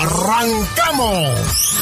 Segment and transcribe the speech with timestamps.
[0.00, 1.74] ¡Arrancamos!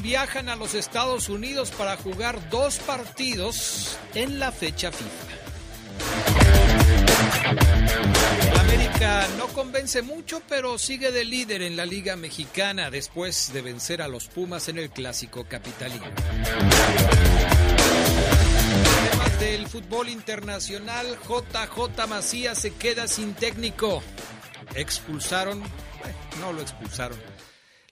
[0.00, 5.28] Viajan a los Estados Unidos para jugar dos partidos en la fecha FIFA.
[8.98, 14.08] No convence mucho, pero sigue de líder en la Liga Mexicana después de vencer a
[14.08, 16.04] los Pumas en el Clásico Capitalino.
[19.00, 24.02] Además del fútbol internacional, JJ Macías se queda sin técnico.
[24.74, 25.68] Expulsaron, eh,
[26.40, 27.20] no lo expulsaron,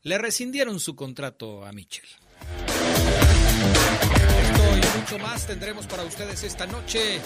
[0.03, 2.09] le rescindieron su contrato a Michel.
[4.43, 7.21] Esto y mucho más tendremos para ustedes esta noche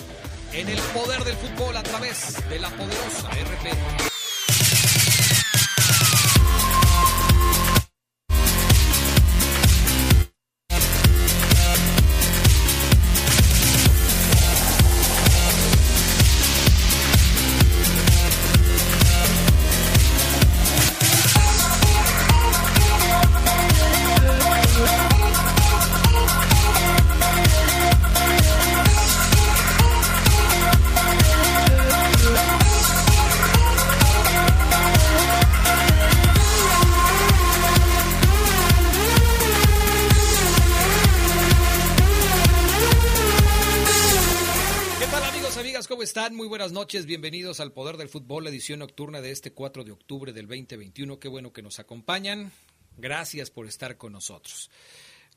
[0.53, 4.10] en el poder del fútbol a través de la poderosa RP.
[46.33, 50.33] Muy buenas noches, bienvenidos al Poder del Fútbol, edición nocturna de este 4 de octubre
[50.33, 51.19] del 2021.
[51.19, 52.53] Qué bueno que nos acompañan.
[52.97, 54.71] Gracias por estar con nosotros.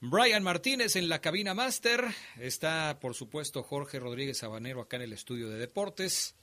[0.02, 2.06] Brian Martínez en la cabina máster.
[2.40, 6.36] Está, por supuesto, Jorge Rodríguez Sabanero acá en el estudio de deportes.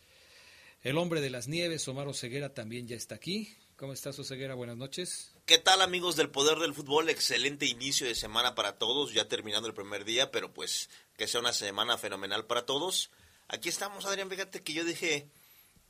[0.83, 3.55] El hombre de las nieves, Omar Oseguera, también ya está aquí.
[3.77, 4.55] ¿Cómo estás, Oseguera?
[4.55, 5.33] Buenas noches.
[5.47, 7.09] ¿Qué tal amigos del Poder del Fútbol?
[7.09, 11.41] Excelente inicio de semana para todos, ya terminando el primer día, pero pues que sea
[11.41, 13.11] una semana fenomenal para todos.
[13.53, 15.27] Aquí estamos, Adrián, fíjate que yo dije,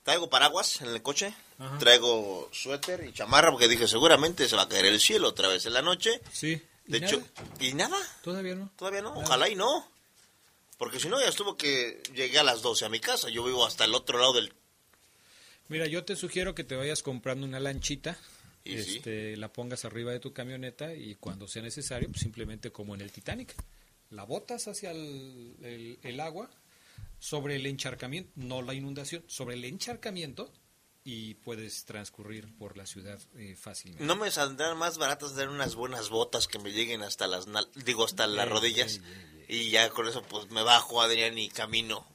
[0.02, 1.34] traigo paraguas en el coche,
[1.78, 5.66] traigo suéter y chamarra, porque dije, seguramente se va a caer el cielo otra vez
[5.66, 6.20] en la noche.
[6.32, 6.60] Sí.
[6.86, 7.30] ¿Y De hecho, nada?
[7.60, 7.98] ¿y nada?
[8.22, 8.70] Todavía no.
[8.76, 9.86] Todavía no, ojalá y no.
[10.78, 13.66] Porque si no, ya estuvo que llegué a las 12 a mi casa, yo vivo
[13.66, 14.52] hasta el otro lado del...
[15.68, 18.16] Mira, yo te sugiero que te vayas comprando una lanchita,
[18.64, 18.96] Y sí.
[18.96, 23.02] este, la pongas arriba de tu camioneta y cuando sea necesario, pues simplemente como en
[23.02, 23.54] el Titanic,
[24.10, 26.48] la botas hacia el, el- el agua
[27.20, 30.52] sobre el encharcamiento, no la inundación, sobre el encharcamiento
[31.04, 34.04] y puedes transcurrir por la ciudad eh, fácilmente.
[34.04, 37.46] No me saldrán más baratas dar unas buenas botas que me lleguen hasta las,
[37.84, 39.00] digo, hasta las rodillas.
[39.48, 42.06] Y ya con eso pues me bajo, Adrián, y camino.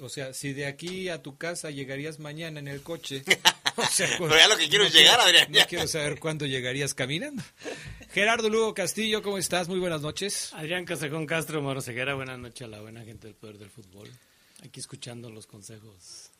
[0.00, 3.24] O sea, si de aquí a tu casa llegarías mañana en el coche,
[3.76, 5.66] o sea, Pero ya lo que quiero es llegar, Adrián, No ya.
[5.66, 7.42] quiero saber cuándo llegarías caminando.
[8.10, 9.68] Gerardo Lugo Castillo, ¿cómo estás?
[9.68, 10.54] Muy buenas noches.
[10.54, 14.10] Adrián Casajón Castro, Moro Ceguera, buenas noches a la buena gente del Poder del Fútbol.
[14.64, 16.30] Aquí escuchando los consejos.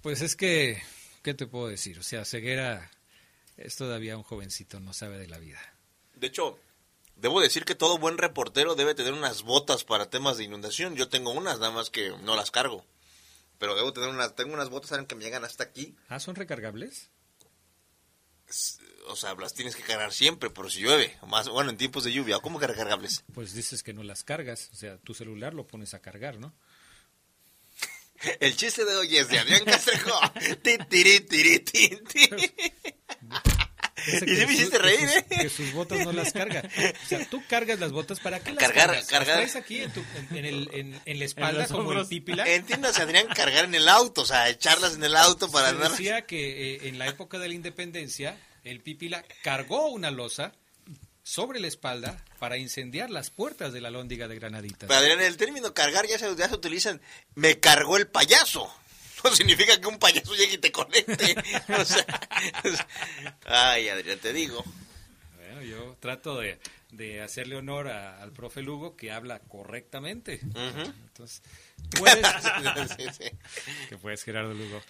[0.00, 0.82] Pues es que,
[1.22, 1.98] ¿qué te puedo decir?
[1.98, 2.90] O sea, Ceguera
[3.58, 5.60] es todavía un jovencito, no sabe de la vida.
[6.14, 6.58] De hecho,
[7.16, 10.96] debo decir que todo buen reportero debe tener unas botas para temas de inundación.
[10.96, 12.82] Yo tengo unas, nada más que no las cargo.
[13.58, 15.94] Pero debo tener unas, tengo unas botas, saben que me llegan hasta aquí.
[16.08, 17.10] Ah, ¿son recargables?
[19.06, 22.12] O sea, las tienes que cargar siempre, pero si llueve, más bueno, en tiempos de
[22.12, 23.24] lluvia, ¿cómo que recargables?
[23.34, 26.54] Pues dices que no las cargas, o sea, tu celular lo pones a cargar, ¿no?
[28.40, 30.10] El chiste de hoy es de Adrián Castrejo.
[34.06, 35.26] Y que sí me hiciste que reír, sus- ¿eh?
[35.28, 36.62] Que sus botas no las carga.
[37.04, 39.06] O sea, tú cargas las botas, ¿para qué las Cargar, cargas?
[39.06, 39.26] cargar.
[39.40, 42.06] Las traes aquí en, tu- en- en el- en- en la espalda los como el
[42.06, 42.44] pípila.
[42.46, 45.90] Entiéndase, Adrián, cargar en el auto, o sea, echarlas en el auto para Se andar.
[45.92, 50.52] decía que eh, en la época de la independencia, el pípila cargó una losa
[51.22, 54.88] sobre la espalda para incendiar las puertas de la lóndiga de Granaditas.
[54.88, 57.00] Pero Adrián, el término cargar ya se, ya se utilizan.
[57.34, 58.70] Me cargó el payaso.
[59.24, 61.34] No significa que un payaso llegue y te conecte.
[61.80, 62.06] O sea,
[63.46, 64.62] ay, Adrián, te digo.
[65.36, 66.58] Bueno, yo trato de,
[66.92, 70.40] de hacerle honor a- al profe Lugo que habla correctamente.
[70.42, 71.42] Entonces,
[71.98, 72.26] puedes,
[72.96, 73.30] Sí, sí.
[73.88, 74.82] que puedes, Gerardo Lugo.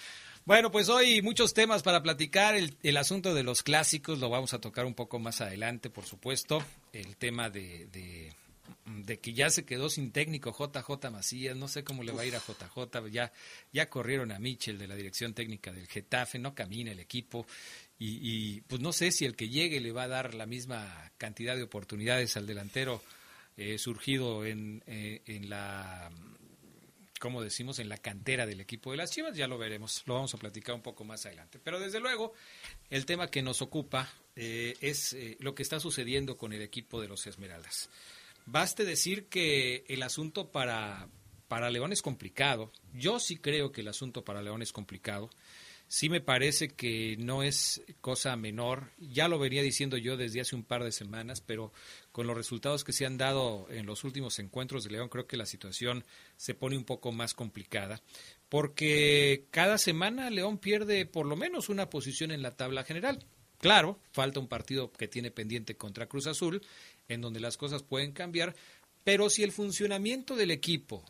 [0.47, 2.55] Bueno, pues hoy muchos temas para platicar.
[2.55, 6.63] El, asunto de los clásicos lo vamos a tocar un poco más adelante, por supuesto.
[6.93, 8.35] El tema de, de,
[9.21, 11.57] que ya se quedó sin técnico JJ Macías.
[11.57, 13.09] No sé cómo le va a ir a JJ.
[13.11, 13.33] Ya,
[13.73, 16.39] ya corrieron a Michel de la dirección técnica del Getafe.
[16.39, 17.47] No camina el equipo.
[17.99, 21.57] Y, pues no sé si el que llegue le va a dar la misma cantidad
[21.57, 23.03] de oportunidades al delantero
[23.57, 26.11] eh, surgido en, eh, en la
[27.25, 30.35] como decimos, en la cantera del equipo de las Chivas, ya lo veremos, lo vamos
[30.35, 31.59] a platicar un poco más adelante.
[31.59, 32.35] Pero desde luego,
[32.91, 37.01] el tema que nos ocupa eh, es eh, lo que está sucediendo con el equipo
[37.01, 37.89] de los Esmeraldas.
[38.47, 41.09] Baste decir que el asunto para,
[41.49, 42.73] para León es complicado.
[42.93, 45.31] Yo sí creo que el asunto para León es complicado
[45.89, 48.91] sí me parece que no es cosa menor.
[48.99, 51.73] Ya lo venía diciendo yo desde hace un par de semanas, pero
[52.13, 55.37] con los resultados que se han dado en los últimos encuentros de León, creo que
[55.37, 56.05] la situación
[56.37, 58.01] se pone un poco más complicada,
[58.49, 63.25] porque cada semana León pierde por lo menos una posición en la tabla general.
[63.65, 66.61] Claro, falta un partido que tiene pendiente contra Cruz Azul,
[67.09, 68.55] en donde las cosas pueden cambiar,
[69.05, 71.03] pero si el funcionamiento del equipo,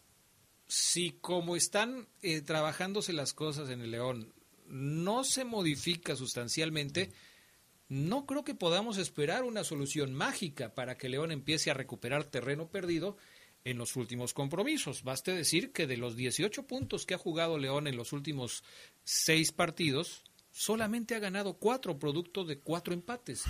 [0.68, 4.32] si como están eh, trabajándose las cosas en el León,
[4.68, 7.10] no se modifica sustancialmente,
[7.88, 12.68] no creo que podamos esperar una solución mágica para que León empiece a recuperar terreno
[12.68, 13.16] perdido
[13.64, 15.02] en los últimos compromisos.
[15.02, 18.62] Baste decir que de los 18 puntos que ha jugado León en los últimos
[19.02, 20.22] seis partidos,
[20.54, 23.42] solamente ha ganado cuatro producto de cuatro empates.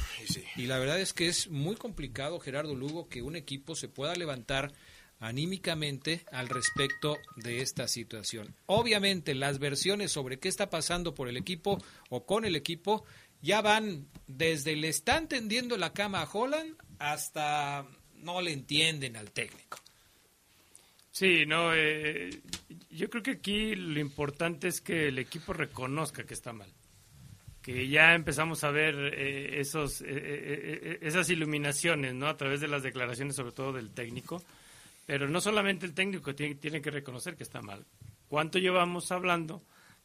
[0.57, 4.15] Y la verdad es que es muy complicado, Gerardo Lugo, que un equipo se pueda
[4.15, 4.73] levantar
[5.21, 8.57] anímicamente al respecto de esta situación.
[8.67, 11.79] Obviamente las versiones sobre qué está pasando por el equipo
[12.09, 13.05] o con el equipo
[13.43, 19.31] ya van desde le están tendiendo la cama a Holland hasta no le entienden al
[19.31, 19.79] técnico.
[21.11, 22.31] Sí, no, eh,
[22.91, 26.73] yo creo que aquí lo importante es que el equipo reconozca que está mal,
[27.65, 32.27] que ya empezamos a ver eh, esos, eh, esas iluminaciones, ¿no?
[32.27, 34.43] A través de las declaraciones, sobre todo del técnico,
[35.07, 37.87] pero no solamente el técnico tiene, tiene que reconocer que está mal.
[38.29, 39.63] ¿Cuánto llevamos hablando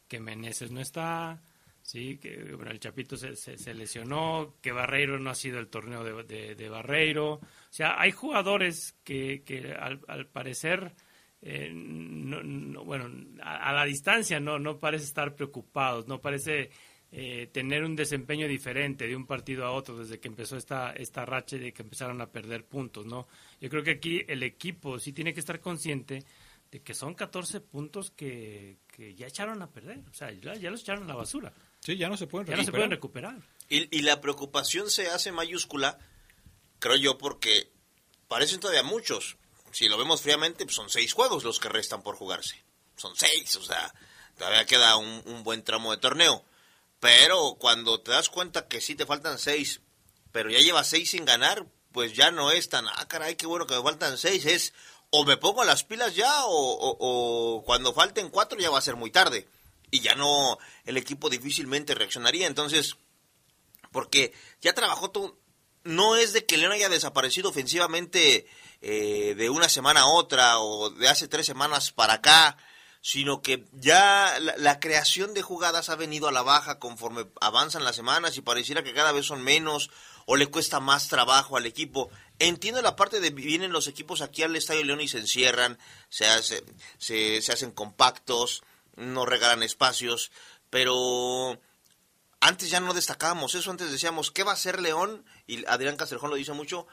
[0.08, 1.42] que Meneses no está,
[1.82, 6.54] sí, que bueno, el Chapito se, lesionó, que Barreiro no ha sido el torneo de,
[6.54, 7.34] de, Barreiro.
[7.34, 10.94] O sea, hay jugadores que, que al, al parecer,
[11.42, 13.10] eh, no, bueno,
[13.42, 16.70] a, a, la distancia no, no parece estar preocupados, no parece
[17.12, 21.24] eh, tener un desempeño diferente de un partido a otro desde que empezó esta, esta
[21.24, 23.26] racha de que empezaron a perder puntos, ¿no?
[23.60, 26.24] Yo creo que aquí el equipo sí tiene que estar consciente
[26.70, 30.82] de que son 14 puntos que, que ya echaron a perder, o sea, ya, los
[30.82, 31.52] echaron a la basura.
[31.80, 32.58] Sí, ya no se pueden recuperar.
[32.58, 33.36] Ya no se pueden recuperar.
[33.68, 35.98] Y, y la preocupación se hace mayúscula,
[36.78, 37.72] creo yo, porque
[38.28, 39.36] parecen todavía muchos.
[39.72, 42.62] Si lo vemos fríamente, pues son seis juegos los que restan por jugarse.
[42.94, 43.92] Son seis, o sea,
[44.38, 46.44] todavía queda un, un buen tramo de torneo.
[47.00, 49.80] Pero cuando te das cuenta que sí te faltan seis,
[50.32, 53.66] pero ya llevas seis sin ganar, pues ya no es tan, ah, caray, qué bueno
[53.66, 54.44] que me faltan seis.
[54.44, 54.74] Es
[55.08, 58.96] o me pongo las pilas ya o, o, cuando falten cuatro ya va a ser
[58.96, 59.48] muy tarde.
[59.90, 62.46] Y ya no, el equipo difícilmente reaccionaría.
[62.46, 62.96] Entonces,
[63.90, 65.38] porque ya trabajó todo.
[65.82, 68.46] No es de que León haya desaparecido ofensivamente
[68.82, 72.58] eh, de una semana a otra o de hace tres semanas para acá
[73.00, 77.96] sino que ya la, creación de jugadas ha venido a la baja conforme avanzan las
[77.96, 79.90] semanas y pareciera que cada vez son menos
[80.26, 82.10] o le cuesta más trabajo al equipo.
[82.38, 85.78] Entiendo la parte de vienen los equipos aquí al Estadio León y se encierran,
[86.10, 86.62] se, hace,
[86.98, 88.62] se, se hacen compactos,
[88.96, 90.30] no regalan espacios,
[90.68, 91.58] pero
[92.40, 95.24] antes ya no destacábamos eso, antes decíamos, ¿qué va a hacer León?
[95.46, 96.86] Y Adrián Castrejón lo dice mucho,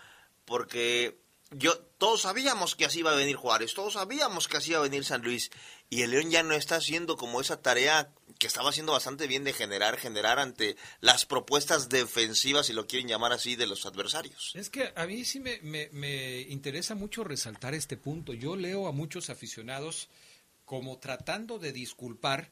[0.45, 1.19] porque
[1.51, 4.83] yo todos sabíamos que así iba a venir Juárez, todos sabíamos que así iba a
[4.83, 5.51] venir San Luis
[5.89, 9.43] y el León ya no está haciendo como esa tarea que estaba haciendo bastante bien
[9.43, 14.51] de generar, generar ante las propuestas defensivas, si lo quieren llamar así, de los adversarios.
[14.55, 18.33] Es que a mí sí me, me, me interesa mucho resaltar este punto.
[18.33, 20.09] Yo leo a muchos aficionados
[20.65, 22.51] como tratando de disculpar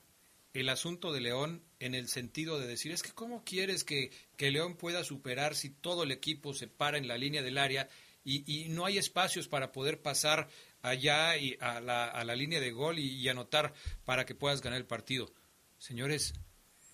[0.53, 4.51] el asunto de León en el sentido de decir, es que ¿cómo quieres que, que
[4.51, 7.89] León pueda superar si todo el equipo se para en la línea del área
[8.27, 10.49] y, no hay espacios para poder pasar
[10.87, 13.73] allá y a, la, a la línea de gol y, anotar
[14.05, 15.33] para que puedas ganar el partido.
[15.77, 16.33] Señores,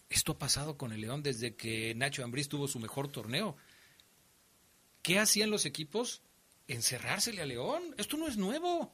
[0.09, 3.55] esto ha pasado con el León desde que Nacho Ambriz tuvo su mejor torneo.
[5.01, 6.21] ¿Qué hacían los equipos?
[6.67, 7.95] Encerrársele a León.
[7.97, 8.93] Esto no es nuevo.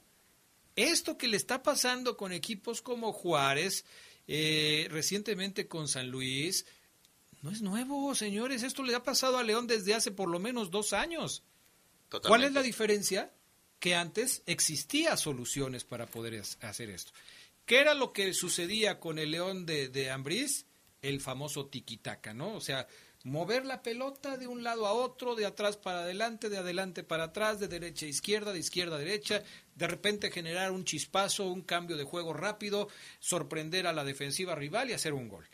[0.76, 3.86] Esto que le está pasando con equipos como Juárez,
[4.28, 6.66] eh, recientemente con San Luis,
[7.42, 8.64] no es nuevo, señores.
[8.64, 11.44] Esto le ha pasado a León desde hace por lo menos dos años.
[12.10, 13.32] ¿Cuál es la diferencia?
[13.80, 17.12] Que antes existía soluciones para poder hacer esto.
[17.66, 20.10] ¿Qué era lo que sucedía con el León de, de?
[21.02, 22.56] El famoso tiquitaca, ¿no?
[22.56, 22.88] O sea,
[23.24, 27.26] mover la pelota de un lado a otro, de atrás para adelante, de adelante para
[27.26, 29.44] atrás, de derecha a izquierda, de izquierda a derecha,
[29.76, 32.88] de repente generar un chispazo, un cambio de juego rápido,
[33.20, 35.46] sorprender a la defensiva rival y hacer un gol.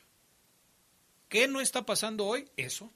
[1.28, 2.48] ¿Qué no está pasando hoy?
[2.58, 2.94] Eso.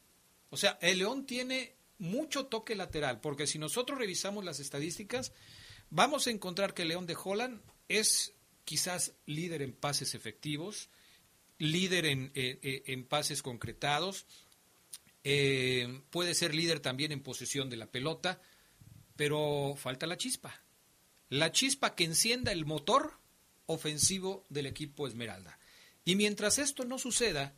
[0.52, 5.34] O sea, el León tiene mucho toque lateral, porque si nosotros revisamos las estadísticas,
[5.90, 8.34] vamos a encontrar que León de Holland es
[8.66, 10.90] quizás líder en pases efectivos,
[11.58, 14.26] líder en, en pases concretados,
[15.30, 18.40] eh, puede ser líder también en posesión de la pelota,
[19.18, 20.64] pero falta la chispa.
[21.28, 23.20] La chispa que encienda el motor
[23.66, 25.60] ofensivo del equipo Esmeralda.
[26.06, 27.54] Y mientras esto no suceda,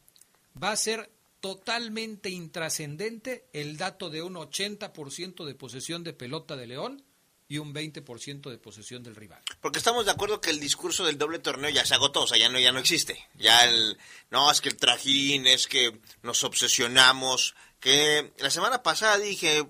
[0.62, 6.68] va a ser totalmente intrascendente el dato de un 80% de posesión de pelota de
[6.68, 7.04] León
[7.48, 9.42] y un 20% de posesión del rival.
[9.60, 12.38] Porque estamos de acuerdo que el discurso del doble torneo ya se agotó, o sea,
[12.38, 13.28] ya no, ya no existe.
[13.36, 13.98] Ya el,
[14.30, 17.56] no, es que el trajín, es que nos obsesionamos.
[17.80, 19.68] Que la semana pasada dije,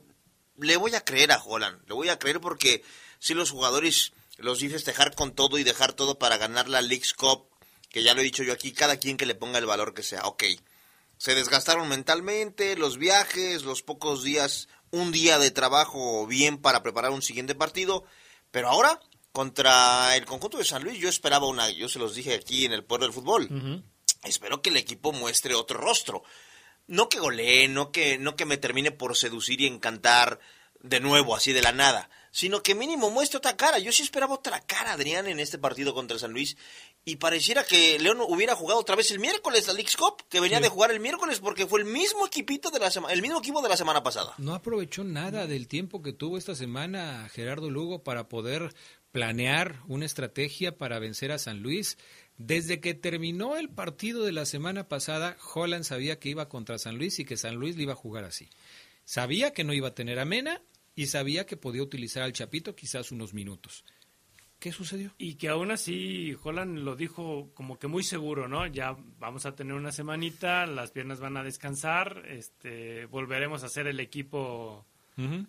[0.58, 2.84] le voy a creer a Holland, le voy a creer porque
[3.20, 7.14] si los jugadores los vi festejar con todo y dejar todo para ganar la League's
[7.14, 7.48] Cup,
[7.90, 10.04] que ya lo he dicho yo aquí, cada quien que le ponga el valor que
[10.04, 10.44] sea, ok.
[11.20, 17.12] Se desgastaron mentalmente, los viajes, los pocos días un día de trabajo bien para preparar
[17.12, 18.06] un siguiente partido,
[18.52, 19.02] pero ahora
[19.34, 22.72] contra el conjunto de San Luis yo esperaba una, yo se los dije aquí en
[22.72, 23.84] el pueblo del fútbol,
[24.24, 26.24] espero que el equipo muestre otro rostro,
[26.88, 30.40] no que golee, no que, no que me termine por seducir y encantar
[30.80, 33.80] de nuevo así de la nada, sino que mínimo muestre otra cara.
[33.80, 36.56] Yo sí esperaba otra cara, Adrián, en este partido contra San Luis
[37.06, 40.60] y pareciera que León hubiera jugado otra vez el miércoles la League Cup, que venía
[40.60, 43.62] de jugar el miércoles porque fue el mismo equipito de la semana, el mismo equipo
[43.62, 44.34] de la semana pasada.
[44.38, 48.74] No aprovechó nada del tiempo que tuvo esta semana Gerardo Lugo para poder
[49.12, 51.98] planear una estrategia para vencer a San Luis.
[52.38, 56.98] Desde que terminó el partido de la semana pasada, Holland sabía que iba contra San
[56.98, 58.50] Luis y que San Luis le iba a jugar así.
[59.04, 60.62] Sabía que no iba a tener a Mena
[60.96, 63.84] y sabía que podía utilizar al Chapito quizás unos minutos.
[64.60, 65.14] ¿Qué sucedió?
[65.18, 68.68] Y que aún así Holland lo dijo como que muy seguro, ¿no?
[68.68, 73.88] Ya vamos a tener una semanita, las piernas van a descansar, este, volveremos a ser
[73.88, 74.86] el equipo.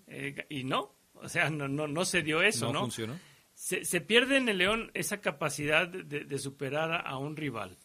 [0.07, 2.73] Eh, y no, o sea, no, no, no se dio eso, ¿no?
[2.73, 3.19] No funcionó.
[3.55, 7.76] Se, se, pierde en el León esa capacidad de, de superar a un rival.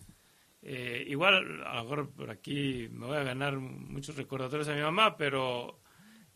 [0.67, 4.81] Eh, igual, a lo mejor por aquí me voy a ganar muchos recordatorios a mi
[4.81, 5.79] mamá, pero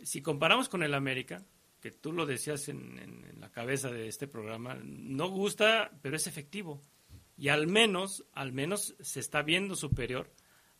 [0.03, 1.43] si comparamos con el América,
[1.81, 6.83] que tú lo decías en, la cabeza de este programa, no gusta, pero es efectivo.
[7.37, 10.29] Y al menos, al menos se está viendo superior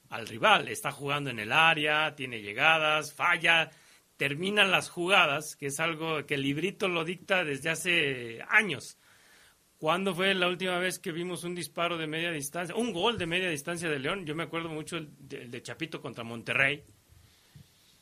[0.10, 0.68] al rival.
[0.68, 3.70] Está jugando en el área, tiene llegadas, falla,
[4.18, 8.98] termina las jugadas, que es algo que el librito lo dicta desde hace años.
[9.78, 12.76] ¿Cuándo fue la última vez que vimos un disparo de media distancia?
[12.76, 14.26] Un gol de media distancia de León.
[14.26, 16.84] Yo me acuerdo mucho el de Chapito contra Monterrey.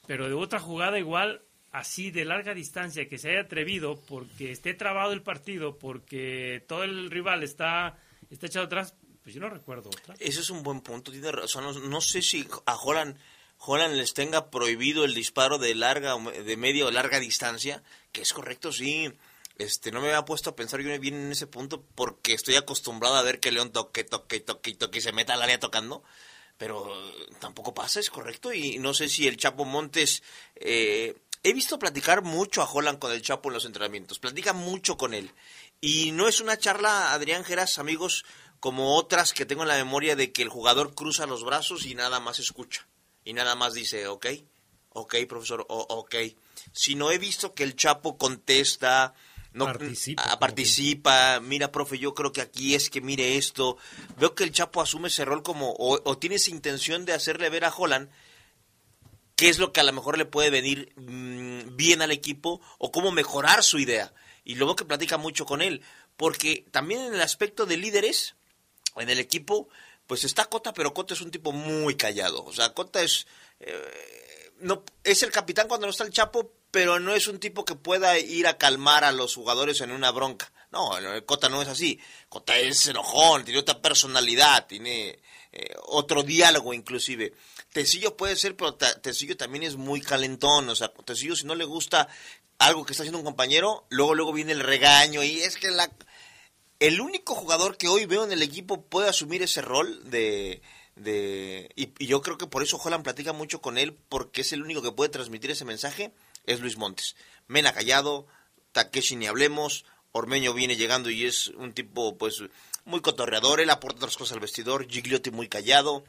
[0.07, 4.73] Pero de otra jugada igual así de larga distancia que se haya atrevido porque esté
[4.73, 7.97] trabado el partido, porque todo el rival está,
[8.29, 10.15] está echado atrás, pues yo no recuerdo otra.
[10.19, 11.89] Ese es un buen punto, tiene razón.
[11.89, 13.17] No, sé si a Holland,
[13.57, 18.33] Holland les tenga prohibido el disparo de larga, de media o larga distancia, que es
[18.33, 19.11] correcto, sí.
[19.57, 23.15] Este, no me había puesto a pensar yo bien en ese punto porque estoy acostumbrado
[23.15, 26.03] a ver que León toque, toque, toque, toque y se meta al área tocando
[26.57, 26.91] pero
[27.39, 28.51] tampoco pasa, es correcto.
[28.51, 30.23] Y no sé si el Chapo Montes
[30.55, 31.15] eh,
[31.49, 35.13] he visto platicar mucho a Holland con el Chapo en los entrenamientos, platica mucho con
[35.13, 35.31] él.
[35.79, 38.25] Y no es una charla, Adrián Geras, amigos,
[38.59, 41.95] como otras que tengo en la memoria de que el jugador cruza los brazos y
[41.95, 42.85] nada más escucha.
[43.23, 44.25] Y nada más dice, ok,
[44.89, 46.15] ok, profesor, ok.
[46.73, 49.13] Si no he visto que el Chapo contesta,
[49.53, 53.77] no participa, ah, participa, mira, profe, yo creo que aquí es que mire esto.
[54.17, 57.49] Veo que el Chapo asume ese rol como, o, o tiene esa intención de hacerle
[57.49, 58.09] ver a Holland
[59.37, 62.91] qué es lo que a lo mejor le puede venir mm, bien al equipo o
[62.91, 64.13] cómo mejorar su idea.
[64.43, 65.81] Y luego que platica mucho con él,
[66.17, 68.35] porque también en el aspecto de líderes,
[68.97, 69.69] en el equipo,
[70.07, 72.43] pues está Cota, pero Cota es un tipo muy callado.
[72.43, 73.27] O sea, Cota es...
[73.59, 77.63] Eh, no, es el capitán cuando no está el Chapo, pero no es un tipo
[77.63, 80.51] que pueda ir a calmar a los jugadores en una bronca.
[80.71, 80.91] No,
[81.27, 81.99] Cota no es así.
[82.27, 85.19] Cota es enojón, tiene otra personalidad, tiene
[85.51, 87.33] eh, otro diálogo inclusive.
[87.71, 90.69] Tecillo puede ser, pero Tecillo también es muy calentón.
[90.69, 92.07] O sea, Tecillo si no le gusta
[92.57, 95.91] algo que está haciendo un compañero, luego luego viene el regaño y es que la
[96.79, 100.61] el único jugador que hoy veo en el equipo puede asumir ese rol de,
[100.95, 104.53] de y, y, yo creo que por eso Holland platica mucho con él porque es
[104.53, 106.11] el único que puede transmitir ese mensaje
[106.45, 107.15] es Luis Montes.
[107.47, 108.27] Mena callado,
[108.71, 112.41] Takeshi ni hablemos, Ormeño viene llegando y es un tipo, pues,
[112.85, 113.59] muy cotorreador.
[113.59, 114.87] Él aporta otras cosas al vestidor.
[114.87, 116.03] Gigliotti muy callado.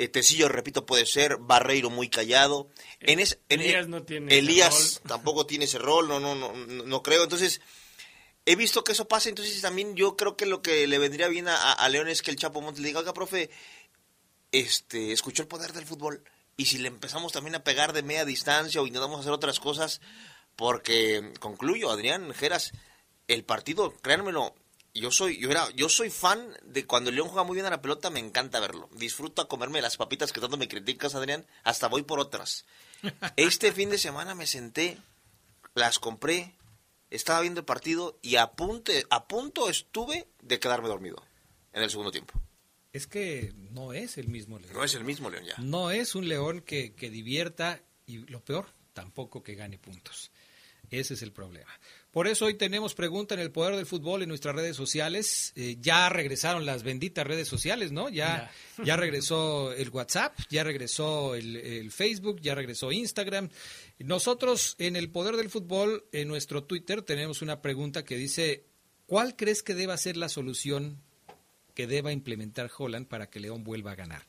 [0.00, 1.38] Eh, Tecillo, repito, puede ser.
[1.38, 2.68] Barreiro muy callado.
[3.00, 5.08] En es, Elías no tiene Elías rol.
[5.08, 6.06] tampoco tiene ese rol.
[6.06, 7.24] No, no, no, no, creo.
[7.24, 7.60] Entonces,
[8.46, 9.28] he visto que eso pasa.
[9.28, 12.30] Entonces, también yo creo que lo que le vendría bien a, a León es que
[12.30, 13.50] el Chapo Montes le diga, oiga, profe,
[14.52, 16.22] este, escuchó el poder del fútbol.
[16.56, 20.00] Y si le empezamos también a pegar de media distancia o intentamos hacer otras cosas,
[20.54, 22.70] porque concluyo, Adrián Geras,
[23.26, 24.54] el partido, créanmelo,
[25.00, 27.70] yo soy, yo era, yo soy fan de cuando el León juega muy bien a
[27.70, 28.88] la pelota, me encanta verlo.
[28.92, 32.64] Disfruto a comerme las papitas que tanto me criticas, Adrián, hasta voy por otras.
[33.36, 34.98] Este fin de semana me senté,
[35.74, 36.54] las compré,
[37.10, 41.22] estaba viendo el partido y a punto, a punto estuve de quedarme dormido
[41.72, 42.40] en el segundo tiempo.
[42.92, 44.72] Es que no es el mismo León.
[44.72, 45.54] No es el mismo León ya.
[45.58, 50.30] No es un León que, que divierta y lo peor, tampoco que gane puntos.
[50.90, 51.70] Ese es el problema.
[52.18, 55.52] Por eso hoy tenemos pregunta en el poder del fútbol en nuestras redes sociales.
[55.54, 58.08] Eh, ya regresaron las benditas redes sociales, ¿no?
[58.08, 58.50] Ya,
[58.84, 63.50] ya regresó el WhatsApp, ya regresó el, el, Facebook, ya regresó Instagram.
[64.00, 68.64] Nosotros en el poder del fútbol, en nuestro Twitter, tenemos una pregunta que dice,
[69.06, 71.00] ¿cuál crees que deba ser la solución
[71.72, 74.26] que deba implementar Holland para que León vuelva a ganar?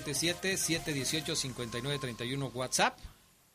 [0.07, 2.99] 477-718-5931 WhatsApp,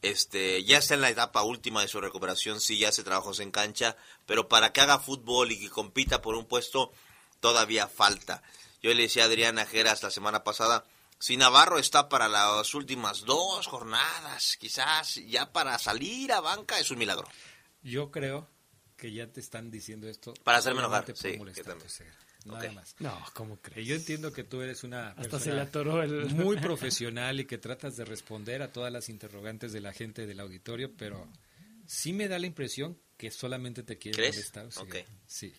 [0.00, 3.50] Este, ya está en la etapa última de su recuperación, sí, ya hace trabajos en
[3.50, 6.92] cancha, pero para que haga fútbol y que compita por un puesto,
[7.40, 8.42] todavía falta.
[8.80, 10.84] Yo le decía a Adriana Geras la semana pasada,
[11.18, 16.92] si Navarro está para las últimas dos jornadas, quizás ya para salir a banca es
[16.92, 17.26] un milagro.
[17.82, 18.48] Yo creo
[18.96, 20.32] que ya te están diciendo esto.
[20.44, 21.38] Para hacerme enojar, sí.
[22.44, 22.74] Nada Okay.
[22.74, 22.94] más.
[23.00, 23.86] No, ¿cómo crees?
[23.86, 26.26] Yo entiendo que tú eres una Hasta se le atoró el...
[26.34, 30.40] muy profesional y que tratas de responder a todas las interrogantes de la gente del
[30.40, 31.28] auditorio, pero
[31.86, 34.36] sí me da la impresión que solamente te quiere ¿Crees?
[34.36, 34.66] molestar.
[34.66, 34.84] o sea.
[35.26, 35.52] Sí.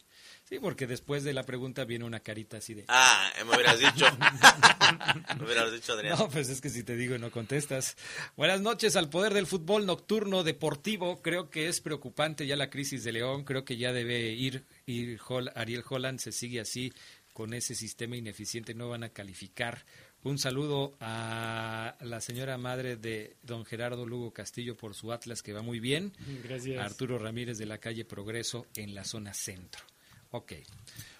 [0.50, 2.86] Sí, porque después de la pregunta viene una carita así de...
[2.88, 4.06] Ah, me hubieras dicho.
[5.40, 6.18] me hubieras dicho, Adrián.
[6.18, 7.96] No, pues es que si te digo y no contestas.
[8.36, 11.22] Buenas noches al poder del fútbol nocturno deportivo.
[11.22, 13.44] Creo que es preocupante ya la crisis de León.
[13.44, 16.20] Creo que ya debe ir, ir Hol- Ariel Holland.
[16.20, 16.92] Se sigue así
[17.34, 18.74] con ese sistema ineficiente.
[18.74, 19.86] No van a calificar.
[20.24, 25.54] Un saludo a la señora madre de don Gerardo Lugo Castillo por su Atlas que
[25.54, 26.12] va muy bien.
[26.44, 26.84] Gracias.
[26.84, 29.86] Arturo Ramírez de la calle Progreso en la zona centro.
[30.32, 30.54] Ok.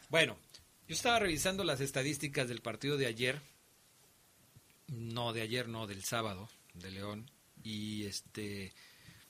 [0.10, 0.38] Bueno,
[0.90, 3.40] Yo estaba revisando las estadísticas del partido de ayer,
[4.88, 7.30] no de ayer, no del sábado de León,
[7.64, 8.74] y este,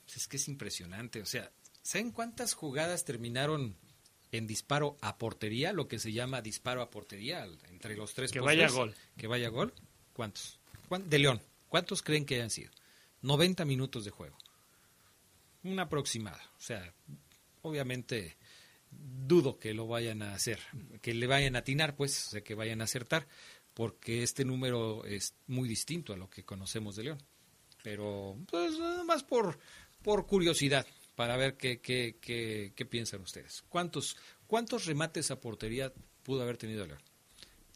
[0.06, 3.76] pues es que es impresionante, o sea, ¿saben cuántas jugadas terminaron
[4.32, 8.40] en disparo a portería, lo que se llama disparo a portería entre los tres que
[8.40, 9.74] vaya gol, que vaya gol?
[10.14, 10.58] ¿Cuántos?
[10.88, 12.70] De León, ¿cuántos creen que hayan sido?
[13.20, 14.38] 90 minutos de juego.
[15.62, 16.94] Una aproximada, o sea,
[17.60, 18.38] obviamente
[18.90, 20.60] dudo que lo vayan a hacer,
[21.00, 23.26] que le vayan a atinar, pues, o que vayan a acertar,
[23.74, 27.22] porque este número es muy distinto a lo que conocemos de León.
[27.82, 29.58] Pero, pues, nada más por,
[30.02, 33.62] por curiosidad, para ver qué, qué, qué, qué piensan ustedes.
[33.68, 37.00] ¿Cuántos, ¿Cuántos remates a portería pudo haber tenido León?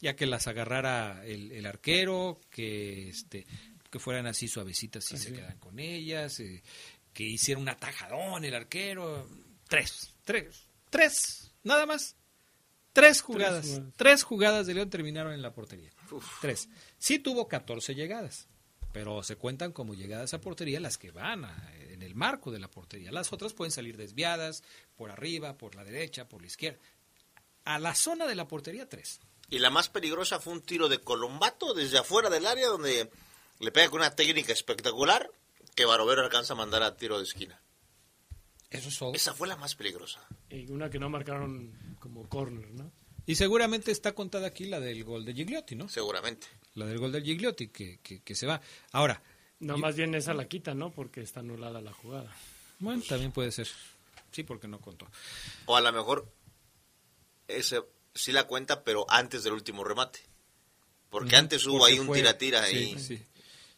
[0.00, 3.46] Ya que las agarrara el, arquero, que este
[3.90, 6.64] que fueran así suavecitas y se quedan con ellas, eh,
[7.12, 9.29] que hiciera un atajadón el arquero.
[9.68, 12.14] Tres, tres, Tres, nada más.
[12.92, 13.80] Tres jugadas.
[13.96, 15.90] Tres jugadas, de León terminaron en la portería.
[16.40, 16.68] Tres.
[16.98, 18.46] Sí tuvo 14 llegadas,
[18.92, 21.46] pero se cuentan como llegadas a portería las que van
[21.90, 23.11] en el marco de la portería.
[23.11, 24.62] Las otras pueden salir desviadas,
[24.94, 26.78] por arriba, por la derecha, por la izquierda.
[27.64, 29.18] A la zona de la portería, tres.
[29.50, 33.11] Y la más peligrosa fue un tiro de Colombato desde afuera del área donde
[33.59, 35.28] le pega con una técnica espectacular
[35.74, 37.61] que Barovero alcanza a mandar a tiro de esquina.
[38.70, 40.20] Esa fue la más peligrosa.
[40.50, 42.90] Y una que no marcaron como corner, ¿no?
[43.27, 45.88] Y seguramente está contada aquí la del gol de Gigliotti, ¿no?
[45.88, 46.46] Seguramente.
[46.74, 48.61] La del gol de Gigliotti, que, que, se va.
[48.92, 49.22] Ahora.
[49.61, 50.90] No, más bien esa la quita, ¿no?
[50.90, 52.35] Porque está anulada la jugada.
[52.81, 53.68] Bueno, también puede ser.
[54.33, 55.09] Sí, porque no contó.
[55.66, 56.31] O a lo mejor
[57.48, 57.83] ese
[58.14, 60.20] sí la cuenta, pero antes del último remate.
[61.09, 62.94] Porque antes hubo ahí un tira-tira ahí.
[62.98, 63.27] Sí, sí.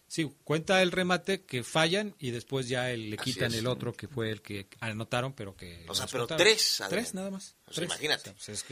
[0.08, 4.30] Sí, cuenta el remate que fallan y después ya le quitan el otro que fue
[4.30, 5.84] el que anotaron, pero que...
[5.88, 6.80] O sea, pero tres.
[6.88, 7.56] Tres nada más.
[7.76, 8.32] Imagínate.
[8.32, 8.64] Pues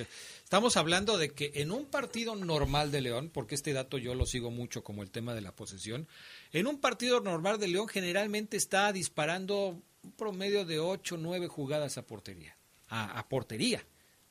[0.44, 4.26] estamos hablando de que en un partido normal de León, porque este dato yo lo
[4.26, 6.06] sigo mucho como el tema de la posesión,
[6.52, 11.98] en un partido normal de León generalmente está disparando un promedio de ocho, nueve jugadas
[11.98, 12.56] a portería.
[12.88, 13.84] A, a portería.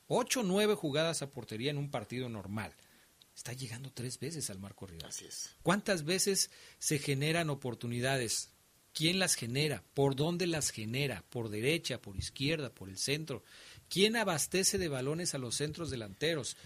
[0.06, 2.74] Ocho, nueve jugadas a portería en un partido normal
[3.34, 5.08] está llegando tres veces al marco rival.
[5.08, 5.54] Así es.
[5.62, 8.50] ¿Cuántas veces se generan oportunidades?
[8.92, 9.82] ¿Quién las genera?
[9.92, 11.24] ¿Por dónde las genera?
[11.28, 13.42] ¿Por derecha, por izquierda, por el centro?
[13.88, 16.56] ¿Quién abastece de balones a los centros delanteros?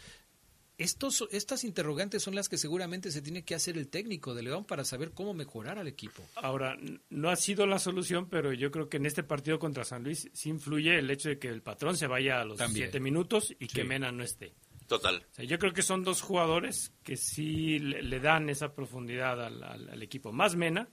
[0.77, 4.65] Estos, estas interrogantes son las que seguramente se tiene que hacer el técnico de León
[4.65, 6.23] para saber cómo mejorar al equipo.
[6.37, 6.77] Ahora,
[7.11, 10.31] no ha sido la solución, pero yo creo que en este partido contra San Luis
[10.33, 13.67] sí influye el hecho de que el patrón se vaya a los siete minutos y
[13.67, 14.55] que Mena no esté.
[14.89, 15.23] Total.
[15.37, 20.33] yo creo que son dos jugadores que sí le, dan esa profundidad al, equipo.
[20.33, 20.89] Más Mena,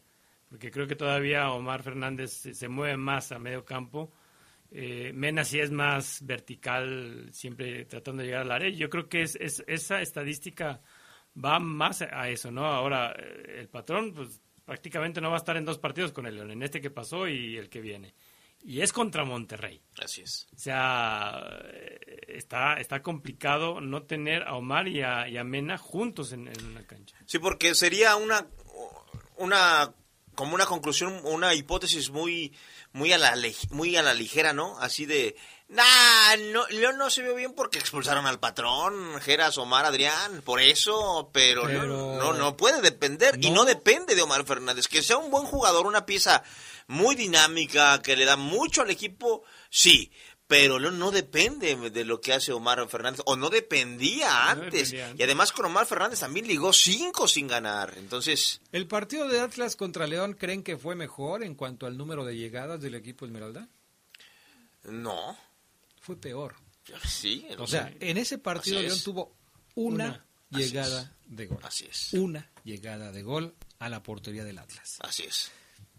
[0.50, 4.12] porque creo que todavía Omar Fernández se, mueve más a medio campo.
[4.70, 8.70] Eh, Mena sí es más vertical, siempre tratando de llegar al área.
[8.70, 10.82] Yo creo que es, esa estadística
[11.34, 12.66] va más a eso, ¿no?
[12.66, 16.36] Ahora, eh, el patrón, pues prácticamente no va a estar en dos partidos con el
[16.36, 18.14] León, en este que pasó y el que viene
[18.66, 19.80] y es contra Monterrey.
[20.04, 20.48] Así es.
[20.56, 21.40] O sea,
[22.28, 27.16] está, está complicado no tener a Omar y a, Mena juntos en, una cancha.
[27.28, 28.48] Sí, porque sería una,
[29.38, 29.94] una
[30.34, 32.54] como una conclusión, una hipótesis muy,
[32.92, 33.38] muy a la,
[33.70, 34.78] muy a la ligera, ¿no?
[34.80, 35.38] Así de,
[35.70, 40.60] nah, no, León no se vio bien porque expulsaron al patrón, Geras, Omar, Adrián, por
[40.60, 45.32] eso, pero, No, no, puede depender, y no depende de Omar Fernández, que sea un
[45.32, 46.44] buen jugador, una pieza
[46.88, 50.12] muy dinámica, que le da mucho al equipo, sí,
[50.48, 54.94] pero no, no depende de lo que hace Omar Fernández, o no dependía antes.
[54.94, 57.96] Y además con Omar Fernández también ligó cinco sin ganar.
[57.98, 58.62] Entonces.
[58.72, 62.36] ¿El partido de Atlas contra León creen que fue mejor en cuanto al número de
[62.36, 63.68] llegadas del equipo Esmeralda?
[64.84, 65.36] No.
[66.00, 66.56] Fue peor.
[67.08, 67.48] Sí.
[67.58, 69.36] O sea, en ese partido León tuvo
[69.74, 71.60] una, llegada de gol.
[71.64, 72.14] Así es.
[72.14, 74.98] Una llegada de gol a la portería del Atlas.
[75.00, 75.52] Así es.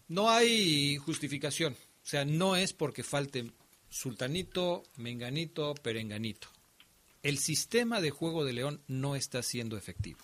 [0.09, 1.75] No hay justificación.
[1.75, 3.51] O sea, no es porque falte
[3.89, 6.49] sultanito, menganito, perenganito.
[7.23, 10.21] El sistema de juego de León no está siendo efectivo.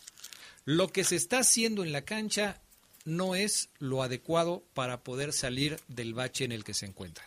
[0.64, 2.60] Lo que se está haciendo en la cancha
[3.04, 7.26] no es lo adecuado para poder salir del bache en el que se encuentran.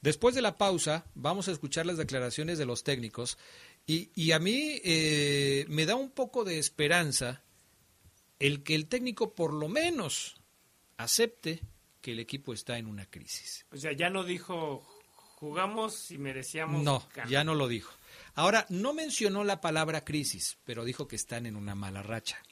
[0.00, 3.36] Después de la pausa, vamos a escuchar las declaraciones de los técnicos
[3.86, 7.42] y, a mí eh, me da un poco de esperanza
[8.38, 10.36] el que el técnico por lo menos
[10.98, 11.62] acepte
[12.08, 13.66] que el equipo está en una crisis.
[13.70, 14.82] O sea, ya no dijo
[15.34, 16.82] jugamos y merecíamos.
[16.82, 17.92] No, ya no lo dijo.
[18.34, 22.42] Ahora, no mencionó la palabra crisis, pero dijo que están en una mala racha.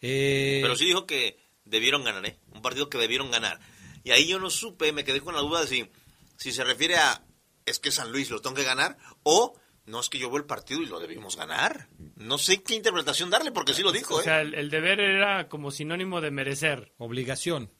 [0.00, 2.38] Eh, pero sí dijo que debieron ganar, ¿eh?
[2.52, 3.58] Un partido que debieron ganar.
[4.04, 5.90] Y ahí yo no supe, me quedé con la duda de si,
[6.36, 7.24] si se refiere a
[7.66, 10.46] es que San Luis lo tengo que ganar o no es que yo veo el
[10.46, 11.88] partido y lo debimos ganar.
[12.14, 14.14] No sé qué interpretación darle, porque sí lo dijo.
[14.14, 14.24] O ¿eh?
[14.24, 16.92] sea, el, el deber era como sinónimo de merecer.
[16.96, 17.72] Obligación.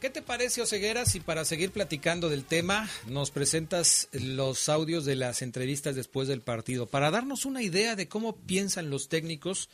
[0.00, 5.16] ¿Qué te parece, Oseguera, si para seguir platicando del tema nos presentas los audios de
[5.16, 6.86] las entrevistas después del partido?
[6.86, 9.68] Para darnos una idea de cómo piensan los técnicos,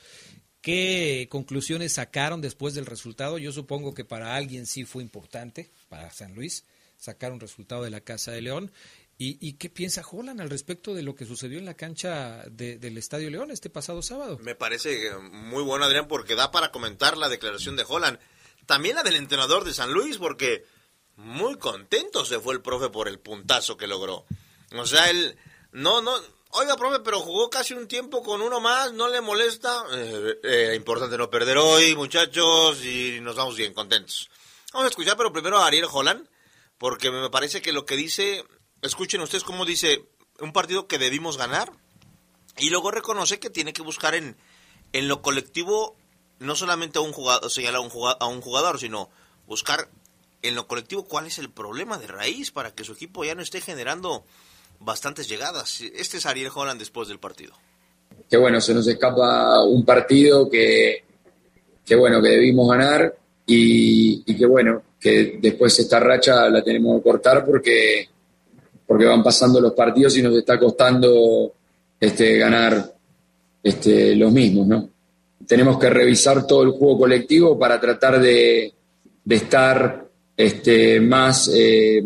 [0.60, 3.38] qué conclusiones sacaron después del resultado.
[3.38, 6.64] Yo supongo que para alguien sí fue importante, para San Luis,
[6.96, 8.72] sacar un resultado de la Casa de León.
[9.18, 12.78] ¿Y, y qué piensa Holland al respecto de lo que sucedió en la cancha de-
[12.78, 14.38] del Estadio León este pasado sábado?
[14.42, 18.18] Me parece eh, muy bueno, Adrián, porque da para comentar la declaración de Holland.
[18.70, 20.64] También la del entrenador de San Luis, porque
[21.16, 24.24] muy contento se fue el profe por el puntazo que logró.
[24.78, 25.36] O sea, él,
[25.72, 26.12] no, no,
[26.50, 29.82] oiga, profe, pero jugó casi un tiempo con uno más, ¿no le molesta?
[29.92, 34.30] Eh, eh, importante no perder hoy, muchachos, y nos vamos bien contentos.
[34.72, 36.28] Vamos a escuchar, pero primero a Ariel Holland,
[36.78, 38.44] porque me parece que lo que dice,
[38.82, 40.04] escuchen ustedes cómo dice,
[40.38, 41.72] un partido que debimos ganar,
[42.56, 44.36] y luego reconoce que tiene que buscar en,
[44.92, 45.96] en lo colectivo,
[46.40, 47.82] no solamente a un jugador, señalar
[48.18, 49.08] a un jugador, sino
[49.46, 49.88] buscar
[50.42, 53.42] en lo colectivo cuál es el problema de raíz para que su equipo ya no
[53.42, 54.24] esté generando
[54.80, 55.82] bastantes llegadas.
[55.94, 57.52] Este es Ariel Holland después del partido.
[58.28, 61.04] que bueno, se nos escapa un partido que,
[61.84, 63.14] que bueno, que debimos ganar
[63.46, 68.08] y, y que bueno, que después esta racha la tenemos que cortar porque,
[68.86, 71.52] porque van pasando los partidos y nos está costando
[71.98, 72.94] este, ganar
[73.62, 74.88] este, los mismos, ¿no?
[75.46, 78.72] Tenemos que revisar todo el juego colectivo para tratar de,
[79.28, 82.02] estar este, más eh,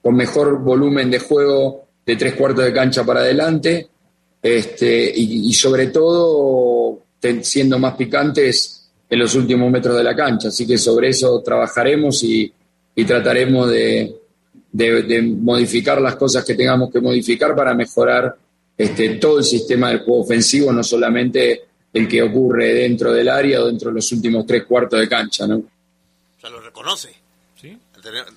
[0.00, 3.88] con mejor volumen de juego de tres cuartos de cancha para adelante
[4.42, 6.98] este, y, sobre todo
[7.42, 10.48] siendo más picantes en los últimos metros de la cancha.
[10.48, 12.52] Así que sobre eso trabajaremos y,
[13.06, 14.16] trataremos de,
[14.72, 18.34] de- de modificar las cosas que tengamos que modificar para mejorar
[18.76, 23.60] este, todo el sistema del juego ofensivo, no solamente el que ocurre dentro del área
[23.62, 25.46] o dentro de los últimos tres cuartos de cancha.
[25.46, 25.56] ¿no?
[25.56, 27.14] O sea, lo reconoce.
[27.60, 27.78] ¿Sí?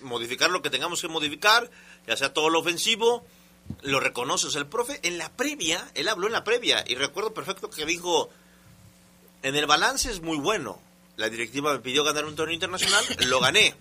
[0.01, 1.69] Modificar lo que tengamos que modificar,
[2.07, 3.25] ya sea todo lo ofensivo,
[3.81, 4.47] lo reconoce.
[4.47, 7.69] O sea, el profe en la previa, él habló en la previa y recuerdo perfecto
[7.69, 8.29] que dijo,
[9.41, 10.79] en el balance es muy bueno.
[11.17, 13.73] La directiva me pidió ganar un torneo internacional, lo gané.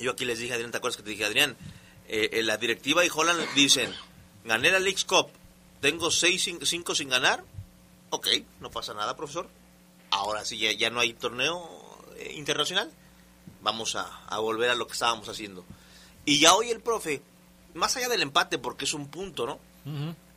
[0.00, 1.56] Yo aquí les dije, Adrián, ¿te acuerdas que te dije, Adrián?
[2.06, 3.90] Eh, eh, la directiva y Holland dicen,
[4.44, 5.28] gané la League's Cup,
[5.80, 7.42] tengo seis, cin- cinco sin ganar.
[8.14, 8.28] Ok,
[8.60, 9.48] no pasa nada, profesor.
[10.10, 11.68] Ahora sí, ya, ya no hay torneo
[12.16, 12.92] eh, internacional.
[13.60, 15.64] Vamos a, a volver a lo que estábamos haciendo.
[16.24, 17.22] Y ya hoy el profe,
[17.74, 19.58] más allá del empate, porque es un punto, ¿no?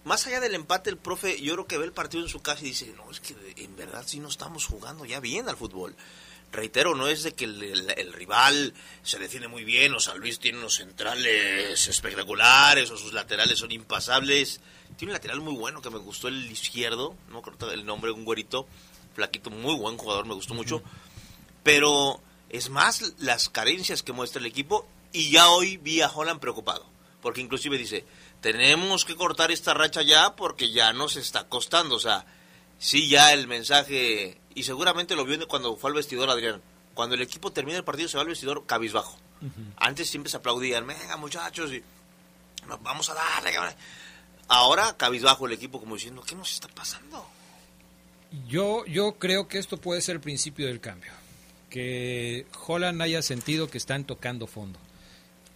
[0.05, 2.61] Más allá del empate, el profe, yo creo que ve el partido en su casa
[2.61, 5.95] y dice, no, es que en verdad sí no estamos jugando ya bien al fútbol.
[6.51, 10.17] Reitero, no es de que el, el- el rival se defiende muy bien, o San
[10.19, 14.61] Luis tiene unos centrales espectaculares, o sus laterales son impasables.
[14.97, 18.25] Tiene un lateral muy bueno que me gustó el izquierdo, no creo el nombre, un
[18.25, 18.67] güerito,
[19.13, 20.81] flaquito, muy buen jugador, me gustó mucho.
[21.63, 26.39] Pero es más las carencias que muestra el equipo y ya hoy vi a Holland
[26.39, 26.85] preocupado,
[27.21, 28.05] porque inclusive dice,
[28.41, 32.25] tenemos que cortar esta racha ya porque ya nos está costando, o sea,
[32.79, 36.61] sí ya el mensaje, y seguramente lo vio cuando fue al vestidor Adrián,
[36.93, 39.17] cuando el equipo termina el partido se va al vestidor cabizbajo.
[39.75, 41.83] Antes siempre se aplaudían, venga muchachos, y
[42.81, 43.75] vamos a darle.
[44.47, 47.27] Ahora cabizbajo el equipo como diciendo, ¿qué nos está pasando?
[48.47, 51.11] Yo, yo creo que esto puede ser el principio del cambio.
[51.69, 54.79] Que Holland haya sentido que están tocando fondo.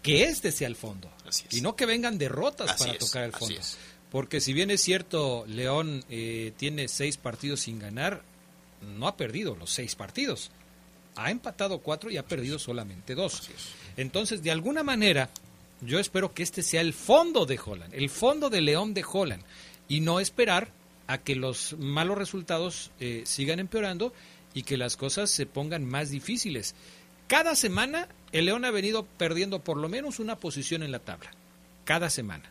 [0.04, 1.10] Que este sea el fondo.
[1.52, 3.62] Y no que vengan derrotas para tocar el fondo.
[4.12, 8.24] Porque si bien es cierto, León eh, tiene seis partidos sin ganar,
[8.82, 10.52] no ha perdido los seis partidos.
[11.16, 13.50] Ha empatado cuatro y ha perdido solamente dos.
[13.96, 15.30] Entonces, de alguna manera,
[15.82, 19.44] yo espero que este sea el fondo de Holland, el fondo de León de Holland,
[19.88, 20.72] y no esperar
[21.08, 24.14] a que los malos resultados eh, sigan empeorando
[24.54, 26.76] y que las cosas se pongan más difíciles.
[27.28, 31.32] Cada semana el León ha venido perdiendo por lo menos una posición en la tabla.
[31.84, 32.50] Cada semana.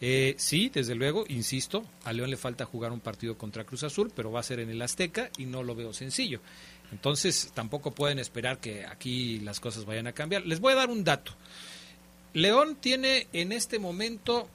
[0.00, 4.10] Eh, sí, desde luego, insisto, a León le falta jugar un partido contra Cruz Azul,
[4.14, 6.40] pero va a ser en el Azteca y no lo veo sencillo.
[6.92, 10.46] Entonces tampoco pueden esperar que aquí las cosas vayan a cambiar.
[10.46, 11.32] Les voy a dar un dato.
[12.32, 14.48] León tiene en este momento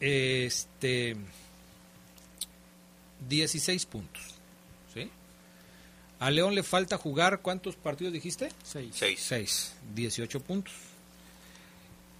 [0.00, 1.16] este
[3.28, 4.22] 16 puntos.
[4.94, 5.08] ¿sí?
[6.20, 8.48] A León le falta jugar, ¿cuántos partidos dijiste?
[8.62, 8.94] Seis.
[9.18, 9.72] Seis.
[9.94, 10.74] 18 puntos.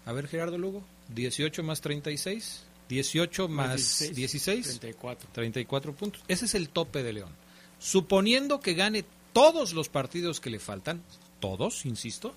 [0.06, 0.82] A ver, Gerardo Lugo,
[1.14, 5.28] 18 más 36, 18 más 16, 34.
[5.32, 6.22] 34 puntos.
[6.26, 7.30] Ese es el tope de León.
[7.78, 11.02] Suponiendo que gane todos los partidos que le faltan,
[11.38, 12.34] todos, insisto,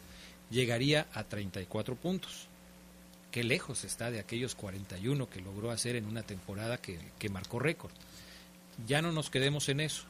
[0.53, 2.47] llegaría a 34 puntos.
[3.31, 7.91] Qué lejos está de aquellos 41 que logró hacer en una temporada que, marcó récord.
[8.87, 10.03] Ya no nos quedemos en eso.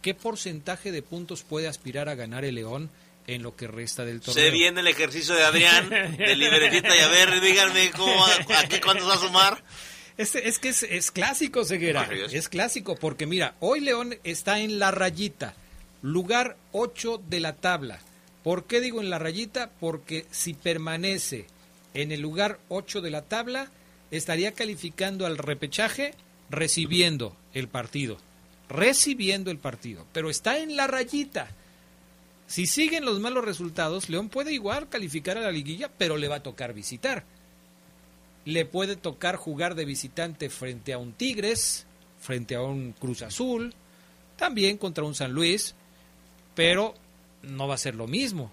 [0.00, 2.88] ¿Qué porcentaje de puntos puede aspirar a ganar el León
[3.26, 4.44] en lo que resta del torneo?
[4.44, 8.80] Se viene el ejercicio de Adrián, de libretita, y a ver, díganme cómo, a qué
[8.80, 9.64] cuántos va a sumar.
[10.16, 12.08] Es, es que es, clásico, Ceguera.
[12.30, 15.54] Es clásico, porque mira, hoy León está en la rayita,
[16.00, 18.00] lugar 8 de la tabla.
[18.46, 19.72] ¿Por qué digo en la rayita?
[19.80, 21.48] Porque si permanece
[21.94, 23.72] en el lugar 8 de la tabla,
[24.12, 26.14] estaría calificando al repechaje
[26.48, 28.18] recibiendo el partido.
[28.68, 30.06] Recibiendo el partido.
[30.12, 31.48] Pero está en la rayita.
[32.46, 36.36] Si siguen los malos resultados, León puede igual calificar a la liguilla, pero le va
[36.36, 37.24] a tocar visitar.
[38.44, 41.84] Le puede tocar jugar de visitante frente a un Tigres,
[42.20, 43.74] frente a un Cruz Azul,
[44.36, 45.74] también contra un San Luis,
[46.54, 46.94] pero
[47.46, 48.52] no va a ser lo mismo.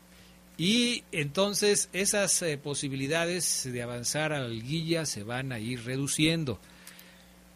[0.58, 6.60] Y entonces esas eh, posibilidades de avanzar a la liguilla se van a ir reduciendo.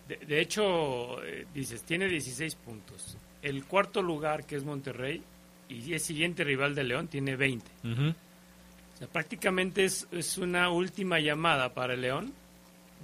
[0.07, 3.17] De, hecho, eh, dices, tiene 16 puntos.
[3.41, 5.21] El cuarto lugar, que es Monterrey,
[5.69, 7.65] y el siguiente rival de León, tiene 20.
[7.83, 12.33] o sea, prácticamente es, es, una última llamada para León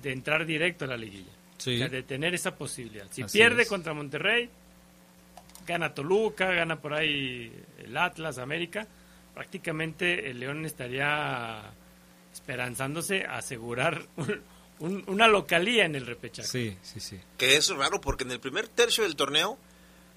[0.01, 1.31] de entrar directo a la liguilla.
[1.65, 3.05] de tener esa posibilidad.
[3.11, 4.49] Si pierde contra Monterrey,
[5.65, 8.87] gana Toluca, gana por ahí el Atlas, América,
[9.33, 11.61] prácticamente el León estaría
[12.31, 14.07] esperanzándose a asegurar
[14.79, 16.47] una localía en el repechaje.
[16.47, 17.19] Sí, sí, sí.
[17.37, 19.57] Que es raro porque en el primer tercio del torneo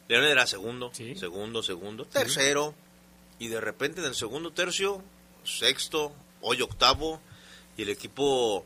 [0.08, 2.74] León era segundo, segundo, segundo, tercero
[3.38, 5.02] y de repente en el segundo tercio
[5.44, 7.20] sexto, hoy octavo
[7.76, 8.64] y el equipo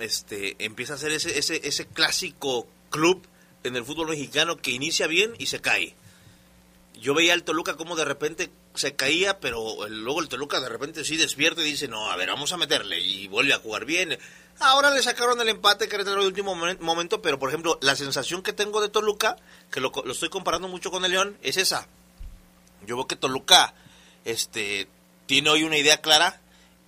[0.00, 3.22] este empieza a hacer ese ese ese clásico club
[3.62, 5.94] en el fútbol mexicano que inicia bien y se cae
[6.94, 11.04] yo veía al Toluca como de repente se caía, pero luego el Toluca de repente
[11.04, 14.18] sí despierta y dice, no, a ver, vamos a meterle y vuelve a jugar bien.
[14.60, 18.42] Ahora le sacaron el empate que era el último momento, pero por ejemplo, la sensación
[18.42, 19.36] que tengo de Toluca,
[19.70, 21.88] que lo, lo, estoy comparando mucho con el León, es esa.
[22.86, 23.74] Yo veo que Toluca
[24.24, 24.88] este,
[25.26, 26.40] tiene hoy una idea clara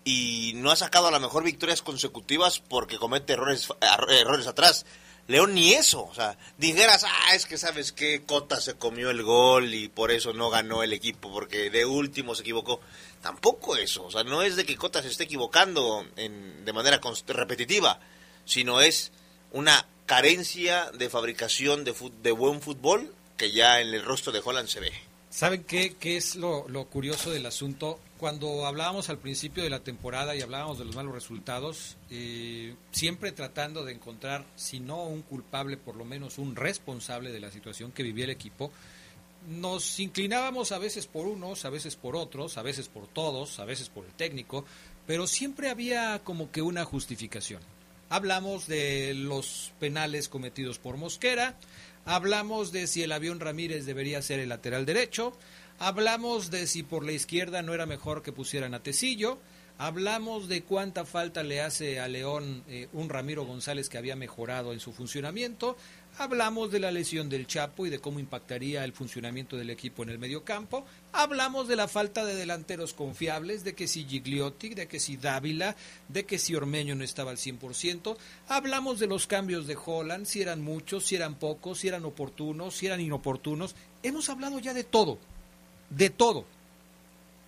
[0.04, 3.68] y no ha sacado a lo mejor victorias consecutivas porque comete errores,
[4.08, 4.84] errores atrás
[5.26, 9.22] León ni eso, o sea, dijeras, ah, es que sabes que Cota se comió el
[9.22, 12.80] gol y por eso no ganó el equipo, porque de último se equivocó.
[13.22, 17.00] Tampoco eso, o sea, no es de que Cota se esté equivocando en, de manera
[17.28, 18.00] repetitiva,
[18.44, 19.12] sino es
[19.50, 24.68] una carencia de fabricación de, de buen fútbol que ya en el rostro de Holland
[24.68, 24.92] se ve.
[25.34, 27.98] ¿Saben qué, qué es lo, lo curioso del asunto?
[28.24, 33.32] cuando hablábamos al principio de la temporada y hablábamos de los malos resultados, eh, siempre
[33.32, 37.92] tratando de encontrar, si no un culpable, por lo menos un responsable de la situación
[37.92, 38.70] que vivía el equipo,
[39.46, 43.66] nos inclinábamos a veces por unos, a veces por otros, a veces por todos, a
[43.66, 44.64] veces por el técnico,
[45.06, 47.60] pero siempre había como que una justificación.
[48.08, 51.56] Hablamos de los penales cometidos por Mosquera,
[52.04, 55.36] hablamos de si el avión Ramírez debería ser el lateral derecho,
[55.78, 59.38] hablamos de si por la izquierda no era mejor que pusieran a Tecillo,
[59.76, 64.72] Hablamos de cuánta falta le hace a León eh, un Ramiro González que había mejorado
[64.72, 65.76] en su funcionamiento.
[66.16, 70.10] Hablamos de la lesión del Chapo y de cómo impactaría el funcionamiento del equipo en
[70.10, 70.84] el mediocampo.
[71.12, 75.74] Hablamos de la falta de delanteros confiables, de que si Gigliotti, de que si Dávila,
[76.08, 78.16] de que si Ormeño no estaba al 100%.
[78.46, 82.76] Hablamos de los cambios de Holland, si eran muchos, si eran pocos, si eran oportunos,
[82.76, 83.74] si eran inoportunos.
[84.04, 85.18] Hemos hablado ya de todo,
[85.90, 86.44] de todo.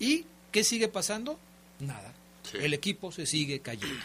[0.01, 1.39] ¿Y qué sigue pasando?
[1.79, 2.13] Nada.
[2.53, 4.05] El equipo se sigue cayendo.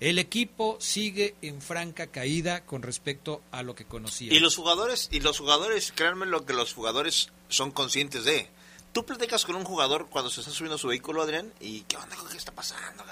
[0.00, 4.32] El equipo sigue en franca caída con respecto a lo que conocía.
[4.32, 8.48] Y los jugadores, y los jugadores, créanme lo que los jugadores son conscientes de.
[8.92, 12.16] Tú platicas con un jugador cuando se está subiendo su vehículo, Adrián, y ¿qué onda?
[12.30, 13.04] ¿Qué está pasando?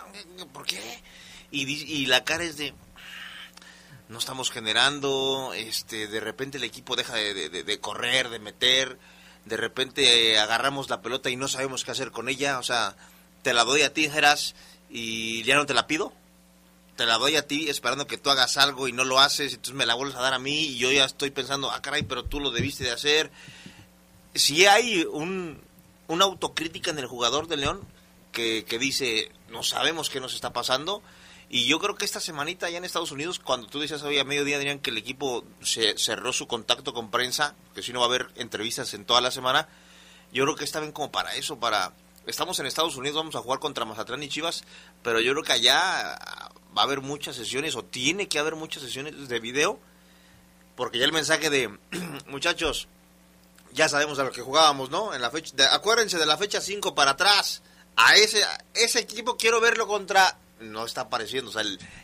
[0.52, 1.02] ¿Por qué?
[1.50, 2.72] Y, la cara es de
[4.08, 8.98] no estamos generando, este, de repente el equipo deja de, de, correr, de meter,
[9.44, 12.96] de repente agarramos la pelota y no sabemos qué hacer con ella, o sea,
[13.42, 14.54] te la doy a ti, Geras,
[14.88, 16.12] y ya no te la pido.
[16.96, 19.74] Te la doy a ti esperando que tú hagas algo y no lo haces, entonces
[19.74, 22.24] me la vuelves a dar a mí y yo ya estoy pensando, ah, caray, pero
[22.24, 23.30] tú lo debiste de hacer.
[24.34, 25.60] Si hay un,
[26.08, 27.80] una autocrítica en el jugador de León
[28.32, 31.02] que, que dice, no sabemos qué nos está pasando,
[31.48, 34.24] y yo creo que esta semanita allá en Estados Unidos, cuando tú decías hoy a
[34.24, 38.06] mediodía, Adrián, que el equipo se cerró su contacto con prensa, que si no va
[38.06, 39.68] a haber entrevistas en toda la semana,
[40.32, 41.92] yo creo que está bien como para eso, para
[42.26, 44.64] estamos en Estados Unidos, vamos a jugar contra Mazatlán y Chivas,
[45.04, 46.18] pero yo creo que allá
[46.76, 49.78] va a haber muchas sesiones o tiene que haber muchas sesiones de video,
[50.74, 51.78] porque ya el mensaje de
[52.26, 52.88] muchachos,
[53.72, 55.14] ya sabemos a lo que jugábamos, ¿no?
[55.14, 57.62] En la fecha, acuérdense de la fecha 5 para atrás.
[57.96, 58.42] A ese
[58.74, 61.62] ese equipo quiero verlo contra no está apareciendo, o sea,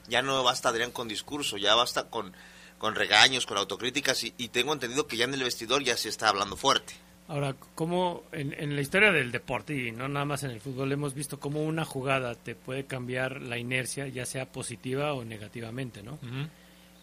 [0.09, 2.35] ya no basta Adrián con discurso, ya basta con
[2.79, 6.29] con regaños, con autocríticas y tengo entendido que ya en el vestidor ya se está
[6.29, 6.95] hablando fuerte.
[7.29, 11.14] Ahora, como en, la historia del deporte y no nada más en el fútbol, hemos
[11.14, 16.18] visto cómo una jugada te puede cambiar la inercia, ya sea positiva o negativamente, ¿no?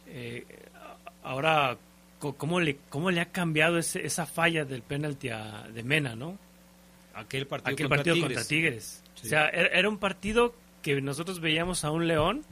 [0.07, 0.45] Eh,
[1.23, 1.77] ahora,
[2.19, 6.37] ¿cómo le, ¿cómo le ha cambiado esa falla del penalti a, de Mena, ¿no?
[7.13, 8.37] Aquel partido, Aquel contra, partido Tigres.
[8.37, 9.03] contra Tigres.
[9.23, 12.43] O sea, era un partido que nosotros veíamos a un León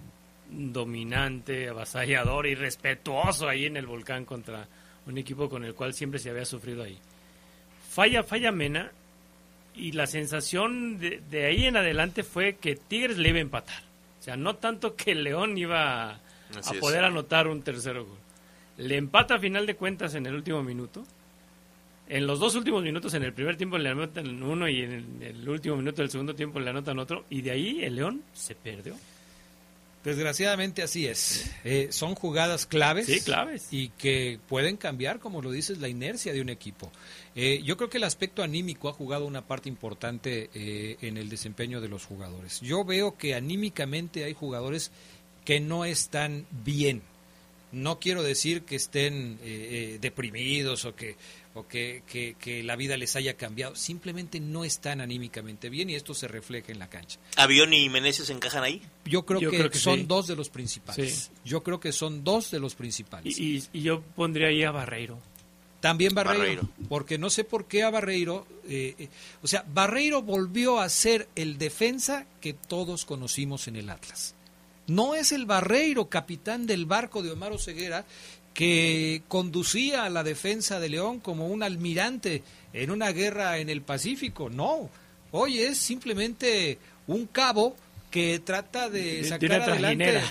[0.49, 4.67] dominante, avasallador y respetuoso ahí en el volcán contra
[5.05, 6.97] un equipo con el cual siempre se había sufrido ahí
[7.97, 8.91] falla, falla Mena
[9.73, 13.81] y la sensación de, ahí en adelante fue que Tigres le iba a empatar.
[14.19, 16.19] O sea, no tanto que León iba a,
[16.79, 18.19] poder anotar un tercer gol.
[18.77, 21.07] Le empata a final de cuentas en el último minuto.
[22.07, 25.49] En los dos últimos minutos, en el primer tiempo le anotan uno y en el
[25.49, 27.25] último minuto del segundo tiempo le anotan otro.
[27.31, 28.95] Y de ahí el León se perdió.
[30.07, 31.51] Desgraciadamente así es.
[31.65, 33.07] Eh, son jugadas claves.
[33.07, 33.67] Sí, claves.
[33.71, 36.91] Y que pueden cambiar, como lo dices, la inercia de un equipo.
[37.37, 41.29] Eh, yo creo que el aspecto anímico ha jugado una parte importante eh, en el
[41.29, 42.59] desempeño de los jugadores.
[42.61, 44.91] Yo veo que anímicamente hay jugadores
[45.45, 47.01] que no están bien.
[47.71, 49.37] No quiero decir que estén
[49.99, 51.17] deprimidos o que
[51.57, 52.03] o que,
[52.39, 53.75] que, la vida les haya cambiado.
[53.75, 57.19] Simplemente no están anímicamente bien y esto se refleja en la cancha.
[57.35, 58.81] ¿Avión y Meneses encajan ahí?
[59.05, 61.31] Yo creo, que, son dos de los principales.
[61.43, 63.39] Yo creo que son dos de los principales.
[63.39, 65.19] Y, yo pondría ahí a Barreiro.
[65.79, 69.09] También Barreiro, porque no sé por qué a Barreiro, eh, eh,
[69.43, 74.33] o sea, Barreiro volvió a ser el defensa que todos conocimos en el Atlas.
[74.87, 78.05] No es el Barreiro, capitán del barco de Omar Ceguera,
[78.53, 82.41] que conducía a la defensa de León como un almirante
[82.73, 84.49] en una guerra en el Pacífico.
[84.49, 84.89] No,
[85.29, 87.75] hoy es simplemente un cabo
[88.11, 90.21] que trata de sacar adelante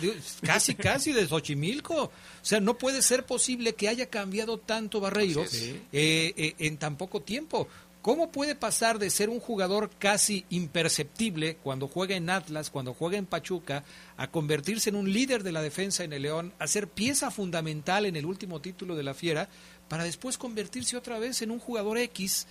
[0.42, 2.04] casi casi de Xochimilco.
[2.04, 2.12] O
[2.42, 7.20] sea, no puede ser posible que haya cambiado tanto Barreiro eh, eh, en tan poco
[7.20, 7.68] tiempo.
[8.06, 13.18] ¿Cómo puede pasar de ser un jugador casi imperceptible cuando juega en Atlas, cuando juega
[13.18, 13.82] en Pachuca,
[14.16, 18.06] a convertirse en un líder de la defensa en el León, a ser pieza fundamental
[18.06, 19.48] en el último título de la Fiera,
[19.88, 22.46] para después convertirse otra vez en un jugador X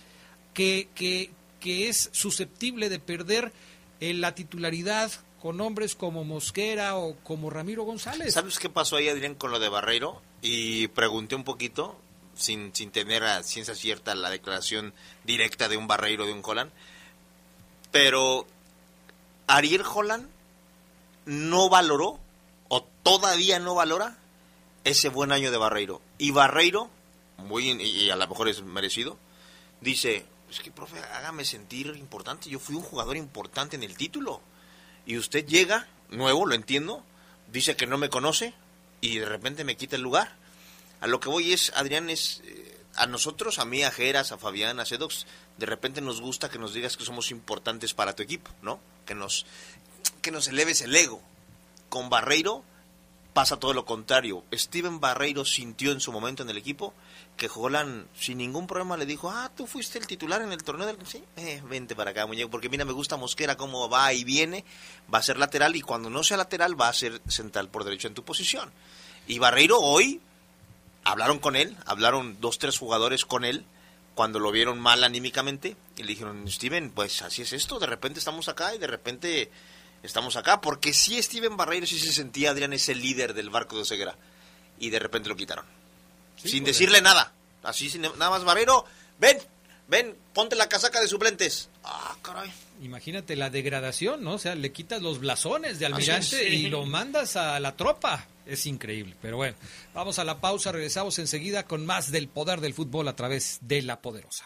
[0.52, 3.50] que, que, que es susceptible de perder
[4.00, 8.34] eh, la titularidad con hombres como Mosquera o como Ramiro González?
[8.34, 10.22] ¿Sabes qué pasó ahí, Adrián, con lo de Barreiro?
[10.42, 11.96] Y pregunté un poquito
[12.34, 14.92] sin, sin tener a ciencia cierta la declaración
[15.24, 16.70] directa de un Barreiro, de un Holland.
[17.90, 18.46] Pero
[19.46, 20.28] Ariel Holland
[21.24, 22.18] no valoró,
[22.68, 24.18] o todavía no valora,
[24.84, 26.00] ese buen año de Barreiro.
[26.18, 26.90] Y Barreiro,
[27.38, 29.18] muy, y a lo mejor es merecido,
[29.80, 32.48] dice, es que, profe, hágame sentir importante.
[32.48, 34.40] Yo fui un jugador importante en el título.
[35.04, 37.04] Y usted llega, nuevo, lo entiendo,
[37.52, 38.54] dice que no me conoce
[39.00, 40.34] y de repente me quita el lugar.
[41.00, 44.38] A lo que voy es, Adrián, es eh, a nosotros, a mí, a Geras, a
[44.38, 45.26] Fabián, a Sedox,
[45.58, 48.80] de repente nos gusta que nos digas que somos importantes para tu equipo, ¿no?
[49.04, 49.46] Que nos,
[50.22, 51.22] que nos eleves el ego.
[51.88, 52.64] Con Barreiro
[53.36, 54.44] pasa todo lo contrario.
[54.50, 56.94] Steven Barreiro sintió en su momento en el equipo
[57.36, 60.86] que Holland sin ningún problema le dijo, ah, tú fuiste el titular en el torneo
[60.86, 60.96] del...
[61.06, 64.64] Sí, eh, vente para acá, muñeco, porque mira, me gusta Mosquera cómo va y viene,
[65.12, 68.08] va a ser lateral y cuando no sea lateral va a ser central por derecho
[68.08, 68.72] en tu posición.
[69.26, 70.22] Y Barreiro hoy,
[71.04, 73.66] hablaron con él, hablaron dos, tres jugadores con él,
[74.14, 78.18] cuando lo vieron mal anímicamente, y le dijeron, Steven, pues así es esto, de repente
[78.18, 79.50] estamos acá y de repente
[80.02, 83.84] estamos acá, porque sí Steven Barreiro sí se sentía, Adrián, ese líder del barco de
[83.84, 84.16] Ceguera,
[84.78, 85.64] y de repente lo quitaron
[86.36, 87.32] sin decirle nada.
[87.62, 88.84] Así, sin, nada más, Barreiro,
[89.18, 89.38] ven,
[89.88, 91.68] ven, ponte la casaca de suplentes.
[91.84, 92.52] Ah, caray.
[92.82, 94.34] Imagínate la degradación, ¿no?
[94.34, 98.26] O sea, le quitas los blasones de almirante y lo mandas a la tropa.
[98.44, 99.16] Es increíble.
[99.20, 99.56] Pero bueno,
[99.94, 103.82] vamos a la pausa, regresamos enseguida con más del poder del fútbol a través de
[103.82, 104.44] la poderosa.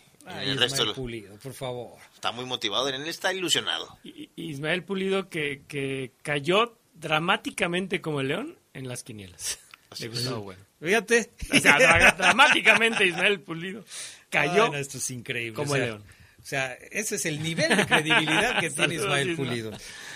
[0.41, 1.99] el Ismael Pulido, por favor.
[2.15, 3.99] Está muy motivado, él está ilusionado.
[4.37, 9.59] Ismael Pulido que, que cayó dramáticamente como el León en las quinielas.
[9.99, 10.63] Le gustó, bueno.
[10.81, 11.31] Fíjate.
[11.53, 13.85] O sea, dramáticamente Ismael Pulido
[14.29, 14.75] cayó.
[14.75, 15.55] esto es increíble.
[15.55, 16.05] Como el León.
[16.47, 19.73] O sea, ese es el nivel de credibilidad que tiene Ismael Pulido.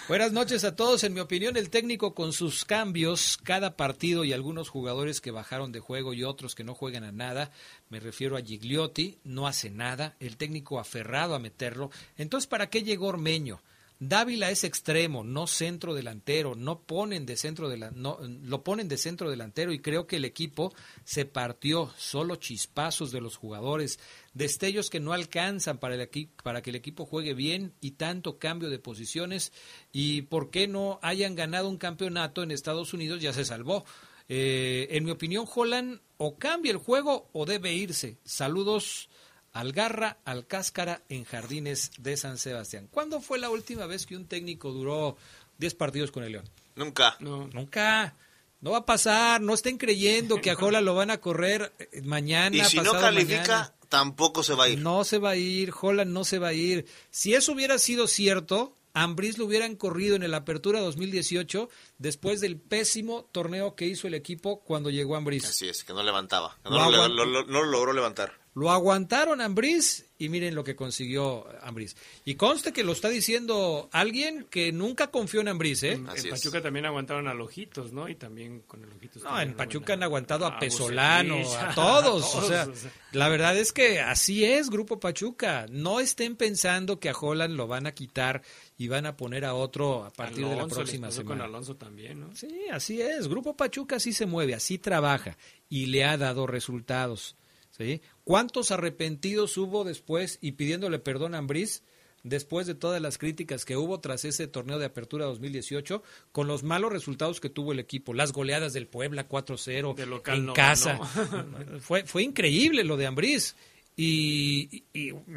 [0.07, 1.03] Buenas noches a todos.
[1.03, 5.73] En mi opinión, el técnico con sus cambios, cada partido y algunos jugadores que bajaron
[5.73, 7.51] de juego y otros que no juegan a nada,
[7.89, 11.91] me refiero a Gigliotti, no hace nada, el técnico aferrado a meterlo.
[12.17, 13.61] Entonces, ¿para qué llegó Ormeño?
[14.03, 18.97] Dávila es extremo, no centro delantero, no ponen de centro de no, lo ponen de
[18.97, 20.73] centro delantero y creo que el equipo
[21.05, 24.01] se partió, solo chispazos de los jugadores,
[24.33, 28.71] destellos que no alcanzan para el para que el equipo juegue bien y tanto cambio
[28.71, 29.53] de posiciones
[29.93, 33.85] y por qué no hayan ganado un campeonato en Estados Unidos ya se salvó.
[34.31, 38.17] Eh, en mi opinión, Holland o cambia el juego o debe irse.
[38.25, 39.10] Saludos
[39.53, 42.89] Algarra al Cáscara en Jardines de San Sebastián.
[42.91, 45.17] ¿Cuándo fue la última vez que un técnico duró
[45.59, 46.49] 10 partidos con el León?
[46.77, 47.17] Nunca.
[47.21, 47.49] No.
[47.49, 48.15] Nunca.
[48.61, 52.03] No va a pasar, no estén creyendo que a Jola lo van a correr eh,
[52.03, 52.57] mañana.
[52.57, 54.79] Y si no califica, tampoco se va a ir.
[54.79, 56.87] No se va a ir, Jola no se va a ir.
[57.11, 62.59] Si eso hubiera sido cierto, Ambris lo hubieran corrido en el Apertura 2018 después del
[62.59, 65.47] pésimo torneo que hizo el equipo cuando llegó Ambris.
[65.47, 68.40] Así es, que no levantaba, no, lo, no lo logró levantar.
[68.55, 71.97] Lo aguantaron Ambriz y miren lo que consiguió Ambriz.
[72.25, 75.93] Y conste que lo está diciendo alguien que nunca confió en Ambriz, ¿eh?
[75.93, 78.09] en Pachuca también aguantaron a Lojitos, ¿no?
[78.09, 79.23] Y también con el Ojitos.
[79.23, 82.35] No, en Pachuca han aguantado a, Pesolano, a, todos.
[82.35, 82.69] o, sea,
[83.13, 85.67] la verdad es que así es Grupo Pachuca.
[85.71, 88.43] No estén pensando que a Holland lo van a quitar
[88.77, 91.29] y van a poner a otro a partir de la próxima semana.
[91.29, 92.35] con Alonso también, ¿no?
[92.35, 93.29] Sí, así es.
[93.29, 95.39] Grupo Pachuca así se mueve, así trabaja
[95.69, 97.37] y le ha dado resultados.
[97.71, 98.03] ¿sí?
[98.25, 101.83] ¿Cuántos arrepentidos hubo después y pidiéndole perdón a Ambriz
[102.23, 106.03] después de todas las críticas que hubo tras ese torneo de apertura 2018
[106.33, 110.99] con los malos resultados que tuvo el equipo, las goleadas del Puebla 4-0 en casa.
[111.81, 113.57] fue, fue increíble lo de Ambriz.
[113.97, 114.85] Y,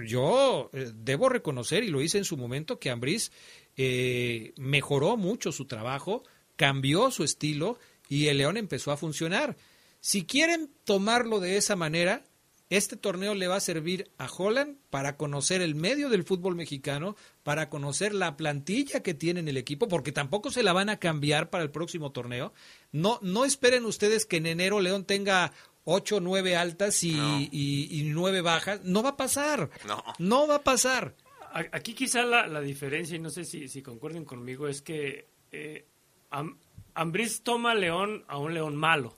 [0.08, 3.32] yo eh, debo reconocer, y lo hice en su momento, que Ambriz
[3.76, 6.24] eh, mejoró mucho su trabajo,
[6.56, 7.78] cambió su estilo
[8.08, 9.58] y el León empezó a funcionar.
[10.00, 12.24] Si quieren tomarlo de esa manera,
[12.74, 17.16] este torneo le va a servir a Holland para conocer el medio del fútbol mexicano,
[17.44, 20.98] para conocer la plantilla que tiene en el equipo, porque tampoco se la van a
[20.98, 22.54] cambiar para el próximo torneo.
[22.92, 25.52] No, no esperen ustedes que en enero León tenga
[25.86, 27.16] ocho, nueve altas y,
[27.52, 29.70] y, nueve bajas, no va a pasar.
[29.86, 30.04] No.
[30.20, 31.16] No va a pasar.
[31.72, 35.86] Aquí quizá la, la diferencia, y no sé si, si concuerden conmigo, es que eh,
[37.44, 39.16] toma a León a un León malo.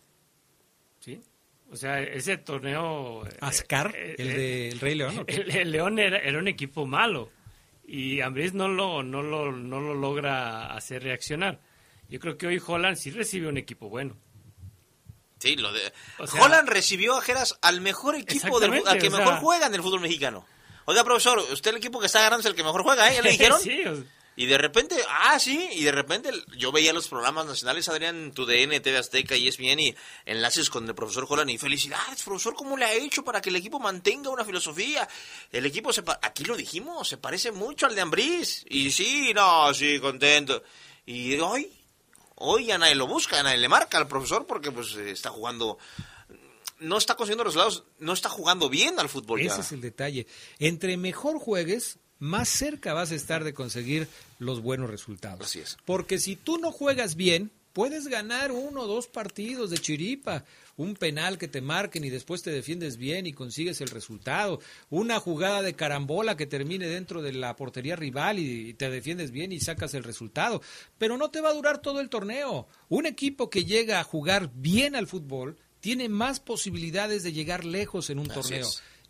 [1.72, 3.26] O sea, ese torneo...
[3.26, 5.26] Eh, Ascar, eh, el de el Rey León.
[5.28, 7.32] El, León era, era, un equipo malo
[7.88, 11.60] y Ambriz no lo, no, lo, no lo logra hacer reaccionar.
[12.10, 14.16] Yo creo que hoy Holland sí recibe un equipo bueno.
[15.40, 15.92] Sí, lo de...
[16.18, 20.02] Holland recibió a Geras al mejor equipo, del, al que mejor juega en el fútbol
[20.02, 20.46] mexicano.
[20.86, 23.16] Oiga, profesor, usted el equipo que está ganando es el que mejor juega, ¿eh?
[23.16, 23.60] ¿Ya le dijeron?
[23.60, 23.84] sí,
[24.38, 28.46] Y de repente, ah, sí, y de repente yo veía los programas nacionales, Adrián, tu
[28.46, 32.76] DN, TV Azteca y ESPN, y enlaces con el profesor Holland, y felicidades, profesor, ¿cómo
[32.76, 35.08] le ha hecho para que el equipo mantenga una filosofía?
[35.52, 39.74] El equipo, se aquí lo dijimos, se parece mucho al de Ambriz, y sí, no,
[39.74, 40.64] sí, contento.
[41.06, 41.72] Y hoy,
[42.36, 45.78] hoy ya nadie lo busca, nadie le marca al profesor porque pues está jugando
[46.80, 49.42] no está consiguiendo resultados, no está jugando bien al fútbol.
[49.42, 50.28] Ese es el detalle.
[50.60, 54.08] Entre mejor juegues, más cerca vas a estar de conseguir
[54.40, 55.48] los buenos resultados.
[55.48, 55.78] Así es.
[55.86, 60.46] Porque si tú no juegas bien, puedes ganar uno o dos partidos de chiripa,
[60.78, 65.20] un penal que te marquen y después te defiendes bien y consigues el resultado, una
[65.20, 69.60] jugada de carambola que termine dentro de la portería rival y te defiendes bien y
[69.60, 70.62] sacas el resultado,
[70.98, 72.68] pero no te va a durar todo el torneo.
[72.88, 78.10] Un equipo que llega a jugar bien al fútbol tiene más posibilidades de llegar lejos
[78.10, 78.68] en un torneo,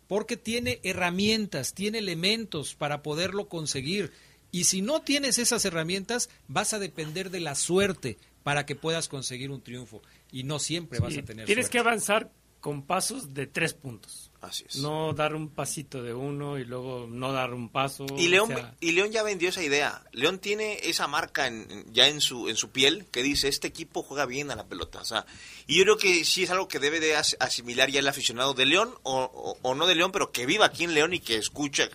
[0.08, 4.12] porque tiene herramientas, tiene elementos para poderlo conseguir.
[4.52, 9.08] Y si no tienes esas herramientas, vas a depender de la suerte para que puedas
[9.08, 10.02] conseguir un triunfo.
[10.30, 12.30] Y no siempre vas a tener Tienes que avanzar
[12.60, 14.25] con pasos de tres puntos.
[14.46, 14.76] Así es.
[14.76, 18.06] No dar un pasito de uno y luego no dar un paso.
[18.16, 20.02] Y León, y León ya vendió esa idea.
[20.12, 21.50] León tiene esa marca
[21.92, 25.00] ya en su, en su piel que dice, este equipo juega bien a la pelota.
[25.00, 25.26] O sea,
[25.66, 28.66] y yo creo que sí es algo que debe de asimilar ya el aficionado de
[28.66, 31.88] León o, o, no de León, pero que viva aquí en León y que escucha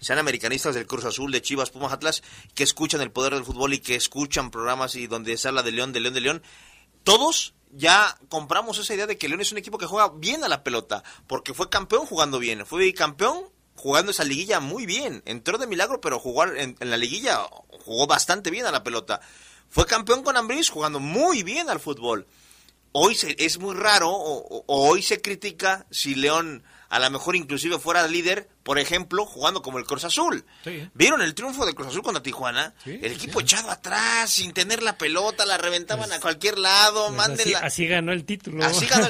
[0.00, 2.22] sean americanistas del Cruz Azul, de Chivas, Pumas, Atlas,
[2.54, 5.72] que escuchan el poder del fútbol y que escuchan programas y donde se habla de
[5.72, 6.42] León, de León, de León,
[7.04, 10.48] todos ya compramos esa idea de que León es un equipo que juega bien a
[10.48, 15.58] la pelota, porque fue campeón jugando bien, fue campeón jugando esa liguilla muy bien, entró
[15.58, 17.40] de milagro, pero jugar en, la liguilla
[17.84, 19.20] jugó bastante bien a la pelota.
[19.68, 22.26] Fue campeón con Ambris jugando muy bien al fútbol.
[22.92, 26.62] Hoy se, es muy raro, o hoy se critica si León
[26.94, 30.44] a lo mejor inclusive fuera líder, por ejemplo, jugando como el Cruz Azul.
[30.94, 32.72] ¿Vieron el triunfo del Cruz Azul contra Tijuana?
[32.86, 37.56] el equipo echado atrás, sin tener la pelota, la reventaban pues, a cualquier lado, pues
[37.56, 38.64] así, ganó el título.
[38.64, 39.08] Así ganó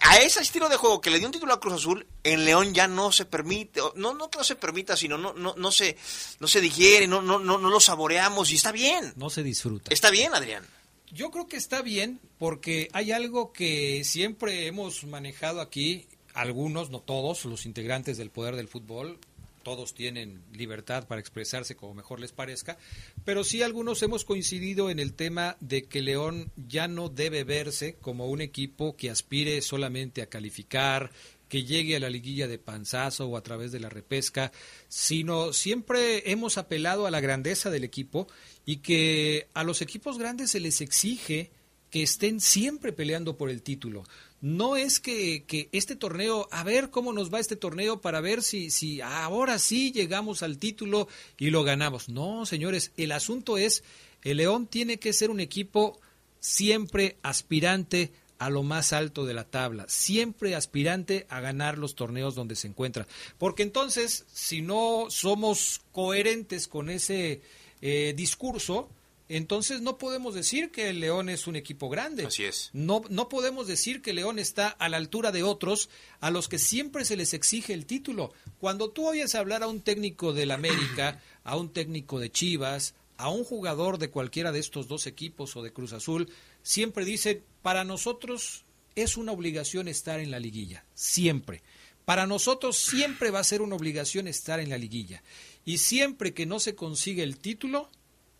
[0.00, 2.74] a ese estilo de juego que le dio un título a Cruz Azul, en León
[2.74, 5.96] ya no se permite, no, no que no se permita, sino no, no, no se,
[6.38, 9.14] no se digiere, no, no, no, no lo saboreamos y está bien.
[9.16, 9.90] No se disfruta.
[9.90, 10.66] Está bien, Adrián.
[11.12, 17.00] Yo creo que está bien porque hay algo que siempre hemos manejado aquí algunos, no
[17.00, 19.18] todos, los integrantes del poder del fútbol,
[19.62, 22.78] todos tienen libertad para expresarse como mejor les parezca,
[23.24, 27.96] pero sí algunos hemos coincidido en el tema de que León ya no debe verse
[28.00, 31.10] como un equipo que aspire solamente a calificar,
[31.48, 34.52] que llegue a la liguilla de panzazo o a través de la repesca,
[34.88, 38.28] sino siempre hemos apelado a la grandeza del equipo
[38.64, 41.50] y que a los equipos grandes se les exige
[41.90, 44.04] que estén siempre peleando por el título
[44.40, 48.42] no es que, que, este torneo, a ver cómo nos va este torneo para ver
[48.42, 51.08] si, si ahora sí llegamos al título
[51.38, 52.08] y lo ganamos.
[52.08, 53.82] No, señores, el asunto es,
[54.22, 55.98] el León tiene que ser un equipo
[56.40, 62.34] siempre aspirante a lo más alto de la tabla, siempre aspirante a ganar los torneos
[62.34, 63.06] donde se encuentra.
[63.38, 67.40] Porque entonces, si no somos coherentes con ese
[67.80, 68.90] eh, discurso,
[69.28, 72.26] entonces no podemos decir que el León es un equipo grande.
[72.26, 72.70] Así es.
[72.72, 75.88] No, no podemos decir que León está a la altura de otros
[76.20, 78.32] a los que siempre se les exige el título.
[78.60, 83.30] Cuando tú oyes hablar a un técnico del América, a un técnico de Chivas, a
[83.30, 86.28] un jugador de cualquiera de estos dos equipos o de Cruz Azul,
[86.62, 88.64] siempre dicen, para nosotros
[88.94, 91.62] es una obligación estar en la liguilla, siempre.
[92.04, 95.22] Para nosotros siempre va a ser una obligación estar en la liguilla.
[95.64, 97.90] Y siempre que no se consigue el título,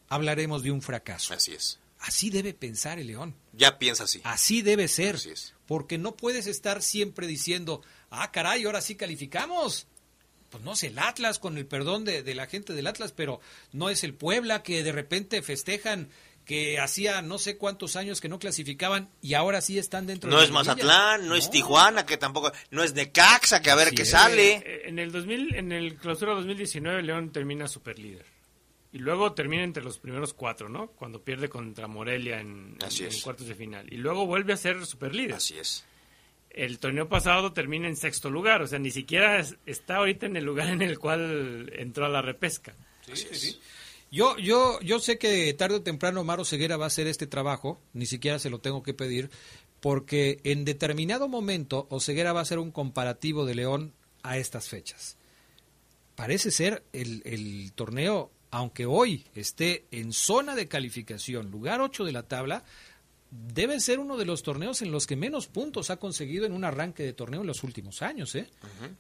[0.09, 1.35] hablaremos de un fracaso.
[1.35, 1.79] Así es.
[1.99, 3.35] Así debe pensar el león.
[3.53, 4.21] Ya piensa así.
[4.25, 5.17] Así debe ser.
[5.17, 5.55] Así es.
[5.67, 9.87] Porque no puedes estar siempre diciendo, ah, caray, ahora sí calificamos.
[10.51, 13.41] Pues no es el Atlas, con el perdón de, de la gente del Atlas, pero
[13.73, 16.09] no es el Puebla que de repente festejan
[16.47, 20.39] que hacía no sé cuántos años que no clasificaban y ahora sí están dentro no
[20.39, 24.05] de es Mazatlán, no, es Tijuana, que tampoco, no es Necaxa, que a ver qué
[24.05, 24.63] sale.
[24.65, 28.36] Eh, en el 2000, en el clausura 2019 León termina super líder.
[28.97, 30.87] Y luego termina entre los primeros cuatro, ¿no?
[30.93, 32.79] Cuando pierde contra Morelia en,
[33.23, 33.93] cuartos de final.
[33.93, 35.35] Y luego vuelve a ser super líder.
[35.35, 35.85] Así es.
[36.49, 40.45] el torneo pasado termina en sexto lugar, o sea, ni siquiera está ahorita en el
[40.45, 42.75] lugar en el cual entró a la repesca.
[43.13, 43.61] Sí, sí,
[44.11, 47.79] Yo, yo, yo sé que tarde o temprano Maro Ceguera va a hacer este trabajo,
[47.93, 49.29] ni siquiera se lo tengo que pedir,
[49.81, 53.93] porque en determinado momento Oseguera va a hacer un comparativo de León
[54.23, 55.19] a estas fechas.
[56.15, 62.13] Parece ser el, el torneo, aunque hoy esté en zona de calificación, lugar 8 de
[62.13, 62.65] la tabla,
[63.31, 66.65] debe ser uno de los torneos en los que menos puntos ha conseguido en un
[66.65, 68.49] arranque de torneo en los últimos años, ¿eh?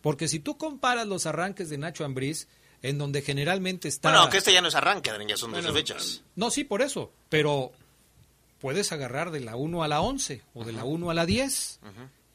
[0.01, 2.49] Porque si tú comparas los arranques de Nacho Ambriz,
[2.82, 4.11] en donde generalmente está...
[4.11, 6.22] Bueno, que este ya no es arranque, ya son dos fechas.
[6.34, 7.72] No, sí, por eso, pero
[8.61, 11.80] puedes agarrar de la 1 a la 11 o de la 1 a la 10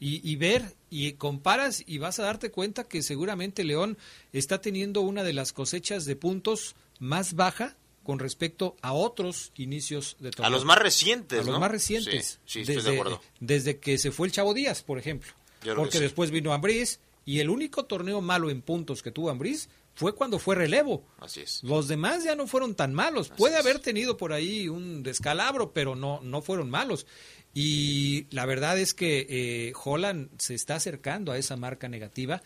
[0.00, 3.96] y, y, ver y comparas y vas a darte cuenta que seguramente León
[4.34, 10.16] está teniendo una de las cosechas de puntos más baja con respecto a otros inicios
[10.20, 10.48] de torneo.
[10.48, 12.40] A los más recientes, A los más recientes.
[12.44, 13.22] Sí, estoy desde, de acuerdo.
[13.40, 15.32] Desde que se fue el Chavo Díaz, por ejemplo.
[15.74, 20.14] Porque después vino Ambriz y el único torneo malo en puntos que tuvo Ambriz fue
[20.14, 21.06] cuando fue relevo.
[21.20, 21.62] Así es.
[21.62, 23.30] Los demás ya no fueron tan malos.
[23.30, 27.06] Puede haber tenido por ahí un descalabro, pero no, no fueron malos.
[27.54, 32.42] Y la verdad es que eh, Holland se está acercando a esa marca negativa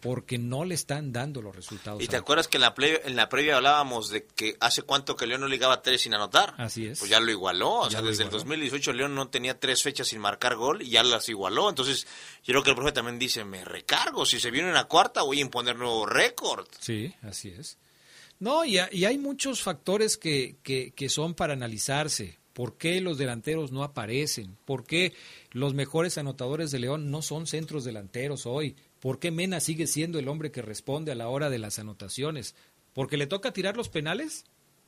[0.00, 2.02] porque no le están dando los resultados.
[2.02, 5.26] ¿Y te acuerdas que en la, en la previa hablábamos de que hace cuánto que
[5.26, 6.54] León no ligaba tres sin anotar?
[6.58, 6.98] Así es.
[6.98, 7.80] Pues ya lo igualó.
[7.80, 11.02] O sea, desde el 2018 León no tenía tres fechas sin marcar gol y ya
[11.02, 11.68] las igualó.
[11.68, 12.06] Entonces,
[12.44, 14.24] yo creo que el profe también dice, me recargo.
[14.26, 16.66] Si se viene una cuarta, voy a imponer nuevo récord.
[16.78, 17.78] Sí, así es.
[18.38, 22.38] No, y, y hay muchos factores que, que, que son para analizarse.
[22.56, 24.56] ¿Por qué los delanteros no aparecen?
[24.64, 25.12] ¿Por qué
[25.52, 28.76] los mejores anotadores de León no son centros delanteros hoy?
[28.98, 32.54] ¿Por qué Mena sigue siendo el hombre que responde a la hora de las anotaciones?
[32.94, 34.46] ¿Porque le toca tirar los penales?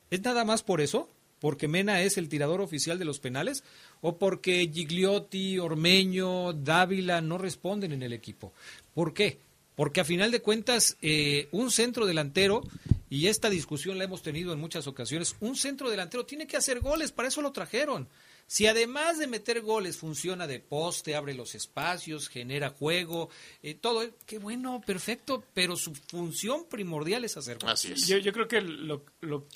[0.09, 1.11] ¿Es nada más por eso?
[1.39, 3.63] ¿Porque Mena es el tirador oficial de los penales?
[4.01, 8.51] ¿O porque Gigliotti, Ormeño, Dávila no responden en el equipo?
[8.95, 9.37] ¿Por qué?
[9.75, 12.63] Porque a final de cuentas, eh, un centro delantero,
[13.09, 16.79] y esta discusión la hemos tenido en muchas ocasiones, un centro delantero tiene que hacer
[16.79, 18.07] goles, para eso lo trajeron.
[18.45, 23.29] Si además de meter goles funciona de poste, abre los espacios, genera juego,
[23.61, 27.73] eh, todo, qué bueno, perfecto, pero su función primordial es hacer goles.
[27.73, 28.07] Así es.
[28.07, 29.47] Yo, yo creo que lo, lo,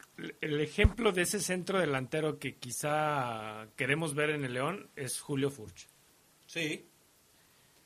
[0.41, 5.49] el ejemplo de ese centro delantero que quizá queremos ver en el León es Julio
[5.49, 5.87] Furch.
[6.45, 6.85] Sí.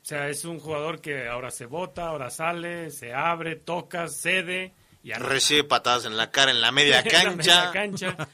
[0.02, 4.74] O sea, es un jugador que ahora se bota, ahora sale, se abre, toca, cede.
[5.02, 7.22] Y Recibe patadas en la cara en la media cancha.
[7.22, 8.28] en la media cancha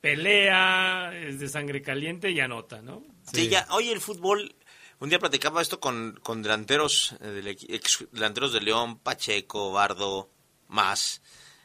[0.00, 3.02] pelea, es de sangre caliente y anota, ¿no?
[3.32, 4.54] Sí, ya, oye, el fútbol,
[4.98, 10.30] un día platicaba esto con, con delanteros, eh, del, ex, delanteros de León, Pacheco, Bardo,
[10.68, 11.22] más,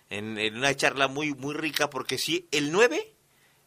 [0.10, 3.16] en, en, una charla muy, muy rica, porque sí, el 9,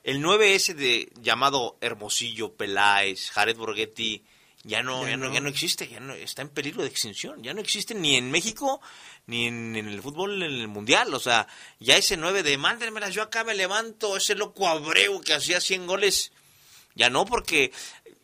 [0.04, 4.24] el 9 ese de llamado Hermosillo, Peláez, Jared Borghetti,
[4.64, 7.42] ya no, ya, ya no, ya no existe, ya no está en peligro de extinción,
[7.42, 8.80] ya no existe ni en México
[9.28, 11.46] ni en, en, el fútbol en el mundial, o sea,
[11.78, 15.86] ya ese 9 de mándenmelas, yo acá me levanto, ese loco Abreu que hacía 100
[15.86, 16.32] goles,
[16.94, 17.70] ya no porque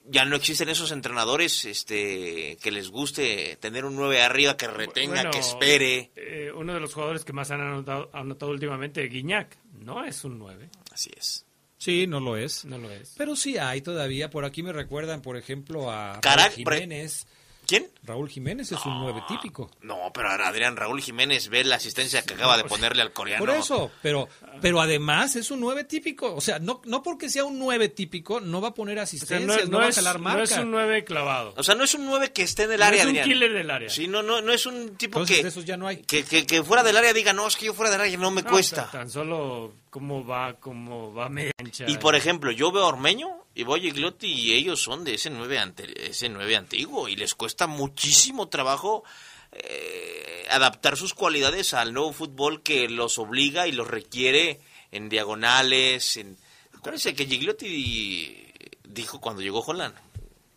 [0.07, 5.15] ya no existen esos entrenadores este que les guste tener un 9 arriba que retenga,
[5.15, 6.11] bueno, que espere.
[6.17, 10.39] Eh, uno de los jugadores que más han anotado, anotado últimamente, Guiñac, no es un
[10.39, 10.71] 9.
[10.91, 11.47] Así es.
[11.77, 12.65] Sí, no lo es.
[12.65, 13.15] No lo es.
[13.17, 14.31] Pero sí hay todavía.
[14.31, 17.27] Por aquí me recuerdan, por ejemplo, a Carac, Jiménez.
[17.67, 17.91] ¿Quién?
[18.03, 19.71] Raúl Jiménez es un nueve típico.
[19.83, 23.45] No, pero Adrián Raúl Jiménez ve la asistencia que acaba de ponerle al coreano.
[23.45, 24.29] Por eso, pero
[24.61, 26.35] pero además es un nueve típico.
[26.35, 29.41] O sea, no, no porque sea un nueve típico, no va a poner o sea,
[29.41, 30.39] no, no, no, va es, a jalar marca.
[30.39, 31.55] No es un nueve clavado.
[31.57, 33.29] O sea, no es un nueve que esté en el área, no es un Adrián.
[33.29, 33.89] killer del área.
[33.89, 35.99] Sí, no, no, no es un tipo Entonces, que, de esos ya no hay.
[35.99, 38.31] que, que, que fuera del área diga, no, es que yo fuera del área no
[38.31, 38.89] me No, cuesta.
[38.91, 41.85] Tan solo cómo va, cómo va media ancha.
[41.87, 45.15] Y por ejemplo, yo veo a Ormeño y voy a Gigliotti y ellos son de
[45.15, 49.05] ese nueve, ante, ese nueve antiguo y les cuesta muchísimo trabajo
[49.53, 54.59] eh, adaptar sus cualidades al nuevo fútbol que los obliga y los requiere
[54.91, 56.17] en diagonales.
[56.17, 56.37] En...
[56.77, 59.95] Acuérdense que Gigliotti dijo cuando llegó Holland,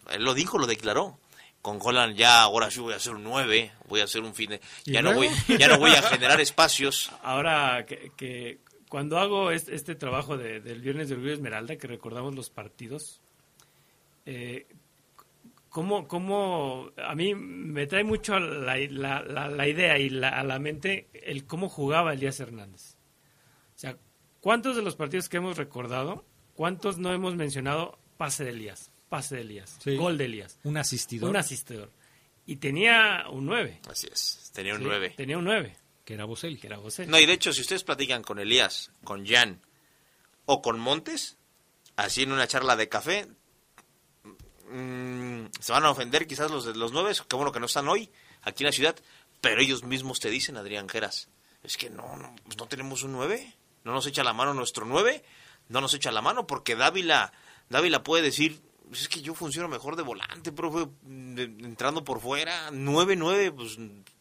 [0.10, 1.20] él lo dijo, lo declaró.
[1.62, 4.52] Con Holland ya ahora sí voy a hacer un 9, voy a hacer un fin
[4.52, 4.62] de...
[4.86, 5.30] Ya no, voy,
[5.60, 7.12] ya no voy a generar espacios.
[7.22, 8.60] Ahora que, que
[8.90, 13.22] cuando hago este, este trabajo de, del Viernes de Orgullo Esmeralda, que recordamos los partidos,
[14.26, 14.66] eh,
[15.70, 20.44] ¿cómo, ¿cómo, a mí me trae mucho la, la, la, la idea y la, a
[20.44, 22.96] la mente el cómo jugaba Elías Hernández?
[23.76, 23.98] O sea,
[24.42, 26.26] ¿cuántos de los partidos que hemos recordado,
[26.56, 28.92] cuántos no hemos mencionado pase de Elías?
[29.10, 29.96] Pase de Elías, Sí.
[29.96, 31.92] gol de Elías, Un asistidor un asistidor.
[32.46, 33.82] Y tenía un 9.
[33.90, 34.86] Así es, tenía un ¿sí?
[34.88, 35.14] 9.
[35.18, 35.76] Tenía un 9,
[36.08, 36.58] que era Boselli.
[36.58, 37.05] que era José.
[37.05, 39.62] No, y de hecho, si ustedes platican con Elías, con Jan
[40.45, 41.36] o con Montes,
[41.97, 43.28] así en una charla de café,
[44.72, 47.89] mm, se van a ofender quizás los de los nueve, qué bueno que no están
[47.89, 48.10] hoy
[48.43, 48.95] aquí en la ciudad,
[49.41, 51.28] pero ellos mismos te dicen, Adrián Geras,
[51.62, 54.86] es que no, no, pues no tenemos un nueve, no nos echa la mano nuestro
[54.86, 55.26] nueve,
[55.68, 57.34] no nos echa la mano porque Dávila,
[57.68, 58.62] Dávila puede decir,
[58.93, 63.78] es que yo funciono mejor de volante, profe, entrando por fuera, nueve, nueve, pues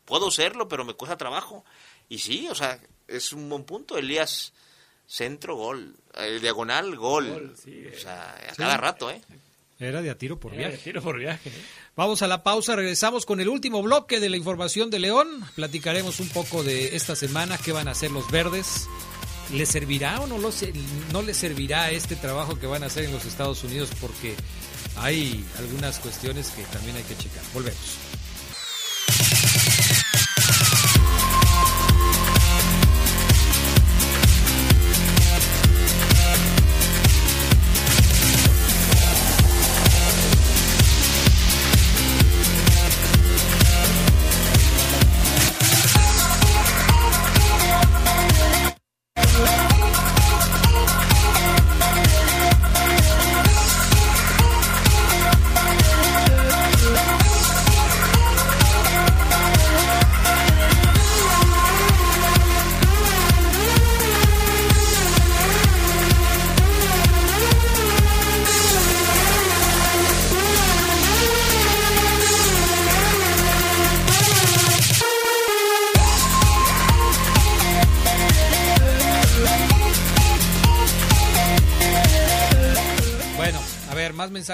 [0.07, 1.65] puedo serlo, pero me cuesta trabajo.
[2.09, 4.55] Y sí, o sea, es un buen punto, Elías
[5.07, 5.95] centro, gol.
[6.15, 7.55] El diagonal, gol.
[7.55, 9.21] O sea, a cada rato, ¿eh?
[9.79, 10.79] Era de a tiro por viaje.
[10.79, 11.51] tiro por viaje.
[11.51, 11.65] ¿eh?
[11.97, 15.29] Vamos a la pausa, regresamos con el último bloque de la información de León.
[15.55, 18.89] Platicaremos un poco de esta semana, qué van a hacer los verdes.
[19.53, 20.51] ¿Le servirá o no, lo,
[21.13, 23.91] no le servirá este trabajo que van a hacer en los Estados Unidos?
[24.01, 24.35] Porque
[24.97, 27.43] hay algunas cuestiones que también hay que checar.
[27.53, 27.99] Volvemos.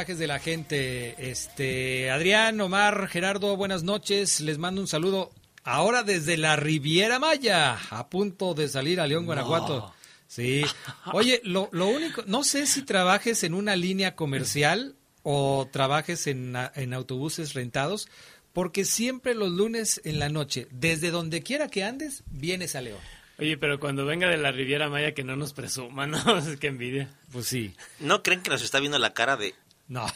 [0.02, 1.30] Mensajes de la gente.
[1.30, 4.40] Este, Adrián, Omar, Gerardo, buenas noches.
[4.40, 5.30] Les mando un saludo
[5.62, 9.94] ahora desde la Riviera Maya, a punto de salir a León, Guanajuato.
[10.26, 10.64] Sí.
[11.12, 16.56] Oye, lo, lo único, no sé si trabajes en una línea comercial o trabajes en,
[16.74, 18.08] en autobuses rentados,
[18.52, 22.98] porque siempre los lunes en la noche, desde donde quiera que andes, vienes a León.
[23.42, 26.38] Oye, pero cuando venga de la Riviera Maya que no nos presuma, ¿no?
[26.38, 27.08] Es que envidia.
[27.32, 27.74] Pues sí.
[27.98, 29.54] ¿No creen que nos está viendo la cara de
[29.88, 30.06] no,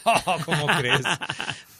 [0.45, 1.05] ¿cómo crees?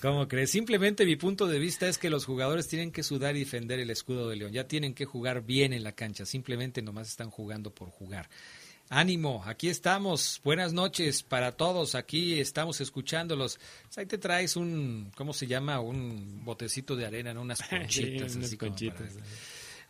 [0.02, 0.52] ¿Cómo crees?
[0.52, 3.90] Simplemente mi punto de vista es que los jugadores tienen que sudar y defender el
[3.90, 4.52] escudo de León.
[4.52, 6.26] Ya tienen que jugar bien en la cancha.
[6.26, 8.30] Simplemente nomás están jugando por jugar.
[8.90, 10.40] Ánimo, aquí estamos.
[10.44, 11.96] Buenas noches para todos.
[11.96, 13.60] Aquí estamos escuchándolos.
[13.84, 15.80] Pues ahí te traes un, ¿cómo se llama?
[15.82, 17.42] Un botecito de arena, ¿no?
[17.42, 18.36] Unas conchitas.
[18.36, 19.14] unas conchitas.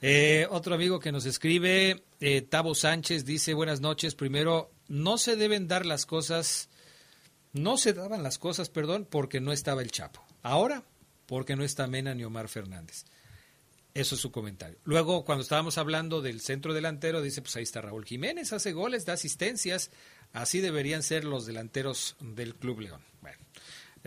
[0.02, 4.16] Eh, otro amigo que nos escribe, eh, Tavo Sánchez, dice, buenas noches.
[4.16, 6.70] Primero, no se deben dar las cosas
[7.54, 10.26] no se daban las cosas, perdón, porque no estaba el Chapo.
[10.44, 10.84] Ahora,
[11.26, 13.06] porque no está Mena ni Omar Fernández.
[13.94, 14.78] Eso es su comentario.
[14.84, 19.06] Luego, cuando estábamos hablando del centro delantero, dice, pues ahí está Raúl Jiménez, hace goles,
[19.06, 19.90] da asistencias.
[20.34, 23.02] Así deberían ser los delanteros del Club León.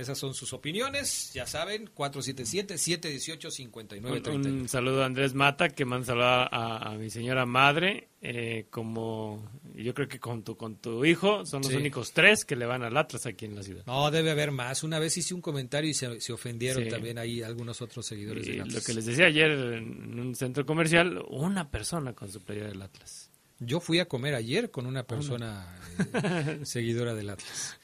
[0.01, 4.35] Esas son sus opiniones, ya saben, 477-718-5930.
[4.35, 8.67] Un, un, saludo a Andrés Mata, que manda saludo a, a mi señora madre, eh,
[8.71, 12.67] como yo creo que con tu, con tu hijo son los únicos tres que le
[12.67, 13.85] van al Atlas aquí en la ciudad.
[13.87, 14.83] No, debe haber más.
[14.83, 18.63] Una vez hice un comentario y se, se ofendieron también ahí algunos otros seguidores del
[18.63, 18.75] Atlas.
[18.75, 22.83] Lo que les decía ayer en un centro comercial, una persona con su playera del
[22.83, 23.31] Atlas.
[23.59, 27.79] Yo fui a comer ayer con una persona eh, seguidora del Atlas.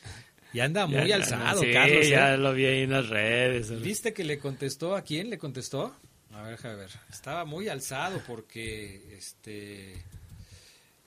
[0.53, 2.07] Y anda muy alzado, Carlos.
[2.07, 2.11] ¿eh?
[2.11, 3.81] ya lo vi ahí en las redes.
[3.81, 4.97] ¿Viste que le contestó?
[4.97, 5.95] ¿A quién le contestó?
[6.33, 6.91] A ver, a ver.
[7.11, 10.03] Estaba muy alzado porque este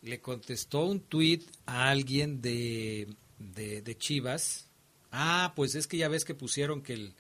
[0.02, 4.68] le contestó un tuit a alguien de, de, Chivas.
[5.12, 7.14] Ah, pues es que ya ves que pusieron que el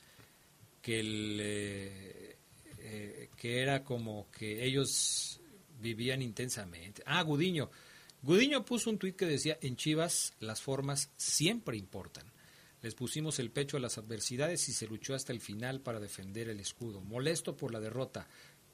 [0.82, 2.38] que el eh,
[2.80, 5.39] eh, que era como que ellos
[5.80, 7.03] vivían intensamente.
[7.05, 7.70] Ah, Gudiño
[8.22, 12.26] Gudiño puso un tuit que decía, en Chivas las formas siempre importan.
[12.82, 16.49] Les pusimos el pecho a las adversidades y se luchó hasta el final para defender
[16.49, 17.01] el escudo.
[17.01, 18.28] Molesto por la derrota,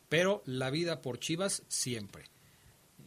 [0.10, 2.26] pero la vida por Chivas siempre.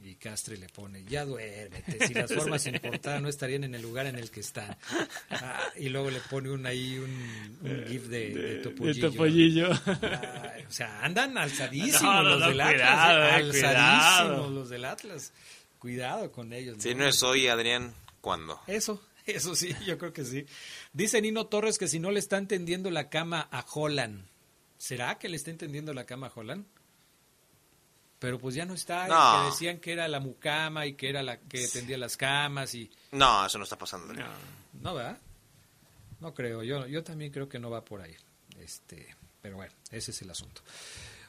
[0.02, 4.06] Y Castre le pone, ya duérmete, si las formas importaran no estarían en el lugar
[4.06, 4.76] en el que están.
[5.30, 8.56] Ah, y luego le pone un ahí un, gif de, de,
[9.00, 9.70] topollillo.
[9.70, 13.10] o sea, andan alzadísimos los del Atlas.
[13.10, 15.32] Eh, alzadísimos los del Atlas.
[15.78, 16.76] Cuidado con ellos.
[16.80, 18.60] Si no, es hoy, Adrián, ¿cuándo?
[18.66, 20.46] Eso, eso sí, yo creo que sí.
[20.92, 24.26] Dice Nino Torres que si no le está entendiendo la cama a Holland.
[24.76, 26.64] ¿Será que le está entendiendo la cama a Holland?
[28.18, 29.06] Pero pues ya no está.
[29.06, 32.90] Que decían que era la mucama y que era la que tendía las camas y...
[33.12, 34.12] No, eso no está pasando.
[34.12, 34.24] No,
[34.80, 35.18] no ¿verdad?
[36.20, 36.62] No creo.
[36.62, 38.16] Yo, yo también creo que no va por ahí.
[38.60, 40.62] Este, pero bueno, ese es el asunto.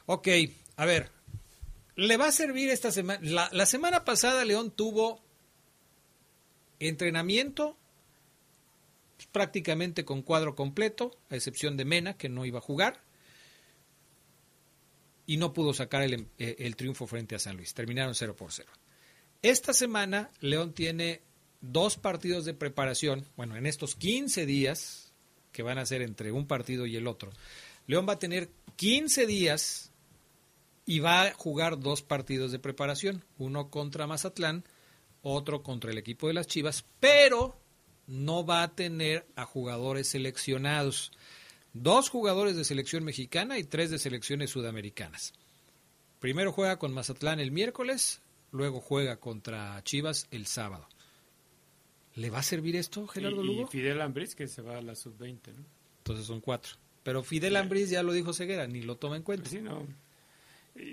[0.06, 0.28] Ok,
[0.76, 1.10] a ver,
[2.00, 3.20] le va a servir esta semana.
[3.52, 5.22] La, semana pasada León tuvo
[6.78, 7.76] entrenamiento
[9.32, 13.02] prácticamente con cuadro completo, a excepción de Mena, que no iba a jugar,
[15.26, 17.74] y no pudo sacar el, eh, el triunfo frente a San Luis.
[17.74, 18.70] Terminaron 0 por 0.
[19.42, 21.20] Esta semana León tiene
[21.60, 25.12] dos partidos de preparación, bueno, en estos 15 días,
[25.52, 27.30] que van a ser entre un partido y el otro,
[27.86, 29.89] León va a tener 15 días
[30.90, 34.64] y va a jugar dos partidos de preparación, uno contra Mazatlán,
[35.22, 37.56] otro contra el equipo de las Chivas, pero
[38.08, 41.12] no va a tener a jugadores seleccionados.
[41.74, 45.32] Dos jugadores de selección mexicana y tres de selecciones sudamericanas.
[46.18, 48.20] Primero juega con Mazatlán el miércoles,
[48.50, 50.88] luego juega contra Chivas el sábado.
[52.16, 53.62] ¿Le va a servir esto, Gerardo y, Lugo?
[53.62, 55.64] Y Fidel Ambris, que se va a la sub-20, ¿no?
[55.98, 56.72] Entonces son cuatro.
[57.04, 59.44] Pero Fidel Ambris ya lo dijo Ceguera, ni lo toma en cuenta.
[59.44, 59.86] Pues sí, no.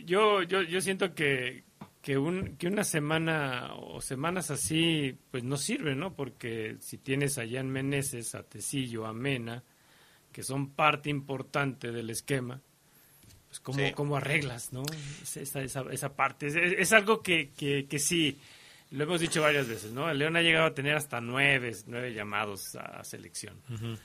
[0.06, 1.64] Yo, yo, yo siento que,
[2.02, 6.14] que, un, que una semana o semanas así, pues no sirve, ¿no?
[6.16, 9.64] Porque si tienes allá en Meneses, a Tecillo, a Mena,
[10.32, 12.60] que son parte importante del esquema,
[13.48, 13.92] pues cómo, Sí.
[13.96, 14.84] cómo arreglas, ¿no?
[15.24, 16.48] Esa, esa, esa parte.
[16.48, 18.38] Es, es algo que, que, que sí,
[18.92, 20.10] lo hemos dicho varias veces, ¿no?
[20.10, 23.56] El León ha llegado a tener hasta nueve, nueve llamados a, a selección.
[23.70, 23.98] y,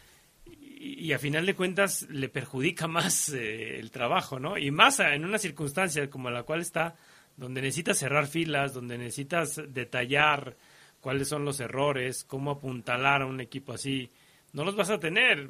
[0.85, 4.59] y a final de cuentas le perjudica más eh, el trabajo, ¿no?
[4.59, 6.97] Y más en una circunstancia como la cual está,
[7.37, 10.57] donde necesitas cerrar filas, donde necesitas detallar
[11.01, 14.11] cuáles son los errores, cómo apuntalar a un equipo así.
[14.53, 15.49] No los vas a tener.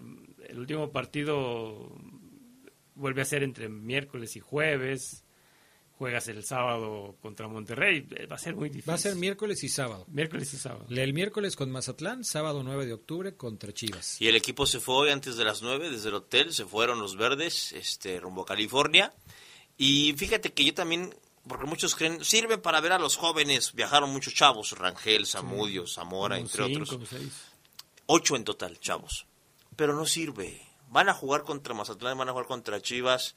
[0.49, 1.97] El último partido
[2.95, 5.24] vuelve a ser entre miércoles y jueves.
[6.03, 8.05] Juegas el sábado contra Monterrey.
[8.17, 8.91] Eh, Va a ser muy difícil.
[8.91, 10.05] Va a ser miércoles y sábado.
[10.09, 10.85] miércoles y sábado.
[10.91, 14.21] El miércoles con Mazatlán, sábado 9 de octubre contra Chivas.
[14.21, 16.99] Y el equipo se fue hoy antes de las 9 desde el hotel, se fueron
[16.99, 19.15] los verdes este, rumbo a California.
[19.79, 21.15] Y fíjate que yo también,
[21.47, 26.35] porque muchos creen, sirve para ver a los jóvenes, viajaron muchos chavos, Rangel, Zamudio, Zamora,
[26.35, 27.09] Como entre cinco, otros.
[27.11, 27.33] seis.
[28.07, 29.27] Ocho en total, chavos.
[29.77, 30.67] Pero no sirve.
[30.89, 33.37] Van a jugar contra Mazatlán, van a jugar contra Chivas.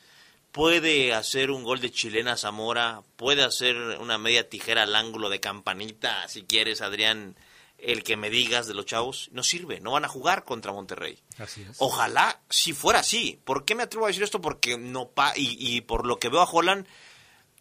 [0.56, 5.42] Puede hacer un gol de chilena Zamora, puede hacer una media tijera al ángulo de
[5.42, 7.36] campanita, si quieres, Adrián,
[7.78, 9.28] el que me digas de los chavos.
[9.34, 11.20] No sirve, no van a jugar contra Monterrey.
[11.40, 11.76] Así es.
[11.80, 13.38] Ojalá si fuera así.
[13.44, 14.40] ¿Por qué me atrevo a decir esto?
[14.40, 16.88] Porque no pa y, y por lo que veo a Holland,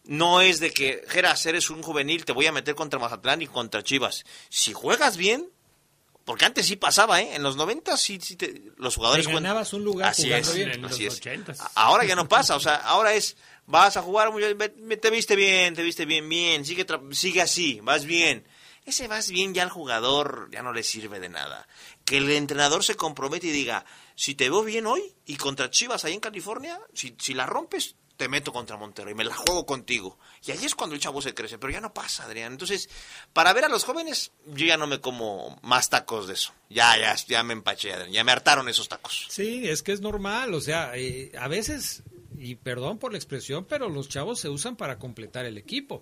[0.05, 3.47] no es de que, Geras, eres un juvenil, te voy a meter contra Mazatlán y
[3.47, 4.23] contra Chivas.
[4.47, 5.49] Si juegas bien,
[6.25, 7.35] porque antes sí pasaba, ¿eh?
[7.35, 10.55] En los 90 sí, sí te- los jugadores Te ganabas un lugar Así jugando es,
[10.55, 10.71] bien.
[10.71, 11.21] En los así es.
[11.21, 11.61] 80s.
[11.61, 14.41] A- Ahora ya no pasa, o sea, ahora es, vas a jugar, muy
[14.97, 18.45] te viste bien, te viste bien, bien, sigue, sigue así, vas bien.
[18.85, 21.67] Ese vas bien ya al jugador ya no le sirve de nada.
[22.05, 23.83] Que el entrenador se compromete y diga,
[24.15, 27.95] si te veo bien hoy y contra Chivas ahí en California, si, si la rompes,
[28.17, 30.17] te meto contra Monterrey, me la juego contigo.
[30.45, 32.53] Y ahí es cuando el chavo se crece, pero ya no pasa, Adrián.
[32.53, 32.89] Entonces,
[33.33, 36.53] para ver a los jóvenes, yo ya no me como más tacos de eso.
[36.69, 39.27] Ya, ya, ya me empaché, Adrián, ya me hartaron esos tacos.
[39.29, 42.03] Sí, es que es normal, o sea, eh, a veces,
[42.37, 46.01] y perdón por la expresión, pero los chavos se usan para completar el equipo,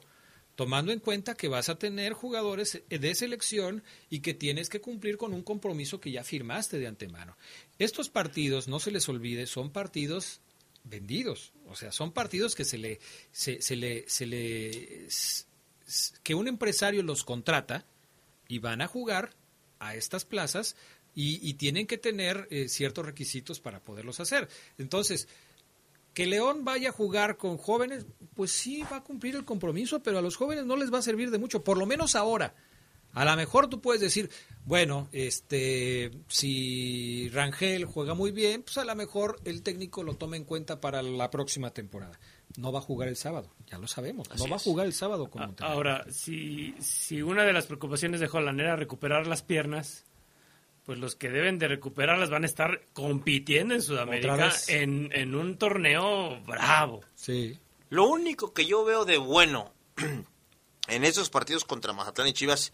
[0.55, 5.17] tomando en cuenta que vas a tener jugadores de selección y que tienes que cumplir
[5.17, 7.37] con un compromiso que ya firmaste de antemano.
[7.79, 10.41] Estos partidos, no se les olvide, son partidos
[10.83, 12.99] vendidos, o sea, son partidos que se le,
[13.31, 15.07] se, se le, se le,
[16.21, 17.85] que un empresario los contrata
[18.47, 19.31] y van a jugar
[19.79, 20.75] a estas plazas
[21.15, 24.47] y, y tienen que tener eh, ciertos requisitos para poderlos hacer.
[24.77, 25.27] Entonces,
[26.13, 28.05] que León vaya a jugar con jóvenes,
[28.35, 31.03] pues sí va a cumplir el compromiso, pero a los jóvenes no les va a
[31.03, 32.53] servir de mucho, por lo menos ahora.
[33.13, 34.29] A lo mejor tú puedes decir,
[34.65, 40.35] bueno, este, si Rangel juega muy bien, pues a lo mejor el técnico lo toma
[40.35, 42.19] en cuenta para la próxima temporada.
[42.57, 44.29] No va a jugar el sábado, ya lo sabemos.
[44.31, 45.71] Así no va a jugar el sábado con Monterrey.
[45.71, 50.05] Ahora, si, si una de las preocupaciones de Holland era recuperar las piernas,
[50.85, 55.57] pues los que deben de recuperarlas van a estar compitiendo en Sudamérica en, en un
[55.57, 57.01] torneo bravo.
[57.15, 57.59] Sí.
[57.89, 59.71] Lo único que yo veo de bueno
[60.87, 62.73] en esos partidos contra Mazatlán y Chivas,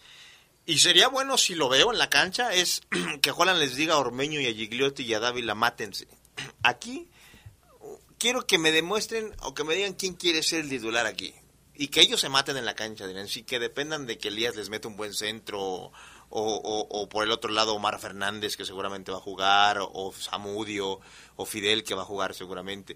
[0.70, 2.84] y sería bueno si lo veo en la cancha, es
[3.24, 6.08] que Holland les diga a Ormeño y a Gigliotti y a Dávila, mátense.
[6.64, 7.10] Aquí
[8.20, 11.34] quiero que me demuestren o que me digan quién quiere ser el titular aquí.
[11.74, 13.28] Y que ellos se maten en la cancha, Adrián.
[13.28, 15.92] Sí, que dependan de que Elías les mete un buen centro
[16.30, 21.00] o, por el otro lado Omar Fernández que seguramente va a jugar o, o Samudio
[21.36, 22.96] o Fidel que va a jugar seguramente.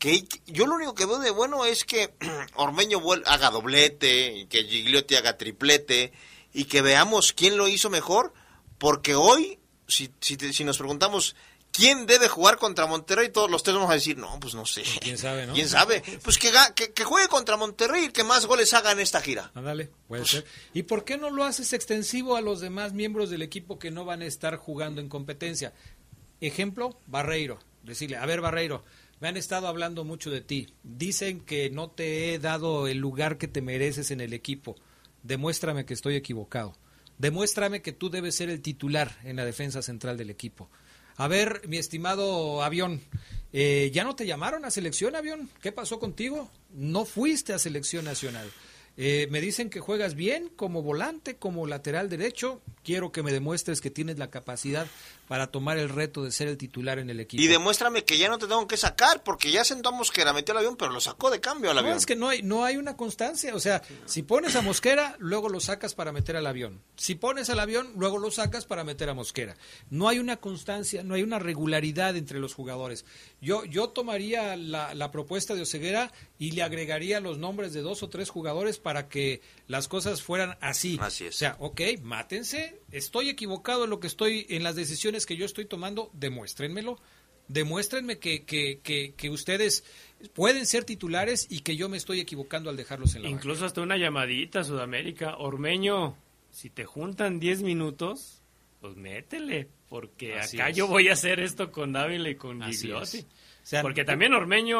[0.00, 2.14] Que yo lo único que veo de bueno es que
[2.56, 6.12] Ormeño haga doblete que Gigliotti haga triplete
[6.52, 8.32] y que veamos quién lo hizo mejor
[8.78, 11.34] porque hoy si, si, te- si nos preguntamos
[11.74, 13.30] ¿Quién debe jugar contra Monterrey?
[13.30, 14.82] Todos los tres vamos a decir, no, pues no sé.
[15.00, 15.54] ¿Quién sabe, no?
[15.54, 16.02] ¿Quién sabe?
[16.22, 16.52] Pues que,
[16.94, 19.50] que, juegue contra Monterrey y que más goles haga en esta gira.
[19.54, 20.44] Ándale, puede ser.
[20.74, 24.04] ¿Y por qué no lo haces extensivo a los demás miembros del equipo que no
[24.04, 25.72] van a estar jugando en competencia?
[26.42, 27.58] Ejemplo, Barreiro.
[27.82, 28.84] Decirle, a ver, Barreiro,
[29.20, 30.74] me han estado hablando mucho de ti.
[30.82, 34.76] Dicen que no te he dado el lugar que te mereces en el equipo.
[35.22, 36.74] Demuéstrame que estoy equivocado.
[37.18, 40.68] Demuéstrame que tú debes ser el titular en la defensa central del equipo.
[41.16, 43.00] A ver, mi estimado avión,
[43.52, 45.50] eh, ¿ya no te llamaron a selección, avión?
[45.60, 46.50] ¿Qué pasó contigo?
[46.70, 48.50] No fuiste a selección nacional.
[48.96, 52.60] Eh, me dicen que juegas bien como volante, como lateral derecho.
[52.82, 54.86] Quiero que me demuestres que tienes la capacidad
[55.28, 57.42] para tomar el reto de ser el titular en el equipo.
[57.42, 60.52] Y demuéstrame que ya no te tengo que sacar, porque ya sentamos que la metió
[60.52, 61.92] al avión, pero lo sacó de cambio al avión.
[61.92, 63.54] No, es que no hay, no hay una constancia.
[63.54, 66.82] O sea, si pones a Mosquera, luego lo sacas para meter al avión.
[66.96, 69.56] Si pones al avión, luego lo sacas para meter a Mosquera.
[69.90, 73.04] No hay una constancia, no hay una regularidad entre los jugadores.
[73.40, 78.02] Yo, yo tomaría la, la propuesta de Oseguera y le agregaría los nombres de dos
[78.02, 80.98] o tres jugadores para que las cosas fueran así.
[81.00, 81.36] Así es.
[81.36, 85.44] O sea, ok, mátense, estoy equivocado en lo que estoy, en las decisiones que yo
[85.44, 87.00] estoy tomando, demuéstrenmelo.
[87.48, 88.80] Demuéstrenme que, que,
[89.16, 89.84] que, ustedes
[90.32, 93.80] pueden ser titulares y que yo me estoy equivocando al dejarlos en la Incluso hasta
[93.80, 95.36] una llamadita a Sudamérica.
[95.36, 96.16] Ormeño,
[96.50, 98.42] si te juntan 10 minutos,
[98.80, 103.18] pues métele, porque acá yo voy a hacer esto con Dávila y con Gigliotti.
[103.18, 103.26] O
[103.64, 104.78] sea, porque también Ormeño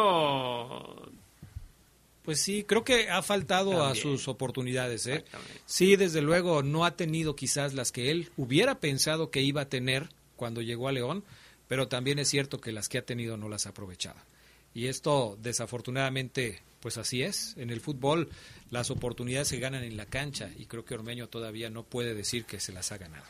[2.22, 5.06] pues sí, creo que ha faltado a sus oportunidades.
[5.06, 5.24] ¿eh?
[5.66, 9.68] Sí, desde luego no ha tenido quizás las que él hubiera pensado que iba a
[9.68, 11.24] tener cuando llegó a León,
[11.68, 14.20] pero también es cierto que las que ha tenido no las ha aprovechado.
[14.74, 17.54] Y esto desafortunadamente, pues así es.
[17.58, 18.28] En el fútbol
[18.70, 22.44] las oportunidades se ganan en la cancha y creo que Ormeño todavía no puede decir
[22.44, 23.26] que se las ha ganado.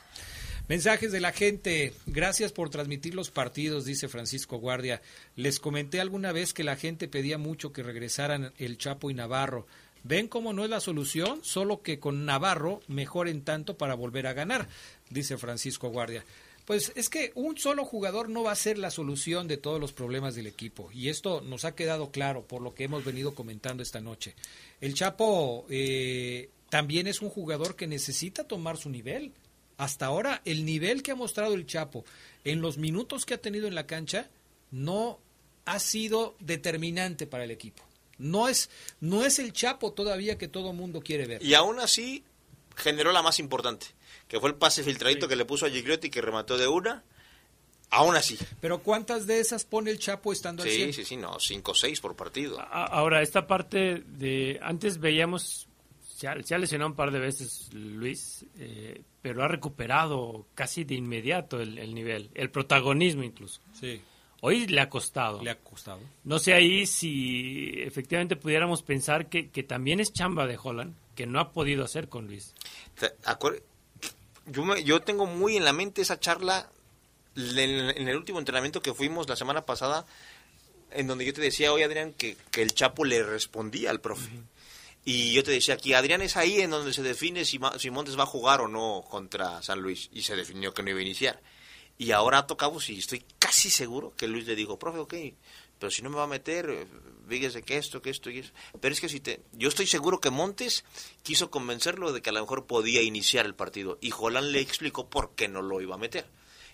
[0.73, 1.93] Mensajes de la gente.
[2.07, 5.03] Gracias por transmitir los partidos, dice Francisco Guardia.
[5.37, 9.66] Les comenté alguna vez que la gente pedía mucho que regresaran el Chapo y Navarro.
[10.03, 11.41] ¿Ven cómo no es la solución?
[11.45, 14.66] Solo que con Navarro mejoren tanto para volver a ganar,
[15.11, 16.25] dice Francisco Guardia.
[16.64, 19.93] Pues es que un solo jugador no va a ser la solución de todos los
[19.93, 20.91] problemas del equipo.
[20.91, 24.35] Y esto nos ha quedado claro por lo que hemos venido comentando esta noche.
[24.81, 29.35] El Chapo eh, también es un jugador que necesita tomar su nivel
[29.77, 32.05] hasta ahora el nivel que ha mostrado el Chapo
[32.45, 34.29] en los minutos que ha tenido en la cancha
[34.70, 35.18] no
[35.64, 37.83] ha sido determinante para el equipo.
[38.18, 38.70] No es,
[39.01, 41.43] no es el Chapo todavía que todo mundo quiere ver.
[41.43, 42.25] Y aún así
[42.77, 43.87] generó la más importante,
[44.29, 47.05] que fue el pase filtradito que le puso a Gigliotti que remató de una.
[47.91, 48.39] Aún así.
[48.61, 51.75] Pero ¿cuántas de esas pone el Chapo estando sí, al Sí, sí, no, cinco o
[51.75, 52.59] seis por partido.
[52.59, 54.59] Ahora, esta parte de...
[54.62, 55.68] Antes veíamos
[56.45, 61.61] se ha, lesionado un par de veces Luis, eh, pero ha recuperado casi de inmediato
[61.61, 63.61] el, nivel, el protagonismo incluso.
[63.81, 64.03] Sí.
[64.41, 65.41] Hoy le ha costado.
[65.41, 66.01] Le ha costado.
[66.25, 71.39] No sé ahí si efectivamente pudiéramos pensar que, también es chamba de Holland, que no
[71.39, 72.53] ha podido hacer con Luis.
[74.47, 76.68] Yo, yo tengo muy en la mente esa charla
[77.37, 80.05] en, el último entrenamiento que fuimos la semana pasada,
[80.91, 84.29] en donde yo te decía hoy, Adrián, que, que el Chapo le respondía al profe.
[85.05, 88.18] Y yo te decía aquí, Adrián es ahí en donde se define si, si Montes
[88.18, 90.09] va a jugar o no contra San Luis.
[90.12, 91.42] Y se definió que no iba a iniciar.
[91.98, 95.14] Y ahora tocamos y estoy casi seguro que Luis le dijo, profe, ok,
[95.82, 96.86] pero si no me va a meter, eh,
[97.28, 98.53] fíjese que esto, que esto y eso.
[98.80, 100.84] Pero es que si te, yo estoy seguro que Montes
[101.24, 103.98] quiso convencerlo de que a lo mejor podía iniciar el partido.
[104.00, 106.24] Y Holland le explicó por qué no lo iba a meter.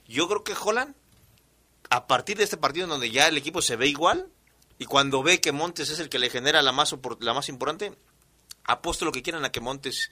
[0.06, 0.94] Yo creo que Holland,
[1.88, 4.30] a partir de este partido en donde ya el equipo se ve igual,
[4.78, 7.94] y cuando ve que Montes es el que le genera la más, la más importante,
[8.68, 10.10] apuesto lo que quieran a que Montes.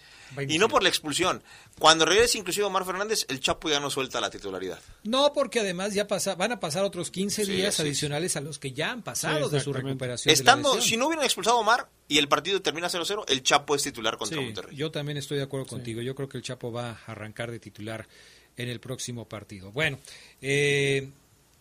[0.49, 1.43] Y no por la expulsión.
[1.78, 4.81] Cuando regrese inclusive Omar Fernández, el Chapo ya no suelta la titularidad.
[5.05, 8.73] No, porque además ya pasa, van a pasar otros 15 días adicionales a los que
[8.73, 10.33] ya han pasado de su recuperación.
[10.33, 13.83] Estando, si no hubieran expulsado a Omar y el partido termina 0-0, el Chapo es
[13.83, 14.74] titular contra Monterrey.
[14.74, 16.01] Yo también estoy de acuerdo contigo.
[16.01, 18.09] Yo creo que el Chapo va a arrancar de titular
[18.57, 19.70] en el próximo partido.
[19.70, 19.99] Bueno,
[20.41, 21.11] eh,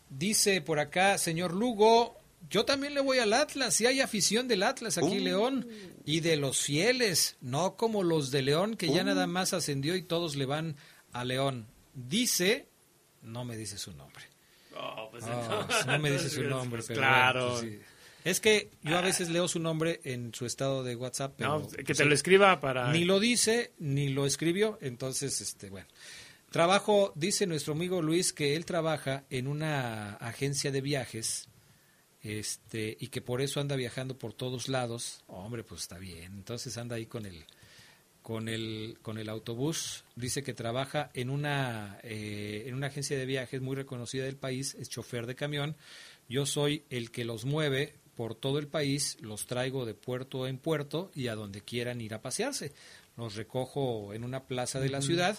[0.09, 2.17] dice por acá, señor Lugo,
[2.49, 5.23] yo también le voy al Atlas, si hay afición del Atlas aquí, uh.
[5.23, 5.67] León,
[6.05, 9.05] y de los fieles, no como los de León, que ya uh.
[9.05, 10.75] nada más ascendió y todos le van
[11.11, 11.67] a León.
[11.93, 12.67] Dice,
[13.21, 14.23] no me dice su nombre.
[14.77, 17.57] Oh, pues oh, no me dice su nombre, pero claro.
[17.59, 17.79] Pues
[18.25, 21.93] es que yo a veces leo su nombre en su estado de WhatsApp, pero que
[21.93, 25.87] te lo escriba para ni lo dice ni lo escribió, entonces este bueno.
[26.49, 31.49] Trabajo, dice nuestro amigo Luis que él trabaja en una agencia de viajes
[32.25, 36.33] este, y que por eso anda viajando por todos lados, hombre, pues está bien.
[36.33, 37.45] Entonces anda ahí con el
[38.23, 40.03] con el, con el autobús.
[40.15, 44.73] Dice que trabaja en una, eh, en una agencia de viajes muy reconocida del país,
[44.79, 45.75] es chofer de camión.
[46.27, 50.57] Yo soy el que los mueve por todo el país, los traigo de puerto en
[50.57, 52.73] puerto y a donde quieran ir a pasearse.
[53.15, 55.37] Los recojo en una plaza de la ciudad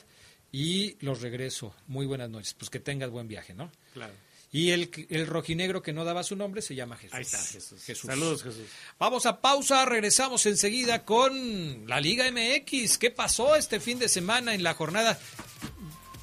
[0.53, 1.75] y los regreso.
[1.89, 2.55] Muy buenas noches.
[2.55, 3.73] Pues que tengas buen viaje, ¿no?
[3.93, 4.15] Claro.
[4.52, 7.14] Y el, el rojinegro que no daba su nombre se llama Jesús.
[7.14, 7.82] Ahí está, Jesús.
[7.85, 8.06] Jesús.
[8.09, 8.62] Saludos, Jesús.
[8.98, 12.97] Vamos a pausa, regresamos enseguida con la Liga MX.
[12.98, 15.18] ¿Qué pasó este fin de semana en la jornada?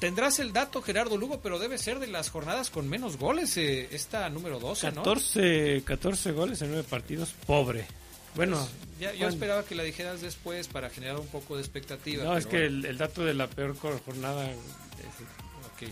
[0.00, 3.88] Tendrás el dato, Gerardo Lugo, pero debe ser de las jornadas con menos goles, eh,
[3.92, 5.02] esta número 12, ¿no?
[5.02, 7.86] 14, 14 goles en 9 partidos, pobre.
[8.34, 12.24] Bueno, Pues, Ya, yo esperaba que la dijeras después para generar un poco de expectativa.
[12.24, 12.78] No, es que bueno.
[12.80, 14.50] el, el dato de la peor jornada.
[14.50, 15.88] es- Ok,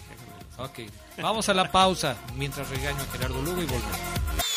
[0.59, 0.79] ok.
[1.21, 4.52] Vamos a la pausa mientras regaño a Gerardo Lugo y volvemos.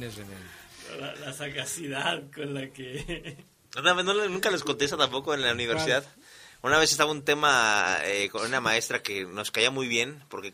[0.00, 1.00] No tienes remedio.
[1.00, 3.36] La, la sagacidad con la que.
[3.78, 6.04] Una vez, no le- nunca les conté eso tampoco en la universidad.
[6.62, 10.52] Una vez estaba un tema eh, con una maestra que nos caía muy bien porque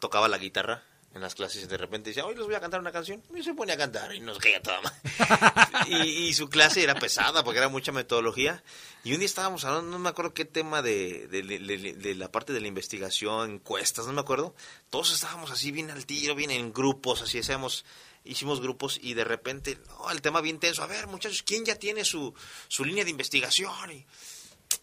[0.00, 0.82] tocaba la guitarra
[1.14, 3.22] en las clases y de repente decía, hoy les voy a cantar una canción.
[3.36, 4.92] Y se ponía a cantar y nos caía toda mal.
[5.88, 8.64] y, y su clase era pesada porque era mucha metodología.
[9.04, 12.14] Y un día estábamos hablando, no me acuerdo qué tema de, de- de- de- de
[12.16, 14.56] la parte de la investigación, encuestas, no me acuerdo.
[14.90, 17.84] Todos estábamos así bien al tiro, bien en grupos, así hacíamos
[18.24, 20.82] hicimos grupos y de repente, no, el tema bien tenso.
[20.82, 22.34] A ver, muchachos, ¿quién ya tiene su,
[22.68, 23.90] su línea de investigación?
[23.92, 24.06] Y,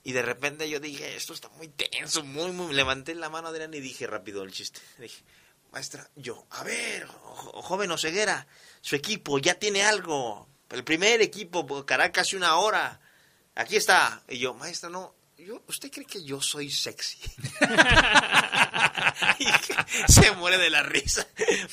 [0.03, 2.73] y de repente yo dije, esto está muy tenso, muy, muy...
[2.73, 4.79] Levanté la mano Adrián y dije rápido el chiste.
[4.99, 5.23] Dije,
[5.71, 8.47] maestra, yo, a ver, jo- joven Oseguera,
[8.81, 10.47] su equipo ya tiene algo.
[10.69, 13.01] El primer equipo, caray, casi una hora.
[13.55, 14.23] Aquí está.
[14.29, 15.13] Y yo, maestra, no,
[15.45, 17.17] yo, ¿usted cree que yo soy sexy?
[19.39, 21.27] Y se muere de la risa.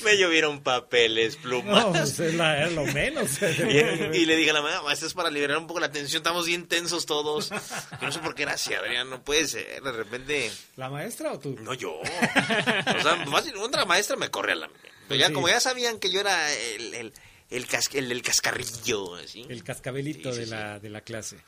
[0.05, 2.19] Me llovieron papeles, plumas.
[2.19, 3.31] es, lo menos.
[3.43, 6.21] Y, y le dije a la mamá, esto es para liberar un poco la tensión,
[6.21, 7.51] estamos bien tensos todos.
[7.51, 7.57] Yo
[8.03, 9.83] no sé por qué era así, Adrián, no puede ser.
[9.83, 11.57] De repente, ¿La maestra o tú?
[11.61, 11.93] no yo.
[12.01, 14.71] O sea, más bien, otra maestra me corre a la...
[15.09, 15.33] Pero ya, Sí.
[15.33, 17.13] como ya sabían que yo era el, el,
[17.51, 19.19] el, cas- el- el cascarrillo.
[19.19, 21.39] El cascabelito Sí, sí, de, la, de la clase.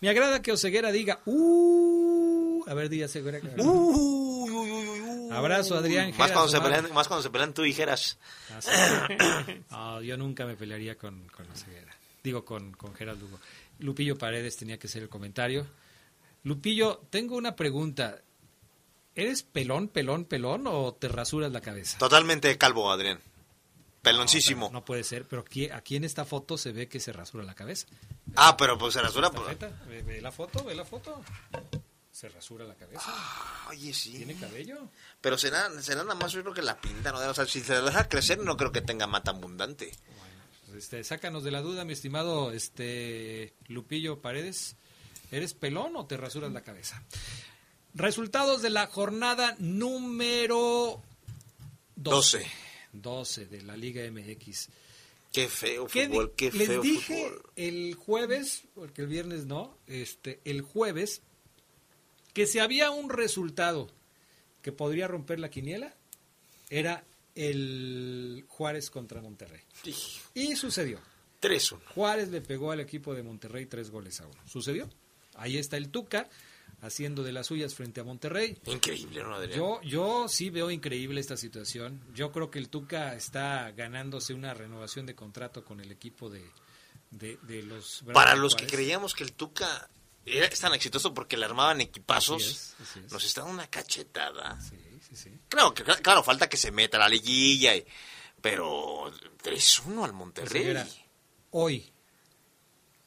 [0.00, 3.40] Me agrada que Oseguera diga, uh, a ver, diga Oseguera.
[3.58, 5.30] Uy, uy, uy, uy, uy.
[5.32, 8.18] Abrazo, Adrián Más Geras, cuando, se pelean, más cuando se pelean tú y Geras.
[9.70, 11.94] No, yo nunca me pelearía con, con Oseguera.
[12.22, 13.38] Digo, con, con Gerald Lugo.
[13.78, 15.66] Lupillo Paredes tenía que ser el comentario.
[16.42, 18.20] Lupillo, tengo una pregunta.
[19.14, 21.98] ¿Eres pelón, pelón, pelón o te rasuras la cabeza?
[21.98, 23.20] Totalmente calvo, Adrián.
[24.02, 24.70] Peloncísimo.
[24.72, 27.54] No puede ser, pero aquí, aquí en esta foto se ve que se rasura la
[27.54, 27.86] cabeza.
[28.36, 29.30] Ah, pero pues se rasura.
[29.50, 31.22] Esta pues, ve, ve la foto, ve la foto.
[32.10, 33.12] Se rasura la cabeza.
[33.68, 34.12] Oye, sí.
[34.12, 34.88] ¿Tiene cabello?
[35.20, 37.18] Pero será, será nada más, yo creo que la pinta, ¿no?
[37.18, 39.92] O sea, si se la deja crecer, no creo que tenga mata abundante.
[40.66, 44.76] Pues, Este, sácanos de la duda, mi estimado este Lupillo Paredes.
[45.30, 47.02] ¿Eres pelón o te rasuras la cabeza?
[47.94, 51.00] Resultados de la jornada número
[51.96, 52.38] 12.
[52.38, 52.50] 12.
[52.92, 54.68] 12 de la Liga MX.
[55.32, 57.42] Qué feo ¿Qué fútbol, qué Les feo dije fútbol.
[57.56, 61.22] el jueves, porque el viernes no, este, el jueves,
[62.34, 63.88] que si había un resultado
[64.62, 65.94] que podría romper la quiniela,
[66.68, 67.04] era
[67.34, 69.60] el Juárez contra Monterrey.
[70.34, 70.98] Y sucedió.
[71.40, 71.80] 3-1.
[71.94, 74.40] Juárez le pegó al equipo de Monterrey tres goles a uno.
[74.46, 74.90] ¿Sucedió?
[75.36, 76.28] Ahí está el Tuca
[76.82, 78.56] haciendo de las suyas frente a Monterrey.
[78.66, 79.58] Increíble, ¿no, Adrián?
[79.58, 82.02] Yo, yo sí veo increíble esta situación.
[82.14, 86.44] Yo creo que el Tuca está ganándose una renovación de contrato con el equipo de,
[87.10, 89.88] de, de los Bravos Para los que creíamos que el Tuca
[90.24, 93.12] era es tan exitoso porque le armaban equipazos, Así es, así es.
[93.12, 94.60] nos está dando una cachetada.
[94.60, 94.76] Sí,
[95.08, 95.30] sí, sí.
[95.48, 97.84] Claro, que, claro, falta que se meta la liguilla, y-
[98.40, 99.10] pero
[99.42, 100.60] 3-1 al Monterrey.
[100.62, 100.86] Oseguera,
[101.50, 101.90] hoy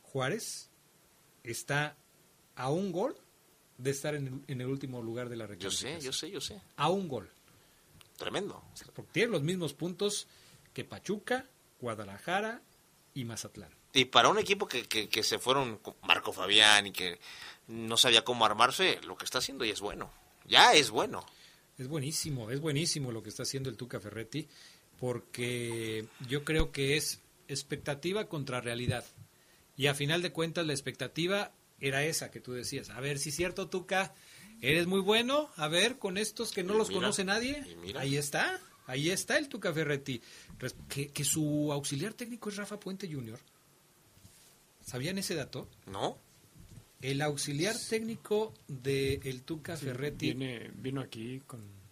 [0.04, 0.70] Juárez
[1.44, 1.96] está
[2.56, 3.16] a un gol
[3.78, 6.02] de estar en el, en el último lugar de la Yo reclasificación.
[6.02, 6.62] sé, yo sé, yo sé.
[6.78, 7.30] A un gol.
[8.18, 8.64] Tremendo.
[8.96, 10.28] Porque tiene los mismos puntos
[10.74, 11.46] que Pachuca,
[11.82, 12.62] Guadalajara
[13.14, 13.72] y Mazatlán.
[13.94, 17.20] Y para un equipo que, que, que se fueron con Marco Fabián y que
[17.68, 20.12] no sabía cómo armarse, lo que está haciendo ya es bueno.
[20.48, 21.26] Ya es bueno.
[21.78, 24.48] Es buenísimo, es buenísimo lo que está haciendo el Tuca Ferretti,
[25.00, 29.06] porque yo creo que es expectativa contra realidad.
[29.76, 31.52] Y a final de cuentas la expectativa
[31.84, 32.90] era esa que tú decías.
[32.90, 34.14] A ver, si es cierto, Tuca,
[34.62, 35.50] eres muy bueno.
[35.58, 37.62] A ver, con estos que no Y los mira, conoce nadie.
[37.70, 38.02] y mira.
[38.02, 40.22] Ahí está, ahí está el Tuca Ferretti.
[40.90, 43.38] Que, que su auxiliar técnico es Rafa Puente Jr.
[44.86, 45.68] ¿Sabían ese dato?
[45.88, 46.18] ¿No?
[47.02, 50.34] El auxiliar técnico de el Tuca Ferretti.
[50.34, 51.83] Viene, vino aquí con...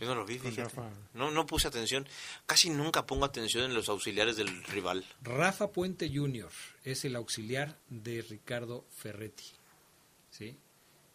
[0.00, 0.64] Yo no lo vi, fíjate.
[0.64, 0.90] Rafa.
[1.14, 2.06] No, no puse atención.
[2.46, 5.04] Casi nunca pongo atención en los auxiliares del rival.
[5.22, 6.50] Rafa Puente Jr.
[6.84, 9.44] es el auxiliar de Ricardo Ferretti.
[10.30, 10.56] ¿Sí?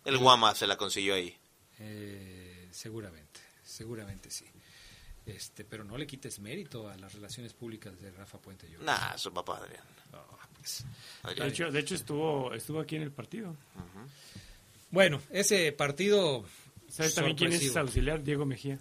[0.03, 1.38] El Guama se la consiguió ahí.
[1.80, 4.45] Eh, seguramente, seguramente sí.
[5.26, 8.84] Este, pero no le quites mérito a las relaciones públicas de Rafa Puente Jr.
[8.84, 9.84] Nah, va para Adrián.
[10.11, 10.26] No,
[10.57, 10.85] pues.
[11.38, 13.55] De hecho, de hecho estuvo, estuvo aquí en el partido.
[14.91, 16.45] Bueno, ese partido.
[16.95, 18.24] ¿Sabes también quién es auxiliar?
[18.24, 18.80] Diego Mejía.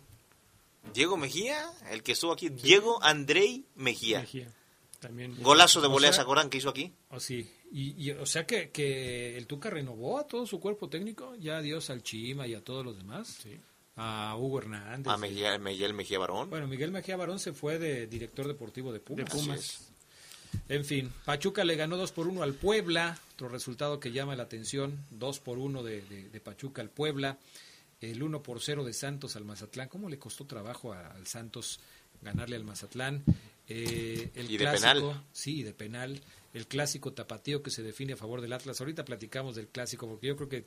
[0.92, 2.48] Diego Mejía, el que estuvo aquí.
[2.50, 4.20] Diego Andrei Mejía.
[4.20, 4.48] Mejía.
[5.00, 5.34] También.
[5.42, 6.92] Golazo de O volea, sea- ¿se acuerdan que hizo aquí?
[7.10, 7.48] Oh, sí.
[7.72, 11.34] Y, y, o sea que, que el Tuca renovó a todo su cuerpo técnico.
[11.36, 13.28] Ya adiós al Chima y a todos los demás.
[13.42, 13.58] Sí.
[13.96, 15.10] A Hugo Hernández.
[15.12, 16.50] A Mejía, Miguel Mejía Barón.
[16.50, 19.24] Bueno, Miguel Mejía Barón se fue de director deportivo de Pumas.
[19.24, 19.88] De Pumas.
[20.68, 24.42] En fin, Pachuca le ganó 2 por 1 al Puebla, otro resultado que llama la
[24.42, 27.38] atención, 2 por 1 de, de- de Pachuca al Puebla,
[28.10, 31.80] el 1 por 0 de Santos al Mazatlán, ¿cómo le costó trabajo a- al Santos
[32.20, 33.22] ganarle al Mazatlán?
[33.68, 35.24] Eh, el Y de clásico, penal.
[35.32, 36.20] Sí, de penal,
[36.54, 40.26] el clásico tapatío que se define a favor del Atlas, ahorita platicamos del clásico porque
[40.26, 40.64] yo creo que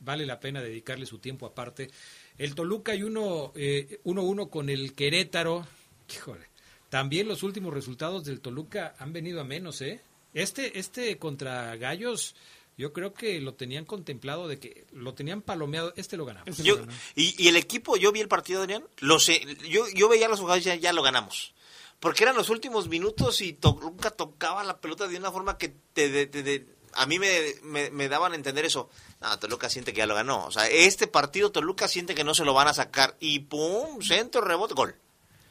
[0.00, 1.90] vale la pena dedicarle su tiempo aparte.
[2.36, 5.66] El Toluca y uno, eh, 1-1 con el Querétaro.
[6.14, 6.46] Híjole.
[6.90, 10.00] También los últimos resultados del Toluca han venido a menos, ¿eh?
[10.32, 12.34] Este, este contra Gallos,
[12.76, 15.92] yo creo que lo tenían contemplado de que lo tenían palomeado.
[15.96, 16.56] Este lo ganamos.
[16.58, 16.92] Yo- lo ganó.
[17.14, 20.40] y, y el equipo, yo vi el partido, Adrián, lo sé, yo, yo veía los
[20.40, 21.54] jugadores y ya, ya lo ganamos.
[22.00, 26.08] Porque eran los últimos minutos y Toluca tocaba la pelota de una forma que te,
[26.10, 28.90] de- te- de- a mí me, me, me daban a entender eso.
[29.20, 30.44] No, Toluca siente que ya lo ganó.
[30.46, 33.16] O sea, este partido Toluca siente que no se lo van a sacar.
[33.20, 34.94] Y pum, centro, rebote, gol.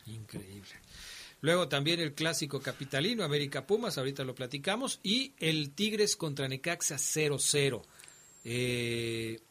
[0.05, 0.69] Increíble.
[1.43, 6.95] Luego también el clásico capitalino, América Pumas, ahorita lo platicamos, y el Tigres contra Necaxa
[6.95, 7.81] 0-0.
[8.45, 9.41] Eh,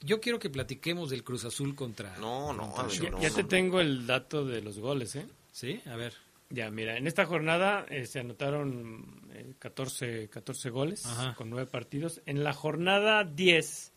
[0.00, 2.16] yo quiero que platiquemos del Cruz Azul contra...
[2.16, 3.48] No, no, contra Ya, no, ya te no.
[3.48, 5.26] tengo el dato de los goles, ¿eh?
[5.52, 6.14] Sí, a ver.
[6.48, 11.34] Ya, mira, en esta jornada eh, se anotaron eh, 14, 14 goles Ajá.
[11.34, 12.22] con 9 partidos.
[12.24, 13.92] En la jornada 10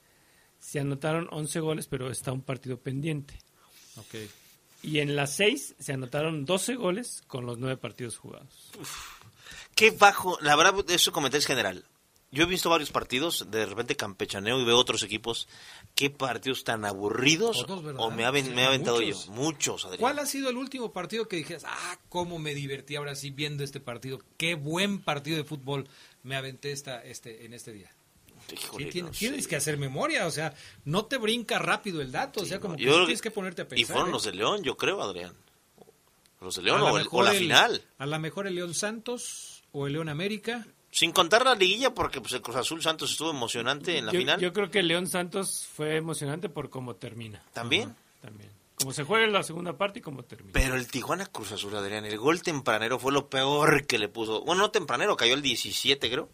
[0.60, 3.36] se anotaron 11 goles, pero está un partido pendiente.
[3.96, 4.16] Ok.
[4.84, 8.72] Y en la 6 se anotaron 12 goles con los 9 partidos jugados.
[9.76, 11.86] Qué bajo, la verdad, eso comentario es general.
[12.34, 15.50] Yo he visto varios partidos, de repente campechaneo y veo otros equipos.
[15.96, 17.66] Qué partidos tan aburridos.
[17.98, 19.26] O me ha, aven- Sí, me ha aventado muchos.
[19.26, 19.32] yo.
[19.34, 20.00] Muchos, Adrián.
[20.00, 23.66] ¿Cuál ha sido el último partido que dijeras, ah, cómo me divertí ahora sí viendo
[23.66, 24.22] este partido?
[24.38, 25.90] Qué buen partido de fútbol
[26.24, 27.92] me aventé esta, este, en este día.
[28.56, 29.50] Híjole, Sí, no tienes sé.
[29.50, 30.54] que hacer memoria, o sea,
[30.86, 33.32] no te brinca rápido el dato, o sea, como que Yo sí creo tienes que
[33.32, 33.80] ponerte a pensar.
[33.80, 34.12] Y fueron ¿eh?
[34.12, 35.34] los de León, yo creo, Adrián.
[36.40, 37.84] Los de León o, el- o la el- final.
[37.98, 40.66] A lo mejor el León Santos o el León América.
[40.90, 44.20] Sin contar la liguilla, porque pues, el Cruz Azul Santos estuvo emocionante en la yo,
[44.20, 44.40] final.
[44.42, 47.42] yo creo que León Santos fue emocionante por cómo termina.
[47.54, 47.96] También.
[48.22, 48.50] También.
[48.76, 50.50] Como se juega en la segunda parte y cómo termina.
[50.54, 54.42] Pero el Tijuana Cruz Azul, Adrián, el gol tempranero fue lo peor que le puso.
[54.42, 56.30] Bueno, no tempranero, cayó el 17, creo.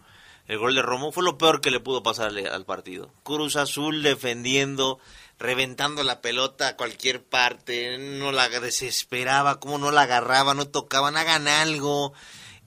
[0.48, 3.14] El gol de Romo fue lo peor que le pudo pasarle al partido.
[3.24, 4.98] Cruz Azul defendiendo,
[5.38, 11.18] reventando la pelota a cualquier parte, no la desesperaba, como no la agarraba, no tocaban,
[11.18, 12.14] hagan algo.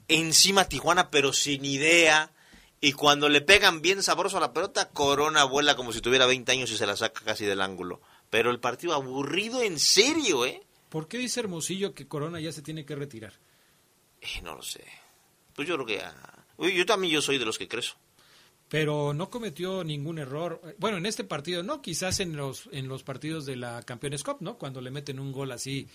[0.08, 2.32] Encima Tijuana, pero sin idea.
[2.82, 6.52] Y cuando le pegan bien sabroso a la pelota, Corona vuela como si tuviera 20
[6.52, 8.02] años y se la saca casi del ángulo.
[8.28, 10.62] Pero el partido aburrido en serio, ¿eh?
[10.90, 13.34] ¿Por qué dice Hermosillo que Corona ya se tiene que retirar?
[14.20, 14.84] Eh, no lo sé.
[15.54, 16.02] Pues yo creo que...
[16.02, 17.96] Uy, yo también yo soy de los que creso.
[18.68, 20.60] Pero no cometió ningún error.
[20.78, 24.36] Bueno, en este partido no, quizás en los en los partidos de la Campeones Cup,
[24.40, 24.58] ¿no?
[24.58, 25.88] Cuando le meten un gol así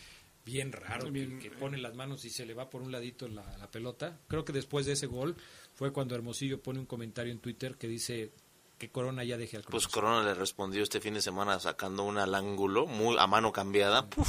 [0.43, 3.27] bien raro, Bien, que, que pone las manos y se le va por un ladito
[3.27, 4.19] la, la pelota.
[4.27, 5.35] Creo que después de ese gol
[5.73, 8.31] fue cuando Hermosillo pone un comentario en Twitter que dice
[8.77, 9.93] que Corona ya deje al Cruz Pues.
[9.93, 14.09] Corona le respondió este fin de semana sacando una al ángulo, muy a mano cambiada.
[14.09, 14.27] Puf.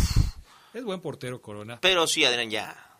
[0.72, 1.80] Es buen portero Corona.
[1.80, 2.96] Pero sí, Adrián, ya.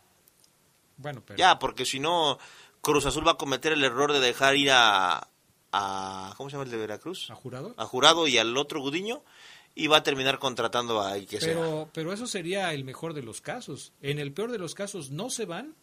[0.96, 2.38] Bueno, pero Ya, porque si no,
[2.86, 5.28] Cruz Azul va a cometer el error de dejar ir a...
[5.72, 7.28] a ¿Cómo se llama el de Veracruz?
[7.30, 7.74] ¿ha jurado?
[7.76, 9.24] A Jurado y al otro Gudiño.
[9.74, 11.52] Y va a terminar contratando a el que sea.
[11.54, 13.92] Pero, pero eso sería el mejor de los casos.
[14.00, 15.74] En el peor de los casos no se van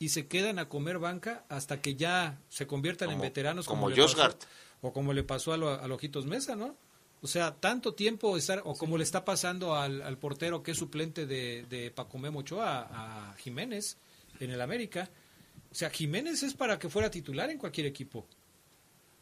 [0.00, 3.88] y se quedan a comer banca hasta que ya se conviertan en Como- veteranos como
[3.88, 4.42] pasó- Gart.
[4.80, 6.74] o como le pasó a, lo- a Ojitos Mesa, ¿no?
[7.22, 11.24] O sea, tanto tiempo estar, o como le está pasando al, portero que es suplente
[11.24, 12.18] de, de Paco
[12.60, 13.96] a Jiménez,
[14.40, 15.08] en el América.
[15.72, 18.26] O sea, Jiménez es para que fuera titular en cualquier equipo.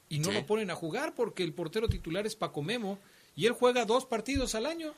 [0.09, 2.98] Y no lo ponen a jugar porque el portero titular es Paco Memo
[3.36, 4.93] y él juega dos partidos al año.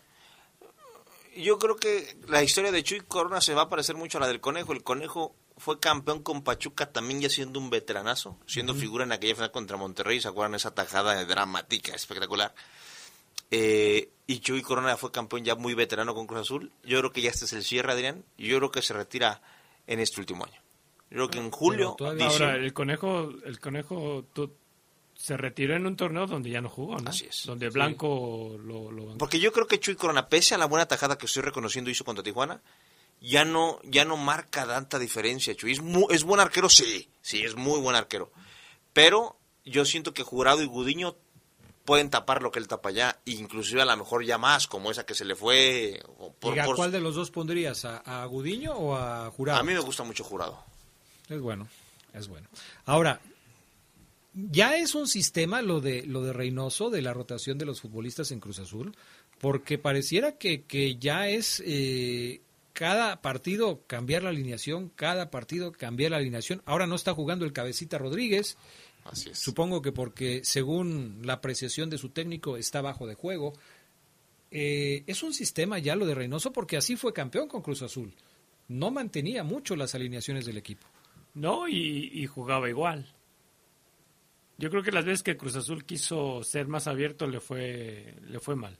[1.37, 4.29] Yo creo que la historia de Chuy Corona se va a parecer mucho a la
[4.29, 4.73] del Conejo.
[4.73, 9.35] El Conejo fue campeón con Pachuca también ya siendo un veteranazo, siendo figura en aquella
[9.35, 12.55] final contra Monterrey, ¿se acuerdan esa tajada dramática, espectacular?
[13.51, 16.73] Eh, y Chuy Corona fue campeón ya muy veterano con Cruz Azul.
[16.85, 19.43] Yo creo que ya este es el cierre, Adrián, y yo creo que se retira
[19.87, 20.63] en este último año.
[21.13, 21.97] Yo creo que en julio...
[22.01, 24.25] Ahora, el Conejo, el conejo
[25.15, 27.11] se retiró en un torneo donde ya no jugó, ¿no?
[27.11, 27.45] Así es.
[27.45, 31.27] Donde Blanco lo, Porque yo creo que Chuy Corona, pese a la buena tajada que
[31.27, 32.63] estoy reconociendo hizo contra Tijuana,
[33.21, 35.73] ya no, ya no marca tanta diferencia, Chuy.
[35.73, 38.33] Es, es buen arquero, sí, sí, es muy buen arquero.
[38.95, 39.37] Pero
[39.67, 41.15] yo siento que Jurado y Gudiño
[41.85, 45.05] pueden tapar lo que él tapa ya, inclusive a lo mejor ya más, como esa
[45.05, 46.03] que se le fue.
[46.41, 47.85] Por, ¿Y cuál de los dos pondrías?
[47.85, 49.61] ¿A, Gudiño o a Jurado?
[49.61, 50.72] A mí me gusta mucho Jurado.
[51.29, 51.69] Es bueno,
[52.13, 52.49] es bueno.
[52.85, 53.21] Ahora,
[54.35, 58.31] ya es un sistema lo de, lo de Reynoso, de la rotación de los futbolistas
[58.33, 58.95] en Cruz Azul,
[59.41, 62.41] porque pareciera que, que ya es eh,
[62.73, 66.63] cada partido cambiar la alineación, cada partido cambiar la alineación.
[66.65, 68.57] Ahora no está jugando el cabecita Rodríguez,
[69.33, 73.53] Supongo que porque, según la apreciación de su técnico, está bajo de juego.
[74.51, 78.15] Eh, es un sistema ya lo de Reynoso porque así fue campeón con Cruz Azul.
[78.69, 80.87] No mantenía mucho las alineaciones del equipo.
[81.35, 83.07] No, y, jugaba igual.
[84.59, 88.39] Yo creo que las veces que Cruz Azul quiso ser más abierto le fue, le
[88.39, 88.79] fue mal.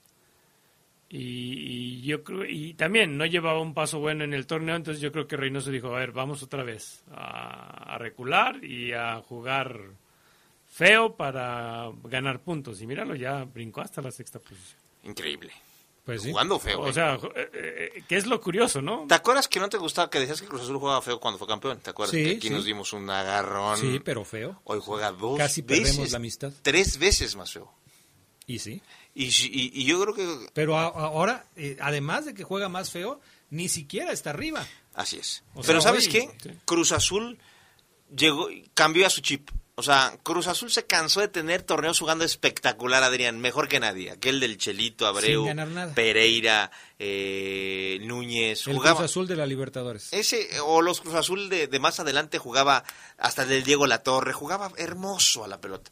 [1.09, 5.13] Y, yo creo, y también no llevaba un paso bueno en el torneo, entonces yo
[5.13, 9.91] creo que Reynoso dijo, a ver, vamos otra vez a, a recular y a jugar
[10.67, 12.81] feo para ganar puntos.
[12.81, 14.81] Y míralo, ya brincó hasta la sexta posición.
[15.03, 15.53] Increíble.
[16.05, 16.81] Pues Jugando feo.
[16.81, 16.93] O ¿eh?
[16.93, 19.07] sea, eh, eh, ¿qué es lo curioso, no?
[19.07, 21.47] ¿Te acuerdas que no te gustaba, que decías que Cruz Azul jugaba feo cuando fue
[21.47, 21.79] campeón?
[21.79, 23.79] ¿Te acuerdas que aquí nos dimos un agarrón?
[23.79, 24.61] Sí, pero feo.
[24.65, 26.53] Hoy juega dos Casi perdemos la amistad.
[26.63, 27.73] Tres veces más feo.
[28.47, 28.83] Y sí.
[29.15, 30.51] Y, y, yo creo que...
[30.53, 31.47] Pero ahora,
[31.81, 33.21] además de que juega más feo,
[33.51, 34.67] ni siquiera está arriba.
[34.95, 35.45] Así es.
[35.65, 36.29] pero ¿sabes qué?
[36.65, 37.39] Cruz Azul
[38.15, 39.51] llegó, cambió a su chip.
[39.83, 44.13] O sea, Cruz Azul se cansó de tener torneos jugando espectacular, Adrián, mejor que nadie.
[44.13, 45.45] Aquel del Chelito, Abreu,
[45.93, 48.65] Pereira, eh, Núñez.
[48.69, 50.13] El Cruz Azul de la Libertadores.
[50.13, 52.85] Ese, o los Cruz Azul de, más adelante jugaba
[53.19, 55.91] hasta del Diego Latorre, jugaba hermoso a la pelota.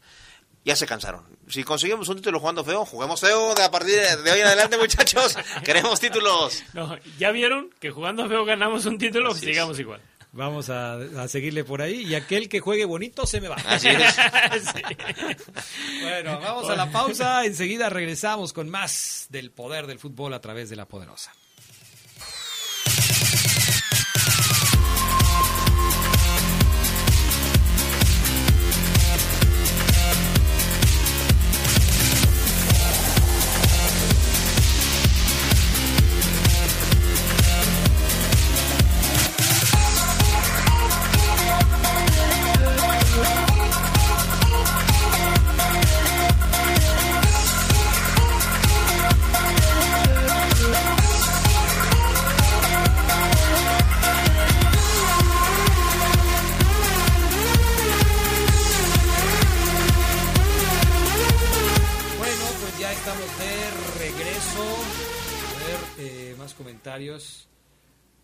[0.63, 1.25] Ya se cansaron.
[1.49, 4.77] Si conseguimos un título jugando feo, juguemos feo de a partir de hoy en adelante,
[4.77, 5.35] muchachos.
[5.65, 6.63] Queremos títulos.
[6.73, 9.99] No, ya vieron que jugando feo ganamos un título, sigamos igual.
[10.33, 12.05] Vamos a, seguirle por ahí.
[12.05, 13.55] Y aquel que juegue bonito se me va.
[13.65, 14.15] Así es.
[16.01, 17.45] Bueno, vamos a la pausa.
[17.45, 21.33] Enseguida regresamos con más del poder del fútbol a través de la poderosa.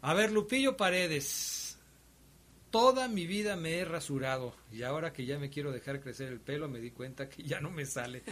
[0.02, 1.78] A ver, Lupillo Paredes.
[2.70, 6.42] Toda mi vida me he rasurado y ahora que ya me quiero dejar crecer el
[6.42, 8.24] pelo me di cuenta que ya no me sale.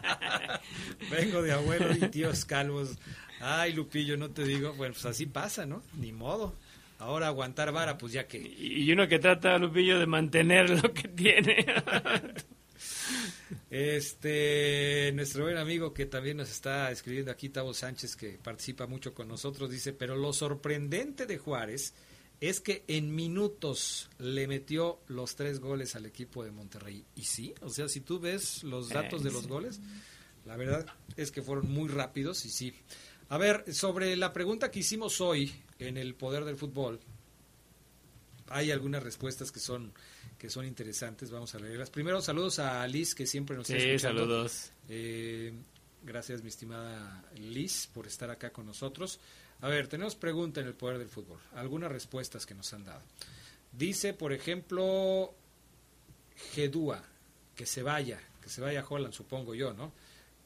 [1.10, 2.98] Vengo de abuelo y tíos calvos.
[3.40, 4.74] Ay, Lupillo, no te digo.
[4.74, 5.82] Bueno, pues así pasa, ¿no?
[5.94, 6.54] Ni modo.
[6.98, 8.38] Ahora aguantar vara, pues ya que...
[8.38, 11.66] Y uno que trata, Lupillo, de mantener lo que tiene.
[13.70, 19.14] Este, nuestro buen amigo que también nos está escribiendo aquí, Tavo Sánchez, que participa mucho
[19.14, 21.94] con nosotros, dice, pero lo sorprendente de Juárez
[22.40, 27.04] es que en minutos le metió los tres goles al equipo de Monterrey.
[27.16, 29.80] Y sí, o sea, si tú ves los datos de los goles,
[30.44, 30.86] la verdad
[31.16, 32.74] es que fueron muy rápidos y sí.
[33.28, 37.00] A ver, sobre la pregunta que hicimos hoy en el Poder del Fútbol,
[38.48, 39.92] hay algunas respuestas que son
[40.38, 41.30] que son interesantes.
[41.30, 41.90] Vamos a leerlas.
[41.90, 44.70] Primero, saludos a Liz, que siempre nos sí, está saludos.
[44.88, 45.52] Eh,
[46.02, 49.20] gracias, mi estimada Liz, por estar acá con nosotros.
[49.60, 51.38] A ver, tenemos pregunta en el poder del fútbol.
[51.54, 53.02] Algunas respuestas que nos han dado.
[53.72, 55.34] Dice, por ejemplo,
[56.52, 57.02] Gedúa,
[57.54, 59.92] que se vaya, que se vaya a Holland, supongo yo, ¿no?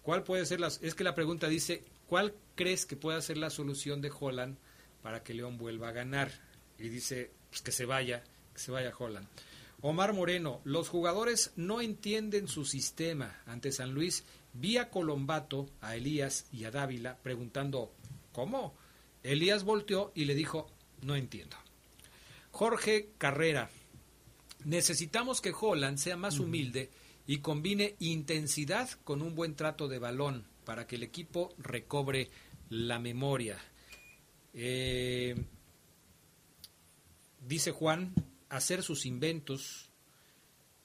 [0.02, 3.50] ¿Cuál puede ser la es que la pregunta dice, ¿cuál crees que pueda ser la
[3.50, 4.56] solución de Holland
[5.02, 6.30] para que León vuelva a ganar?
[6.78, 8.22] Y dice, pues que se vaya,
[8.52, 9.26] que se vaya Holland.
[9.80, 14.24] Omar Moreno, los jugadores no entienden su sistema ante San Luis.
[14.52, 17.92] vía Colombato, a Elías y a Dávila preguntando,
[18.32, 18.74] ¿cómo?
[19.22, 20.68] Elías volteó y le dijo,
[21.02, 21.56] no entiendo.
[22.50, 23.70] Jorge Carrera,
[24.64, 26.90] necesitamos que Holland sea más humilde
[27.26, 32.30] y combine intensidad con un buen trato de balón para que el equipo recobre
[32.68, 33.58] la memoria.
[34.54, 35.36] Eh,
[37.48, 38.14] dice Juan,
[38.48, 39.90] hacer sus inventos.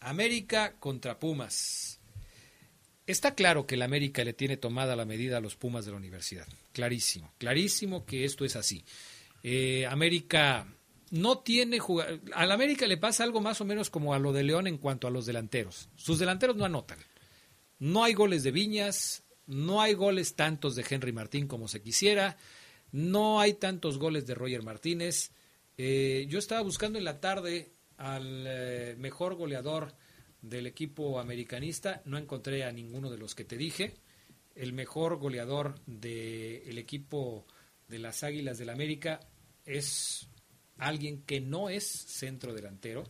[0.00, 1.98] América contra Pumas.
[3.06, 5.96] Está claro que el América le tiene tomada la medida a los Pumas de la
[5.96, 6.46] universidad.
[6.72, 8.84] Clarísimo, clarísimo que esto es así.
[9.42, 10.68] Eh, América
[11.10, 12.20] no tiene jugador.
[12.34, 15.06] Al América le pasa algo más o menos como a lo de León en cuanto
[15.06, 15.88] a los delanteros.
[15.96, 16.98] Sus delanteros no anotan.
[17.82, 22.36] No hay goles de Viñas, no hay goles tantos de Henry Martín como se quisiera,
[22.92, 25.32] no hay tantos goles de Roger Martínez.
[25.76, 29.96] Eh, yo estaba buscando en la tarde al eh, mejor goleador
[30.40, 33.94] del equipo americanista, no encontré a ninguno de los que te dije.
[34.54, 37.48] El mejor goleador del equipo
[37.88, 39.18] de las Águilas del América
[39.64, 40.28] es
[40.76, 43.02] alguien que no es centro delantero.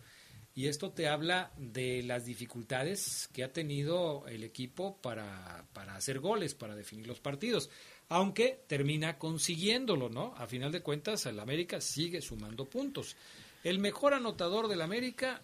[0.54, 6.20] Y esto te habla de las dificultades que ha tenido el equipo para, para hacer
[6.20, 7.70] goles, para definir los partidos.
[8.08, 10.34] Aunque termina consiguiéndolo, ¿no?
[10.36, 13.16] A final de cuentas, el América sigue sumando puntos.
[13.64, 15.42] El mejor anotador del América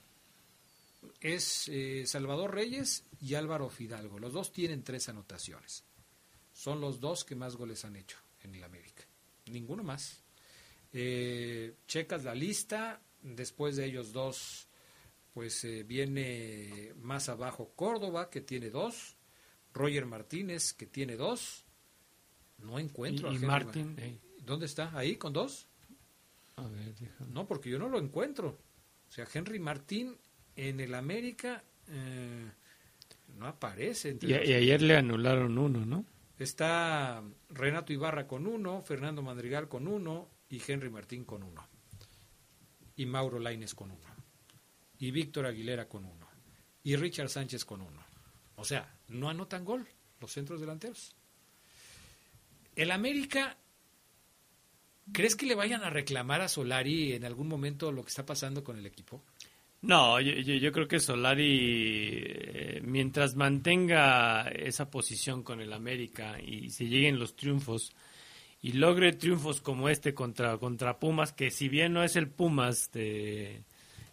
[1.20, 4.18] es eh, Salvador Reyes y Álvaro Fidalgo.
[4.18, 5.84] Los dos tienen tres anotaciones.
[6.52, 9.04] Son los dos que más goles han hecho en el América.
[9.46, 10.22] Ninguno más.
[10.92, 14.67] Eh, checas la lista, después de ellos dos,
[15.38, 19.14] pues eh, viene más abajo Córdoba, que tiene dos,
[19.72, 21.64] Roger Martínez, que tiene dos,
[22.58, 23.96] no encuentro y, Martín,
[24.44, 24.90] ¿Dónde está?
[24.98, 25.68] ¿Ahí con dos?
[26.56, 26.92] A ver,
[27.32, 28.58] no, porque yo no lo encuentro.
[29.08, 30.16] O sea, Henry Martín
[30.56, 32.50] en el América eh,
[33.38, 34.18] no aparece.
[34.20, 36.04] y, ayer le anularon uno, ¿no?
[36.36, 41.64] Está Renato Ibarra con uno, Fernando Madrigal con uno, y Henry Martín con uno.
[42.96, 44.17] Y Mauro Laines con uno.
[44.98, 46.28] Y Víctor Aguilera con uno.
[46.82, 48.02] Y Richard Sánchez con uno.
[48.56, 49.86] O sea, no anotan gol
[50.20, 51.14] los centros delanteros.
[52.74, 53.56] El América,
[55.12, 58.62] ¿crees que le vayan a reclamar a Solari en algún momento lo que está pasando
[58.62, 59.22] con el equipo?
[59.80, 66.86] No, yo, creo que Solari, eh, mientras mantenga esa posición con el América y se
[66.86, 67.92] lleguen los triunfos,
[68.60, 72.90] y logre triunfos como este contra, contra Pumas, que si bien no es el Pumas
[72.90, 73.62] de,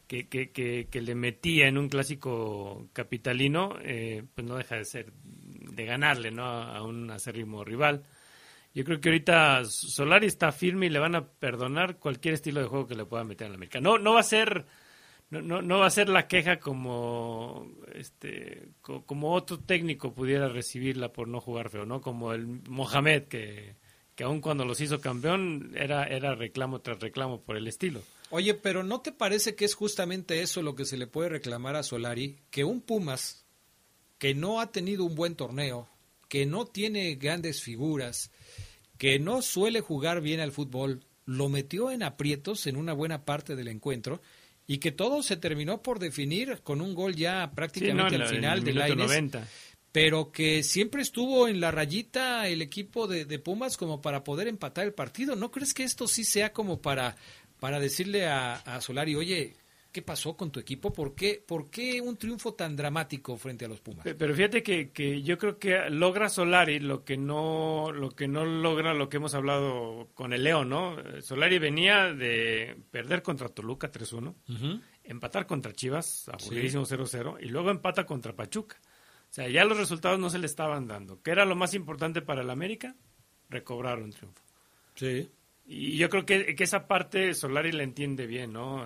[0.07, 5.13] que, que, que, le metía en un clásico capitalino, eh, pues no deja de ser,
[5.13, 6.45] de ganarle ¿no?
[6.45, 8.03] a un acérrimo rival.
[8.73, 12.67] Yo creo que ahorita Solari está firme y le van a perdonar cualquier estilo de
[12.67, 13.79] juego que le pueda meter en la América.
[13.79, 14.65] No, no va a ser...
[15.29, 21.11] No, no, no va a ser la queja como este como otro técnico pudiera recibirla
[21.11, 21.99] por no jugar feo, ¿no?
[21.99, 23.75] Como el Mohamed que,
[24.13, 28.01] que aun cuando los hizo campeón era, era reclamo tras reclamo por el estilo.
[28.29, 31.75] Oye, pero ¿no te parece que es justamente eso lo que se le puede reclamar
[31.75, 32.37] a Solari?
[32.49, 33.45] Que un Pumas
[34.17, 35.87] que no ha tenido un buen torneo,
[36.29, 38.31] que no tiene grandes figuras,
[38.97, 43.55] que no suele jugar bien al fútbol, lo metió en aprietos en una buena parte
[43.55, 44.21] del encuentro
[44.67, 48.81] y que todo se terminó por definir con un gol ya prácticamente al final del
[48.81, 49.47] año 90
[49.95, 54.83] pero que siempre estuvo en la rayita el equipo de, Pumas como para poder empatar
[54.83, 55.37] el partido.
[55.37, 57.15] ¿No crees que esto sí sea como para,
[57.59, 59.55] para decirle a, a Solari, oye,
[59.95, 60.91] ¿qué pasó con tu equipo?
[60.91, 64.05] ¿Por qué, ¿Por qué un triunfo tan dramático frente a los Pumas?
[64.17, 68.43] Pero fíjate que, que yo creo que logra Solari lo que no lo que no
[68.43, 70.97] logra lo que hemos hablado con el León, ¿no?
[71.21, 78.05] Solari venía de perder contra Toluca 3-1, empatar contra Chivas, aburridísimo 0-0, y luego empata
[78.05, 78.75] contra Pachuca.
[79.29, 81.21] O sea, ya los resultados no se le estaban dando.
[81.21, 82.97] ¿Qué era lo más importante para el América?
[83.49, 84.43] Recobrar un triunfo.
[84.95, 85.29] Sí.
[85.67, 88.85] Y yo creo que, esa parte Solari la entiende bien, ¿no?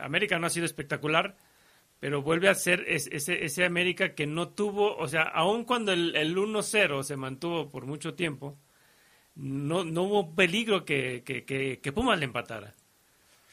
[0.00, 1.36] América no ha sido espectacular,
[1.98, 6.16] pero vuelve a ser ese, ese América que no tuvo, o sea, aun cuando el,
[6.16, 8.56] el 1-0 se mantuvo por mucho tiempo,
[9.34, 12.74] no, no hubo peligro que, que, que, Pumas le empatara.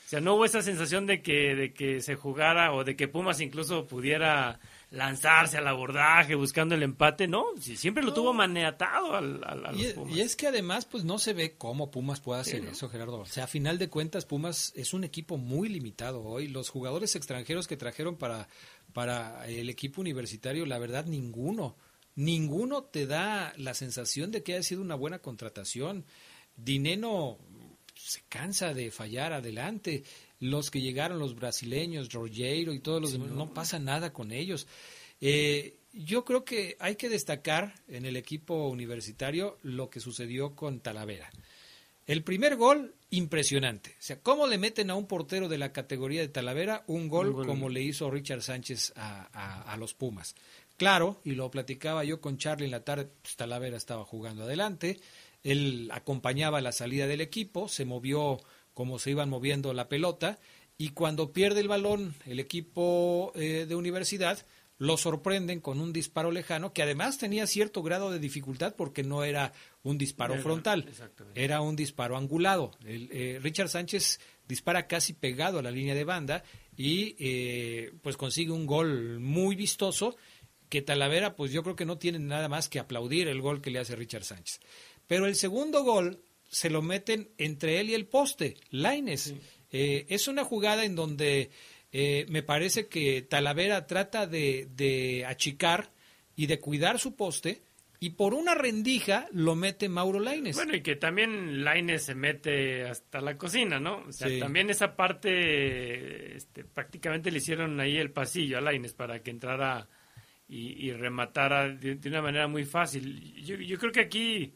[0.06, 3.08] O sea, no hubo esa sensación de que, de que se jugara o de que
[3.08, 4.60] Pumas incluso pudiera
[4.90, 10.16] lanzarse al abordaje buscando el empate, no, siempre lo tuvo maniatado al, a y, Pumas.
[10.16, 13.20] y, es que además pues no se ve cómo Pumas puede hacer eso, Gerardo.
[13.20, 16.48] O sea, a final de cuentas Pumas es un equipo muy limitado hoy.
[16.48, 18.48] Los jugadores extranjeros que trajeron para,
[18.94, 21.76] para el equipo universitario, la verdad ninguno
[22.18, 26.04] ninguno te da la sensación de que haya sido una buena contratación.
[26.58, 27.38] Dineno
[28.00, 30.04] se cansa de fallar adelante.
[30.40, 33.54] Los que llegaron, los brasileños, Rogero y todos los demás, no.
[33.54, 34.68] pasa nada con ellos.
[35.20, 40.80] Eh, yo creo que hay que destacar en el equipo universitario lo que sucedió con
[40.80, 41.30] Talavera.
[42.06, 43.92] El primer gol, impresionante.
[43.92, 47.46] O sea, ¿cómo le meten a un portero de la categoría de Talavera un gol,
[47.46, 50.36] como le hizo Richard Sánchez a los Pumas?
[50.78, 55.00] Claro, y lo platicaba yo con Charlie en la tarde, pues Talavera estaba jugando adelante,
[55.52, 58.40] él acompañaba la salida del equipo, se movió
[58.74, 60.40] como se iban moviendo la pelota,
[60.78, 64.46] y cuando pierde el balón el equipo eh, de universidad,
[64.78, 69.24] lo sorprenden con un disparo lejano que además tenía cierto grado de dificultad porque no
[69.24, 70.86] era un disparo frontal,
[71.34, 72.72] era un disparo angulado.
[72.86, 76.44] El, eh, Richard Sánchez dispara casi pegado a la línea de banda
[76.76, 80.16] y eh, pues consigue un gol muy vistoso
[80.70, 83.72] que Talavera, pues yo creo que no tiene nada más que aplaudir el gol que
[83.72, 84.60] le hace Richard Sánchez.
[85.08, 89.34] Pero el segundo gol se lo meten entre él y el poste, Laines.
[89.72, 91.50] Eh, es una jugada en donde
[91.92, 95.92] eh, me parece que Talavera trata de, de, achicar
[96.36, 97.62] y de cuidar su poste.
[98.00, 100.56] Y por una rendija lo mete Mauro Laines.
[100.56, 104.04] Bueno, y que también Laines se mete hasta la cocina, ¿no?
[104.08, 109.24] O sea, también esa parte este, prácticamente le hicieron ahí el pasillo a Laines para
[109.24, 109.88] que entrara
[110.48, 113.34] y, rematara de, una manera muy fácil.
[113.44, 114.54] Yo, creo que aquí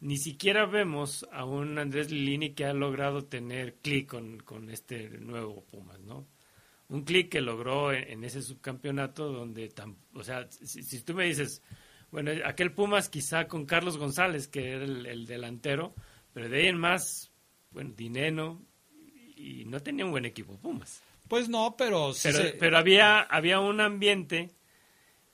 [0.00, 5.64] ni siquiera vemos a un Andrés Lilini que ha logrado tener clic con, este nuevo
[5.64, 6.26] Pumas, ¿no?
[6.88, 9.72] Un clic que logró en, ese subcampeonato donde,
[10.14, 11.62] o sea, si, tú me dices,
[12.10, 15.94] bueno, aquel Pumas quizá con Carlos González, que era el, delantero,
[16.32, 17.30] pero de ahí en más,
[17.70, 18.64] bueno, Dineno,
[19.36, 21.02] y no tenía un buen equipo Pumas.
[21.28, 22.12] Pues no, pero...
[22.22, 24.50] Pero, pero había, había un ambiente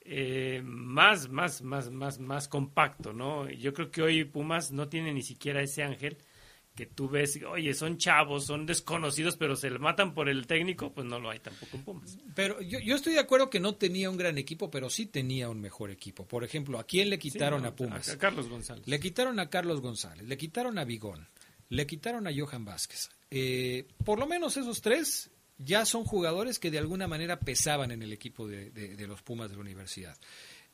[0.05, 3.49] eh, más, más, más, más, más compacto, ¿no?
[3.49, 6.17] Yo creo que hoy Pumas no tiene ni siquiera ese ángel
[6.75, 10.93] que tú ves, oye, son chavos, son desconocidos, pero se le matan por el técnico,
[10.93, 12.17] pues no lo hay tampoco en Pumas.
[12.35, 15.49] Pero yo, yo estoy de acuerdo que no tenía un gran equipo, pero sí tenía
[15.49, 16.27] un mejor equipo.
[16.27, 18.09] Por ejemplo, ¿a quién le quitaron a Pumas?
[18.09, 18.85] A, Carlos González.
[18.87, 21.27] Le quitaron a Carlos González, le quitaron a Vigón,
[21.69, 23.09] le quitaron a Johan Vázquez.
[23.31, 28.01] Eh, por lo menos esos tres ya son jugadores que de alguna manera pesaban en
[28.01, 30.17] el equipo de, los Pumas de la universidad.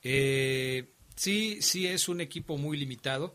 [0.03, 3.33] Eh, sí, sí es un equipo muy limitado.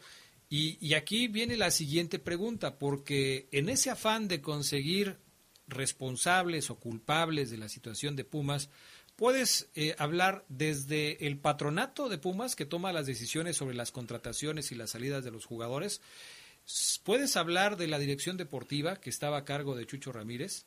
[0.49, 5.19] Y, aquí viene la siguiente pregunta, porque en ese afán de conseguir
[5.67, 8.71] responsables o culpables de la situación de Pumas,
[9.17, 14.71] puedes eh, hablar desde el patronato de Pumas que toma las decisiones sobre las contrataciones
[14.71, 16.01] y las salidas de los jugadores,
[17.03, 20.67] puedes hablar de la dirección deportiva que estaba a cargo de Chucho Ramírez,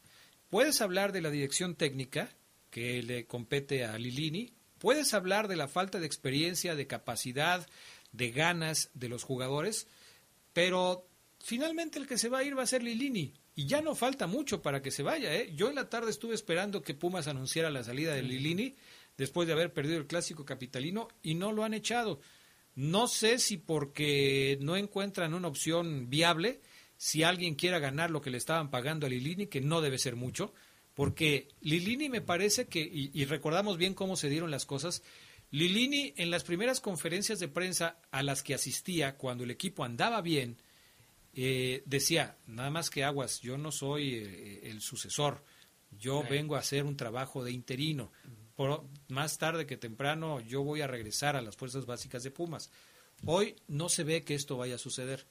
[0.50, 2.30] Puedes hablar de la dirección técnica
[2.70, 7.68] que le compete a Lilini, puedes hablar de la falta de experiencia, de capacidad,
[8.12, 9.88] de ganas de los jugadores,
[10.54, 11.08] pero
[11.40, 13.34] finalmente el que se va a ir va a ser Lilini.
[13.56, 15.36] Y ya no falta mucho para que se vaya.
[15.36, 15.52] ¿eh?
[15.54, 18.76] Yo en la tarde estuve esperando que Pumas anunciara la salida de Lilini
[19.18, 22.22] después de haber perdido el clásico capitalino y no lo han echado.
[22.76, 26.62] No sé si porque no encuentran una opción viable
[27.00, 30.18] si alguien quiera ganar lo que le estaban pagando a Lilini, que no debe ser
[30.18, 30.54] mucho,
[30.94, 35.02] porque Lilini me parece que, y, recordamos bien cómo se dieron las cosas,
[35.50, 40.20] Lilini en las primeras conferencias de prensa a las que asistía cuando el equipo andaba
[40.20, 40.58] bien,
[41.34, 45.42] eh, decía, nada más que aguas, yo no soy eh, el sucesor,
[45.98, 48.12] yo vengo a hacer un trabajo de interino.
[48.58, 52.72] Por, más tarde que temprano yo voy a regresar a las fuerzas básicas de Pumas.
[53.26, 55.26] Hoy no se ve que esto vaya a suceder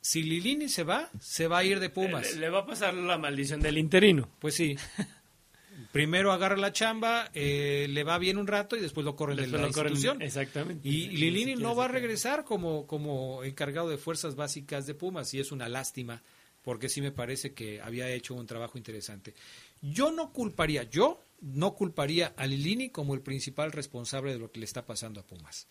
[0.00, 2.36] si Lilini se va, se va a ir de Pumas.
[2.36, 4.30] Le, va a pasar la maldición del interino.
[4.38, 4.76] Pues sí.
[5.92, 9.46] Primero agarra la chamba, eh, le va bien un rato y después lo corren de
[9.46, 10.20] la institución.
[10.20, 10.86] exactamente.
[10.88, 15.40] Y, Lilini no va a regresar como, como encargado de fuerzas básicas de Pumas y
[15.40, 16.22] es una lástima
[16.62, 19.34] porque sí me parece que había hecho un trabajo interesante.
[19.80, 24.60] Yo no culparía, yo no culparía a Lilini como el principal responsable de lo que
[24.60, 25.68] le está pasando a Pumas.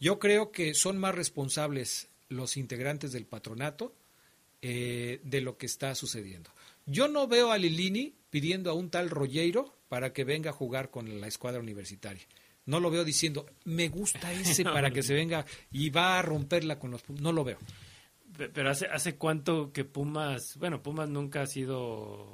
[0.00, 3.94] Yo creo que son más responsables los integrantes del patronato,
[4.62, 6.50] eh, de lo que está sucediendo.
[6.86, 10.90] Yo no veo a Lilini pidiendo a un tal Rollero para que venga a jugar
[10.90, 12.24] con la escuadra universitaria.
[12.66, 16.78] No lo veo diciendo, me gusta ese para que se venga y va a romperla
[16.78, 17.22] con los Pumas.
[17.22, 17.58] No lo veo.
[18.36, 22.26] Pero hace, hace cuánto que Pumas, bueno, Pumas nunca ha sido,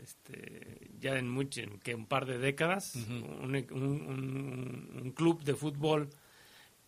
[0.00, 6.10] este, ya en, mucho, en que un par de décadas, un, un, club de fútbol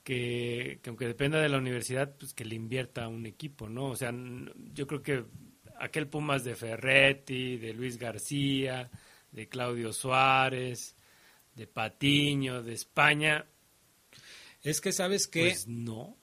[0.04, 3.86] que, que, aunque dependa de la universidad, pues que le invierta a un equipo, ¿no?
[3.86, 4.12] O sea,
[4.72, 5.24] yo creo que
[5.78, 8.90] aquel Pumas de Ferretti, de Luis García,
[9.32, 10.94] de Claudio Suárez,
[11.54, 13.46] de Patiño, de España.
[14.62, 15.40] Es que sabes que...
[15.40, 16.16] Pues no.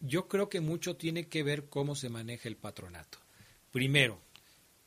[0.00, 3.18] Yo creo que mucho tiene que ver cómo se maneja el patronato.
[3.70, 4.20] Primero,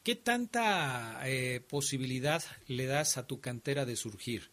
[0.02, 4.53] ¿qué tanta eh, posibilidad le das a tu cantera de surgir?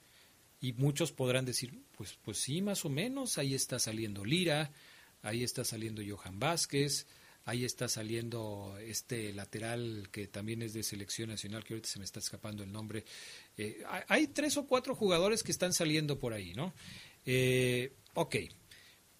[0.60, 4.70] Y muchos podrán decir, pues, pues sí, más o menos, ahí está saliendo Lira,
[5.22, 7.06] ahí está saliendo Johan Vázquez,
[7.44, 12.04] ahí está saliendo este lateral que también es de selección nacional, que ahorita se me
[12.04, 13.04] está escapando el nombre.
[13.56, 16.74] Eh, hay tres o cuatro jugadores que están saliendo por ahí, ¿no?
[17.24, 18.36] Eh, ok,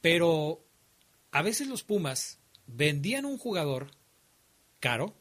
[0.01, 0.65] pero
[1.31, 3.91] a veces los Pumas vendían un jugador
[4.79, 5.15] caro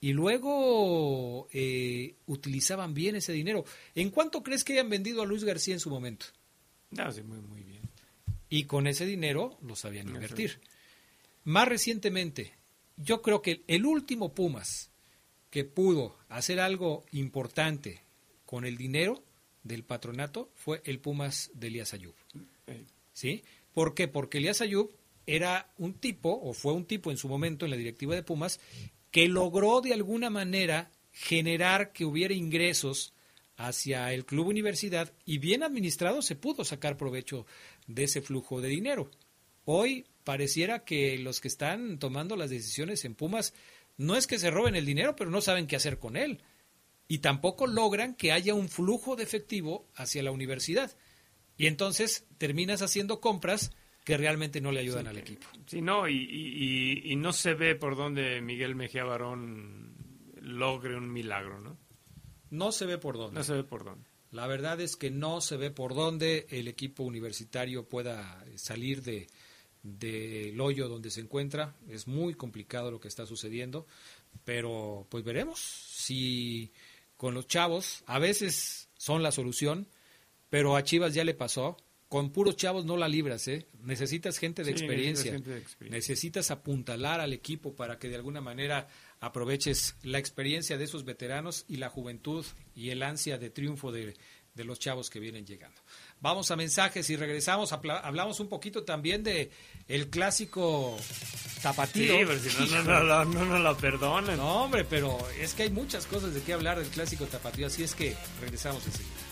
[0.00, 3.64] y luego eh, utilizaban bien ese dinero.
[3.94, 6.26] ¿En cuánto crees que hayan vendido a Luis García en su momento?
[6.90, 7.82] No, sí, muy, muy bien.
[8.48, 10.60] Y con ese dinero lo sabían invertir.
[11.44, 12.54] Más recientemente,
[12.96, 14.90] yo creo que el último Pumas
[15.50, 18.02] que pudo hacer algo importante
[18.46, 19.22] con el dinero
[19.62, 22.14] del patronato fue el Pumas de Elías Ayub.
[23.12, 23.42] ¿Sí?
[23.74, 24.08] ¿Por qué?
[24.08, 24.92] Porque Elías Ayub
[25.26, 28.60] era un tipo, o fue un tipo en su momento en la directiva de Pumas,
[29.10, 33.14] que logró de alguna manera generar que hubiera ingresos
[33.56, 37.44] hacia el club universidad y bien administrado se pudo sacar provecho
[37.86, 39.10] de ese flujo de dinero.
[39.64, 43.52] Hoy pareciera que los que están tomando las decisiones en Pumas
[43.96, 46.40] no es que se roben el dinero, pero no saben qué hacer con él.
[47.08, 50.96] Y tampoco logran que haya un flujo de efectivo hacia la universidad.
[51.56, 53.72] Y entonces terminas haciendo compras
[54.08, 55.46] que realmente no le ayudan al equipo.
[55.66, 59.94] Sí, no, y, y, no se ve por dónde Miguel Mejía Barón
[60.40, 61.76] logre un milagro, ¿no?
[62.48, 63.34] No se ve por dónde.
[63.34, 64.08] No se ve por dónde.
[64.30, 69.26] La verdad es que no se ve por dónde el equipo universitario pueda salir de,
[69.82, 71.76] del hoyo donde se encuentra.
[71.86, 73.86] Es muy complicado lo que está sucediendo,
[74.42, 76.72] pero pues veremos si
[77.18, 79.86] con los chavos, a veces son la solución,
[80.48, 81.76] pero a Chivas ya le pasó.
[82.08, 83.66] Con puros chavos no la libras, ¿eh?
[83.82, 85.32] Necesitas gente de, experiencia.
[85.32, 85.98] Necesitas, de experiencia.
[85.98, 88.88] necesitas apuntalar al equipo para que de alguna manera
[89.20, 94.14] aproveches la experiencia de esos veteranos y la juventud y el ansia de triunfo de,
[94.58, 95.80] de los chavos que vienen llegando.
[96.20, 97.72] Vamos a mensajes y regresamos.
[97.72, 99.50] Hablamos un poquito también de
[99.86, 100.96] el clásico
[101.62, 102.18] tapatío.
[102.18, 104.36] Sí, pero si no, no, no, no, no lo perdonen.
[104.36, 107.84] No, hombre, pero es que hay muchas cosas de qué hablar del clásico tapatío, así
[107.84, 109.27] es que regresamos enseguida.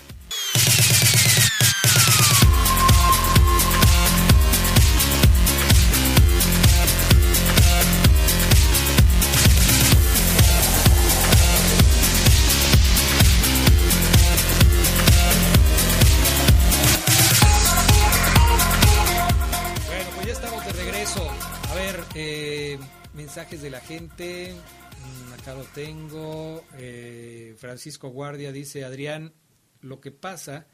[23.37, 24.55] Mensajes de la gente.
[24.55, 26.65] Mm, acá lo tengo.
[26.79, 29.35] Eh, Francisco Guardia dice, Adrián,
[29.83, 30.69] lo que pasa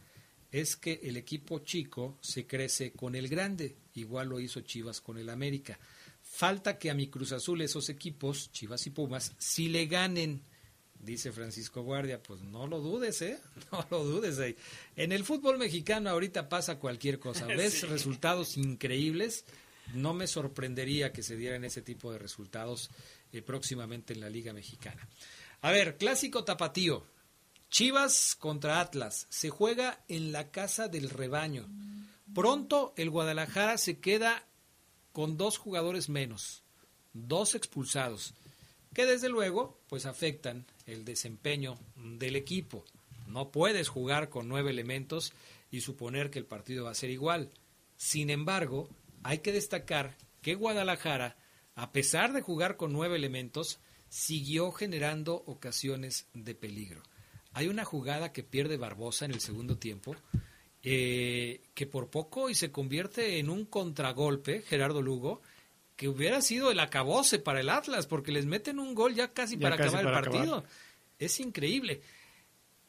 [0.52, 3.78] es que el equipo chico se crece con el grande.
[3.94, 5.80] Igual lo hizo Chivas con el América.
[6.22, 10.44] Falta que a mi Cruz Azul esos equipos, Chivas y Pumas, si le ganen.
[11.00, 13.40] Dice Francisco Guardia, pues no lo dudes, ¿eh?
[13.72, 14.38] No lo dudes.
[14.38, 14.54] Eh.
[14.94, 17.44] En el fútbol mexicano ahorita pasa cualquier cosa.
[17.46, 19.46] Ves resultados increíbles
[19.94, 22.90] no me sorprendería que se dieran ese tipo de resultados
[23.32, 25.08] eh, próximamente en la Liga Mexicana.
[25.60, 27.06] A ver, clásico tapatío.
[27.70, 29.26] Chivas contra Atlas.
[29.30, 31.68] Se juega en la casa del rebaño.
[32.34, 34.46] Pronto el Guadalajara se queda
[35.12, 36.62] con dos jugadores menos,
[37.12, 38.34] dos expulsados,
[38.94, 42.84] que desde luego pues afectan el desempeño del equipo.
[43.26, 45.32] No puedes jugar con nueve elementos
[45.70, 47.50] y suponer que el partido va a ser igual.
[47.96, 48.88] Sin embargo,
[49.22, 51.36] hay que destacar que Guadalajara,
[51.74, 53.78] a pesar de jugar con nueve elementos,
[54.08, 57.02] siguió generando ocasiones de peligro.
[57.54, 60.16] Hay una jugada que pierde Barbosa en el segundo tiempo,
[60.82, 65.40] eh, que por poco y se convierte en un contragolpe, Gerardo Lugo,
[65.96, 69.56] que hubiera sido el acabose para el Atlas, porque les meten un gol ya casi
[69.56, 70.64] para acabar el partido.
[71.18, 72.00] Es increíble.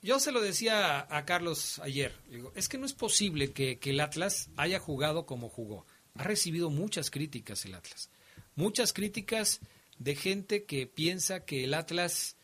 [0.01, 3.99] Yo se lo decía a Carlos ayer, digo, es que no es posible que el
[3.99, 5.85] Atlas haya jugado como jugó
[6.15, 8.09] ha recibido muchas críticas el Atlas.
[8.55, 9.61] Muchas críticas
[9.97, 12.35] de gente que piensa que el Atlas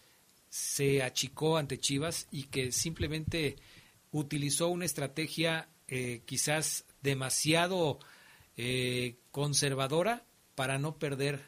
[0.49, 3.57] se achicó ante Chivas y que simplemente
[4.11, 7.99] utilizó una estrategia eh, quizás demasiado
[8.57, 10.23] eh, conservadora
[10.55, 11.39] para no perder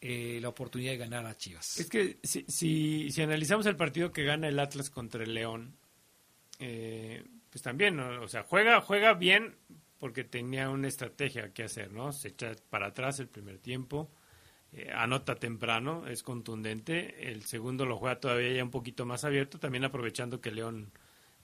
[0.00, 1.80] eh, la oportunidad de ganar a Chivas.
[1.80, 5.76] Es que si, si, analizamos el partido que gana el Atlas contra el León,
[6.58, 9.56] pues también, o sea, juega, juega bien
[9.98, 12.12] porque tenía una estrategia que hacer, ¿no?
[12.12, 14.10] Se echa para atrás el primer tiempo,
[14.94, 19.84] anota temprano, es contundente, el segundo lo juega todavía ya un poquito más abierto, también
[19.84, 20.92] aprovechando que León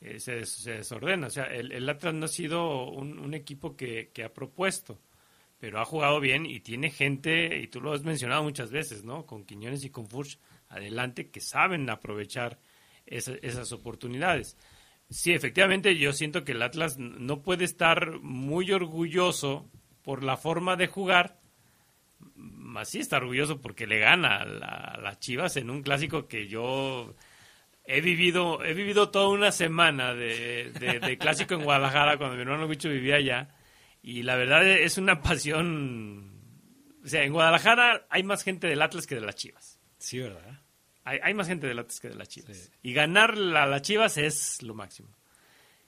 [0.01, 1.27] eh, se, se, desordena.
[1.27, 4.99] O sea, el, el, Atlas no ha sido un, equipo que, ha propuesto,
[5.59, 9.27] pero ha jugado bien y tiene gente, y tú lo has mencionado muchas veces, ¿no?
[9.27, 12.59] Con Quiñones y con Furch adelante, que saben aprovechar
[13.07, 14.57] esas oportunidades.
[15.11, 19.69] Sí, efectivamente, yo siento que el Atlas no puede estar muy orgulloso
[20.03, 21.41] por la forma de jugar,
[22.37, 27.17] más sí está orgulloso porque le gana a, las Chivas en un clásico que yo
[27.85, 32.69] he vivido, he vivido toda una semana de, de, clásico en Guadalajara cuando mi hermano
[32.69, 33.49] Bicho vivía allá.
[34.03, 36.41] Y la verdad es una pasión.
[37.05, 39.81] O sea, en Guadalajara hay más gente del Atlas que de las Chivas.
[39.99, 40.61] Sí, ¿verdad?
[41.05, 42.71] Hay, hay más gente del Atlas que de las Chivas.
[42.83, 45.09] Y ganar la, las Chivas es lo máximo.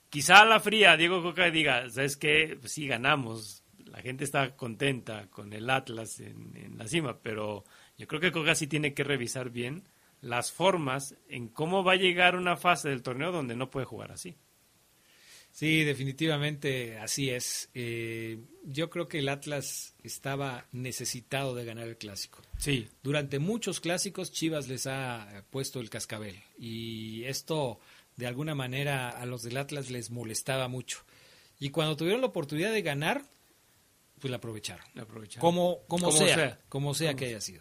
[0.09, 2.57] Quizá a la fría Diego Coca diga, ¿sabes qué?
[2.61, 3.65] Pues sí, ganamos.
[3.87, 7.65] La gente está contenta con el Atlas en, en la cima, pero
[7.97, 9.85] yo creo que Coca sí tiene que revisar bien
[10.21, 14.13] las formas en cómo va a llegar una fase del torneo donde no puede jugar
[14.13, 14.37] así.
[15.53, 17.69] Sí, definitivamente así es.
[17.75, 22.41] Eh, yo creo que el Atlas estaba necesitado de ganar el clásico.
[22.59, 22.89] Sí.
[23.03, 27.79] Durante muchos clásicos Chivas les ha puesto el cascabel y esto
[28.17, 31.05] de alguna manera a los del Atlas les molestaba mucho.
[31.61, 33.23] Y cuando tuvieron la oportunidad de ganar,
[34.19, 34.85] pues la aprovecharon.
[34.95, 35.41] La aprovecharon.
[35.41, 37.61] Como, como, sea, como sea que haya sido.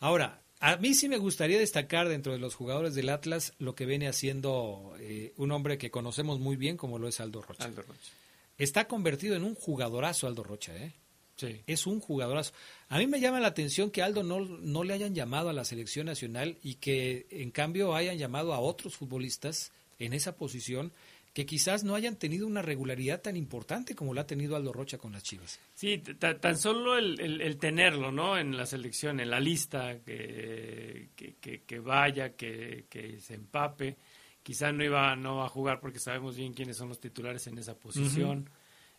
[0.00, 3.86] Ahora, a mí sí me gustaría destacar dentro de los jugadores del Atlas lo que
[3.86, 7.64] viene haciendo eh, un hombre que conocemos muy bien como lo es Aldo Rocha.
[7.64, 8.12] Aldo Rocha.
[8.56, 10.92] Está convertido en un jugadorazo Aldo Rocha, ¿eh?
[11.36, 11.60] Sí.
[11.66, 12.54] Es un jugadorazo.
[12.88, 15.66] A mí me llama la atención que Aldo no, no le hayan llamado a la
[15.66, 20.92] selección nacional y que en cambio hayan llamado a otros futbolistas en esa posición
[21.36, 24.96] que quizás no hayan tenido una regularidad tan importante como la ha tenido Aldo Rocha
[24.96, 25.60] con las Chivas.
[25.74, 28.38] Sí, tan solo el, tenerlo, ¿no?
[28.38, 32.86] En la selección, en la lista, que, que, vaya, que,
[33.20, 33.98] se empape.
[34.42, 37.58] Quizás no iba no va a jugar porque sabemos bien quiénes son los titulares en
[37.58, 38.48] esa posición.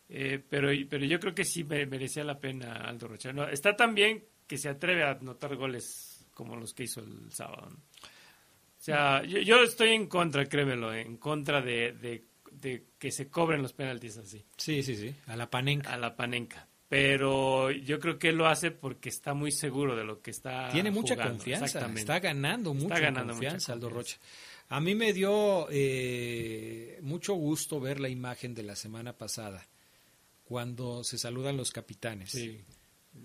[0.08, 3.32] Eh, pero, pero yo creo que sí merecía la pena Aldo Rocha.
[3.32, 7.32] No, está tan bien que se atreve a anotar goles como los que hizo el
[7.32, 7.68] sábado.
[8.78, 12.24] O sea, yo, estoy en contra, créemelo, en contra de,
[12.98, 14.44] que se cobren los penaltis así.
[14.56, 15.92] Sí, sí, sí, a la panenca.
[15.92, 16.68] A la panenca.
[16.88, 20.70] Pero yo creo que él lo hace porque está muy seguro de lo que está
[20.70, 24.16] Tiene mucha confianza, está ganando mucha ganando confianza, Aldo Rocha.
[24.68, 29.66] A mí me dio eh, mucho gusto ver la imagen de la semana pasada,
[30.44, 32.58] cuando se saludan los capitanes, sí.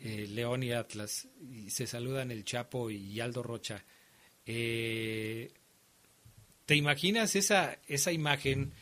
[0.02, 3.86] eh, León y Atlas, y se saludan el Chapo y Aldo Rocha
[4.46, 5.52] eh,
[6.66, 8.74] ¿Te imaginas esa, esa imagen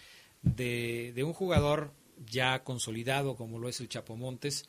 [0.43, 1.93] de, de, un jugador
[2.29, 4.67] ya consolidado como lo es el Chapo Montes,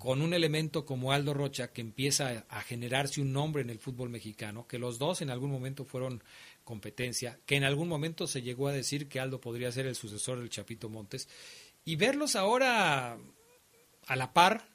[0.00, 4.08] con un elemento como Aldo Rocha que empieza a generarse un nombre en el fútbol
[4.08, 6.24] mexicano, que los dos en algún momento fueron
[6.64, 10.38] competencia, que en algún momento se llegó a decir que Aldo podría ser el sucesor
[10.38, 11.28] del Chapito Montes,
[11.84, 13.18] y verlos ahora
[14.06, 14.70] a la par,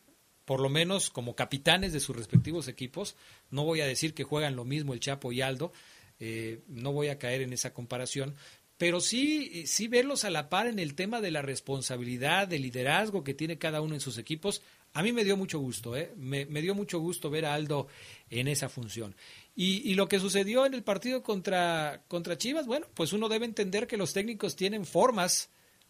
[0.45, 3.15] por lo menos como capitanes de sus respectivos equipos.
[3.49, 5.73] No voy a decir que juegan lo mismo el Chapo y Aldo,
[6.19, 8.35] eh, no voy a caer en esa comparación,
[8.77, 13.23] pero sí, sí verlos a la par en el tema de la responsabilidad, de liderazgo
[13.23, 14.61] que tiene cada uno en sus equipos.
[14.93, 16.13] A mí me dio mucho gusto, ¿eh?
[16.15, 17.87] me, dio mucho gusto ver a Aldo
[18.29, 19.15] en esa función.
[19.55, 23.45] Y, y, lo que sucedió en el partido contra, contra Chivas, bueno, pues uno debe
[23.45, 25.49] entender que los técnicos tienen formas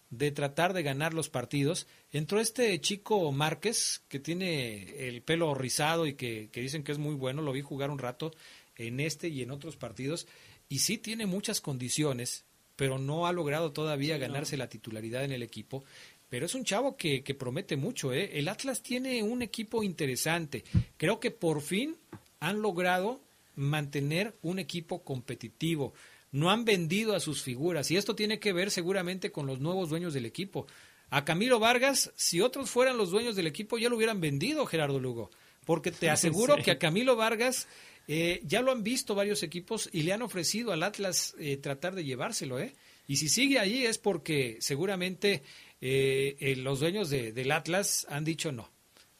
[0.09, 1.87] de tratar de ganar los partidos.
[2.11, 7.15] Entró este chico Márquez, que tiene el pelo rizado y que, dicen que es muy
[7.15, 8.33] bueno, lo vi jugar un rato
[8.75, 10.27] en este y en otros partidos,
[10.67, 12.45] y sí tiene muchas condiciones,
[12.75, 15.83] pero no ha logrado todavía ganarse la titularidad en el equipo.
[16.29, 18.11] Pero es un chavo que, que promete mucho.
[18.11, 18.31] ¿eh?
[18.33, 20.63] El Atlas tiene un equipo interesante.
[20.97, 21.95] Creo que por fin
[22.39, 23.21] han logrado
[23.55, 25.93] mantener un equipo competitivo
[26.35, 29.89] no han vendido a sus figuras y esto tiene que ver seguramente con los nuevos
[29.89, 30.67] dueños del equipo.
[31.09, 34.99] A Camilo Vargas, si otros fueran los dueños del equipo, ya lo hubieran vendido, Gerardo
[34.99, 35.31] Lugo,
[35.63, 37.69] porque te aseguro que a Camilo Vargas
[38.09, 41.95] eh, ya lo han visto varios equipos y le han ofrecido al Atlas eh, tratar
[41.95, 42.75] de llevárselo, ¿eh?
[43.07, 45.41] Y si sigue allí es porque seguramente
[45.79, 48.69] eh, los dueños de, del Atlas han dicho no,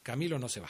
[0.02, 0.68] Camilo no se va.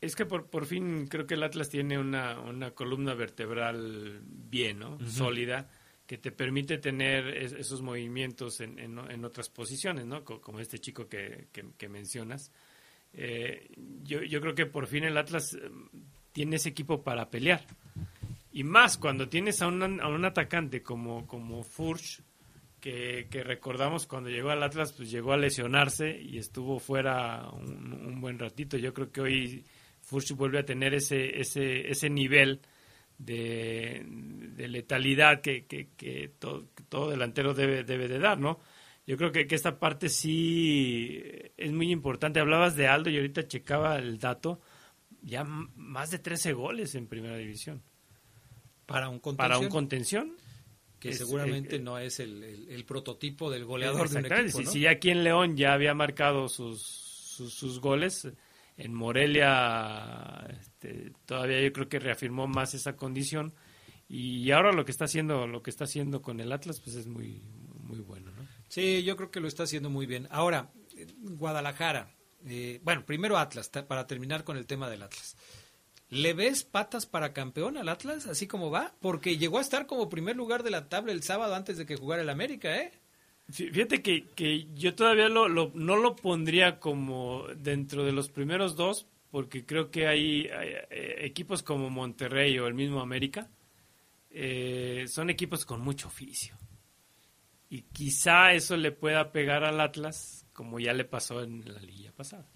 [0.00, 4.78] Es que por, por fin creo que el Atlas tiene una, una columna vertebral bien,
[4.78, 4.98] ¿no?
[5.08, 5.68] Sólida,
[6.06, 10.24] que te permite tener esos movimientos en, en, otras posiciones, ¿no?
[10.24, 12.52] Como este chico que, que, mencionas.
[13.14, 13.68] Eh,
[14.02, 15.70] yo, yo creo que por fin el Atlas eh,
[16.32, 17.64] tiene ese equipo para pelear.
[18.52, 22.20] Y más cuando tienes a un, a un atacante como, como Furch,
[22.80, 27.92] que, que, recordamos cuando llegó al Atlas, pues llegó a lesionarse y estuvo fuera un,
[27.92, 28.76] un buen ratito.
[28.76, 29.64] Yo creo que hoy
[30.06, 32.60] Furch vuelve a tener ese, ese, ese nivel
[33.18, 34.06] de,
[34.56, 38.60] letalidad que, que, todo, delantero debe, debe de dar, ¿no?
[39.04, 41.20] Yo creo que, que, esta parte sí
[41.56, 42.38] es muy importante.
[42.38, 44.60] Hablabas de Aldo y ahorita checaba el dato,
[45.22, 47.82] ya más de 13 goles en primera división.
[48.86, 49.36] Para un contención.
[49.36, 50.36] Para un contención.
[51.00, 54.70] Que seguramente no es el, prototipo del goleador de un equipo, ¿no?
[54.70, 58.28] si, ya aquí en León ya había marcado sus, sus, sus goles,
[58.76, 63.54] en Morelia este, todavía yo creo que reafirmó más esa condición
[64.08, 67.06] y ahora lo que está haciendo lo que está haciendo con el Atlas pues es
[67.06, 67.42] muy
[67.80, 68.46] muy bueno ¿no?
[68.68, 70.70] sí yo creo que lo está haciendo muy bien ahora
[71.18, 75.36] Guadalajara eh, bueno primero Atlas para terminar con el tema del Atlas
[76.08, 78.94] ¿Le ves patas para campeón al Atlas, así como va?
[79.00, 81.96] Porque llegó a estar como primer lugar de la tabla el sábado antes de que
[81.96, 82.92] jugara el América, ¿eh?
[83.48, 89.06] Fíjate que, que yo todavía lo, no lo pondría como dentro de los primeros dos,
[89.30, 93.48] porque creo que hay, eh, equipos como Monterrey o el mismo América,
[94.30, 96.56] eh, son equipos con mucho oficio.
[97.68, 102.12] Y quizá eso le pueda pegar al Atlas, como ya le pasó en la liga
[102.12, 102.50] pasada.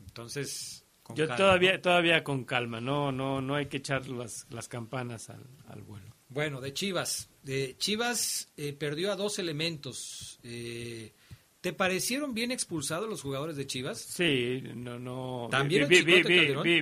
[0.00, 5.28] Entonces, yo todavía, todavía con calma, no, no, no hay que echar las, las campanas
[5.28, 6.14] al, al vuelo.
[6.28, 7.30] Bueno, de Chivas.
[7.44, 10.40] De Chivas eh, perdió a dos elementos.
[10.42, 11.12] Eh,
[11.60, 13.98] ¿Te parecieron bien expulsados los jugadores de Chivas?
[13.98, 15.48] Sí, no, no.
[15.50, 16.22] También vi, vi,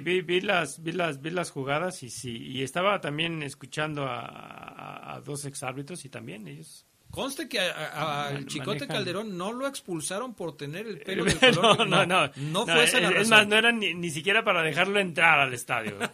[0.01, 5.15] vi, vi, las, vi las, vi las jugadas y sí, y estaba también escuchando a,
[5.15, 6.85] a, dos exárbitros y también ellos.
[7.13, 11.87] Conste que al Chicote Calderón no lo expulsaron por tener el pelo del color.
[11.87, 14.99] no, no, no, fue esa la es, más, no era ni, ni siquiera para dejarlo
[14.99, 15.99] entrar al estadio.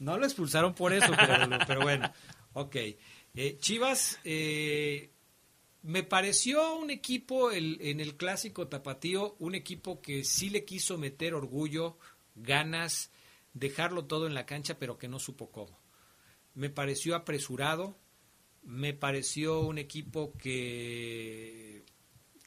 [0.00, 1.12] No lo expulsaron por eso,
[1.66, 2.10] pero, bueno.
[2.54, 2.74] Ok.
[3.34, 5.10] Eh, Chivas, eh,
[5.82, 11.34] me pareció un equipo en el clásico tapatío, un equipo que sí le quiso meter
[11.34, 11.96] orgullo,
[12.34, 13.10] ganas,
[13.54, 15.78] dejarlo todo en la cancha, pero que no supo cómo.
[16.54, 17.96] Me pareció apresurado,
[18.62, 21.84] me pareció un equipo que,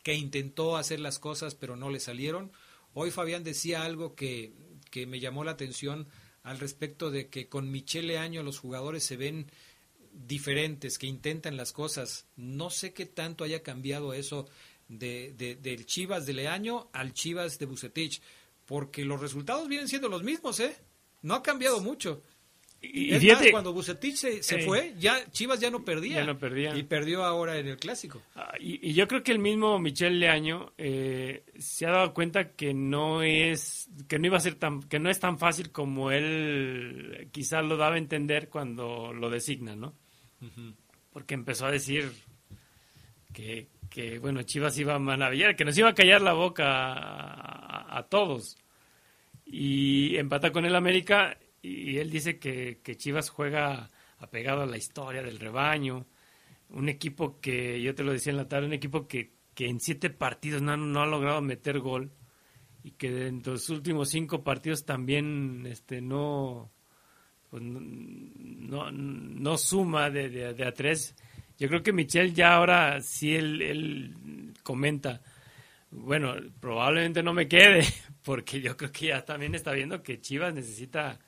[0.04, 2.52] que intentó hacer las cosas, pero no le salieron.
[2.94, 4.54] Hoy Fabián decía algo que,
[4.92, 6.08] que me llamó la atención
[6.44, 9.50] al respecto de que con Michele Año los jugadores se ven
[10.14, 12.28] diferentes, que intentan las cosas.
[12.36, 14.48] No sé qué tanto haya cambiado eso
[14.88, 18.22] de, del Chivas de Leaño al Chivas de Bucetich,
[18.66, 20.76] porque los resultados vienen siendo los mismos, ¿eh?
[21.22, 22.22] No ha cambiado mucho.
[22.86, 26.26] Y, cuando Bucetich se, fue, ya Chivas ya no perdía.
[26.26, 26.76] no perdía.
[26.76, 28.22] Y perdió ahora en el clásico.
[28.36, 32.74] Ah, y, yo creo que el mismo Michel Leaño eh, se ha dado cuenta que
[32.74, 37.30] no es que no iba a ser tan que no es tan fácil como él
[37.32, 39.96] quizás lo daba a entender cuando lo designa, ¿no?
[41.12, 42.12] Porque empezó a decir
[43.34, 48.08] que, que, bueno, Chivas iba a maravillar, que nos iba a callar la boca a,
[48.10, 48.58] todos.
[49.46, 55.22] Y empata con el América y él dice que, Chivas juega apegado a la historia
[55.22, 56.08] del rebaño,
[56.70, 59.80] un equipo que, yo te lo decía en la tarde, un equipo que, que en
[59.80, 62.12] siete partidos no, no, ha logrado meter gol
[62.84, 66.72] y que en los últimos cinco partidos también este, no,
[67.54, 71.14] pues, no, no, suma de, de, a tres.
[71.60, 75.22] Yo creo que Michel ya ahora sí él, él comenta,
[75.92, 77.86] bueno, probablemente no me quede,
[78.24, 81.20] porque yo creo que ya también está viendo que Chivas necesita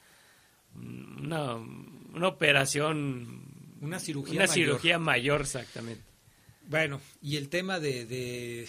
[0.73, 3.43] una, una operación,
[3.81, 4.55] una cirugía, una mayor.
[4.55, 6.05] cirugía mayor, exactamente.
[6.67, 8.67] Bueno, y el tema de, de,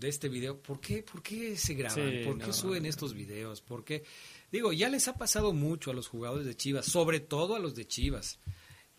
[0.00, 2.22] este video, ¿por qué, por qué se graban?
[2.24, 3.60] ¿Por qué suben estos videos?
[3.60, 4.04] ¿Por qué?
[4.54, 7.74] Digo, ya les ha pasado mucho a los jugadores de Chivas, sobre todo a los
[7.74, 8.38] de Chivas.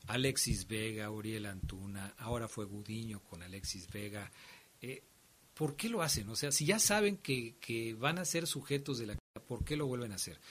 [0.05, 4.29] Alexis Vega, Uriel Antuna, ahora fue Gudiño con Alexis Vega.
[4.81, 5.01] Eh,
[5.53, 6.27] ¿Por qué lo hacen?
[6.27, 9.17] O sea, si ya saben que, que van a ser sujetos de la...
[9.47, 10.41] ¿Por qué lo vuelven a hacer?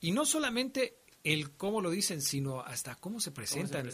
[0.00, 3.90] Y no solamente el cómo lo dicen, sino hasta cómo se presentan.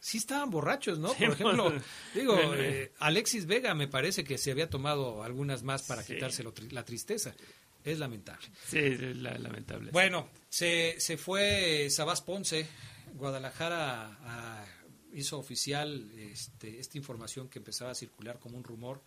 [0.00, 1.12] Sí estaban borrachos, ¿no?
[1.12, 1.70] Por ejemplo,
[2.14, 6.84] digo, eh, Alexis Vega me parece que se había tomado algunas más para quitarse la
[6.84, 7.34] tristeza.
[7.84, 8.46] Es lamentable.
[8.66, 9.90] Sí, es lamentable.
[9.90, 12.66] Bueno, se, se fue Sabás Ponce,
[13.14, 14.66] Guadalajara
[15.12, 19.02] hizo oficial este, esta información que empezaba a circular como un rumor.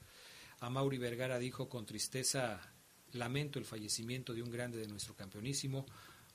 [0.59, 2.73] A Mauri Vergara dijo con tristeza
[3.11, 5.85] lamento el fallecimiento de un grande de nuestro campeonísimo.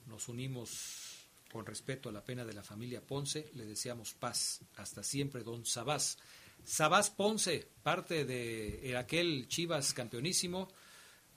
[0.07, 3.51] Nos unimos con respeto a la pena de la familia Ponce.
[3.55, 4.61] Le deseamos paz.
[4.77, 6.19] Hasta siempre, don Sabás.
[6.65, 10.69] Sabás Ponce, parte de aquel Chivas campeonísimo,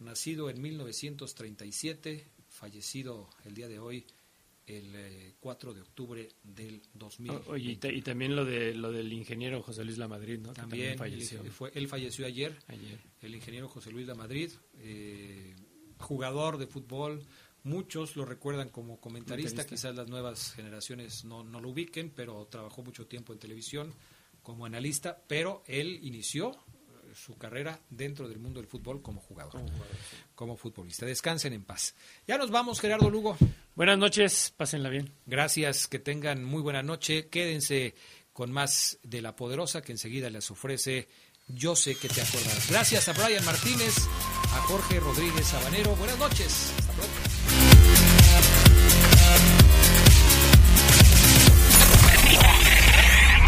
[0.03, 4.05] nacido en 1937, fallecido el día de hoy
[4.65, 7.31] el 4 eh, de octubre del 2000.
[7.47, 10.53] Oye, y, también lo de lo del ingeniero José Luis Lamadrid, ¿no?
[10.53, 11.43] También, falleció.
[11.45, 15.53] Fue, él falleció ayer, ayer, el ingeniero José Luis Lamadrid, eh,
[15.97, 17.21] jugador de fútbol,
[17.63, 22.84] muchos lo recuerdan como comentarista, quizás las nuevas generaciones no, no lo ubiquen, pero trabajó
[22.84, 23.93] mucho tiempo en televisión
[24.41, 26.51] como analista, pero él inició
[27.15, 29.61] su carrera dentro del mundo del fútbol como jugador,
[30.35, 31.06] como, futbolista.
[31.06, 31.95] Descansen en paz.
[32.27, 33.38] Ya nos vamos, Gerardo Lugo.
[33.76, 35.11] Buenas noches, pásenla bien.
[35.26, 37.27] Gracias, que tengan muy buena noche.
[37.30, 37.95] Quédense
[38.34, 41.07] con más de La Poderosa que enseguida les ofrece
[41.48, 42.69] Yo sé que te acordarás.
[42.69, 43.95] Gracias a Brian Martínez,
[44.53, 45.95] a Jorge Rodríguez Sabanero.
[45.95, 46.73] Buenas noches.
[46.77, 47.23] Hasta pronto.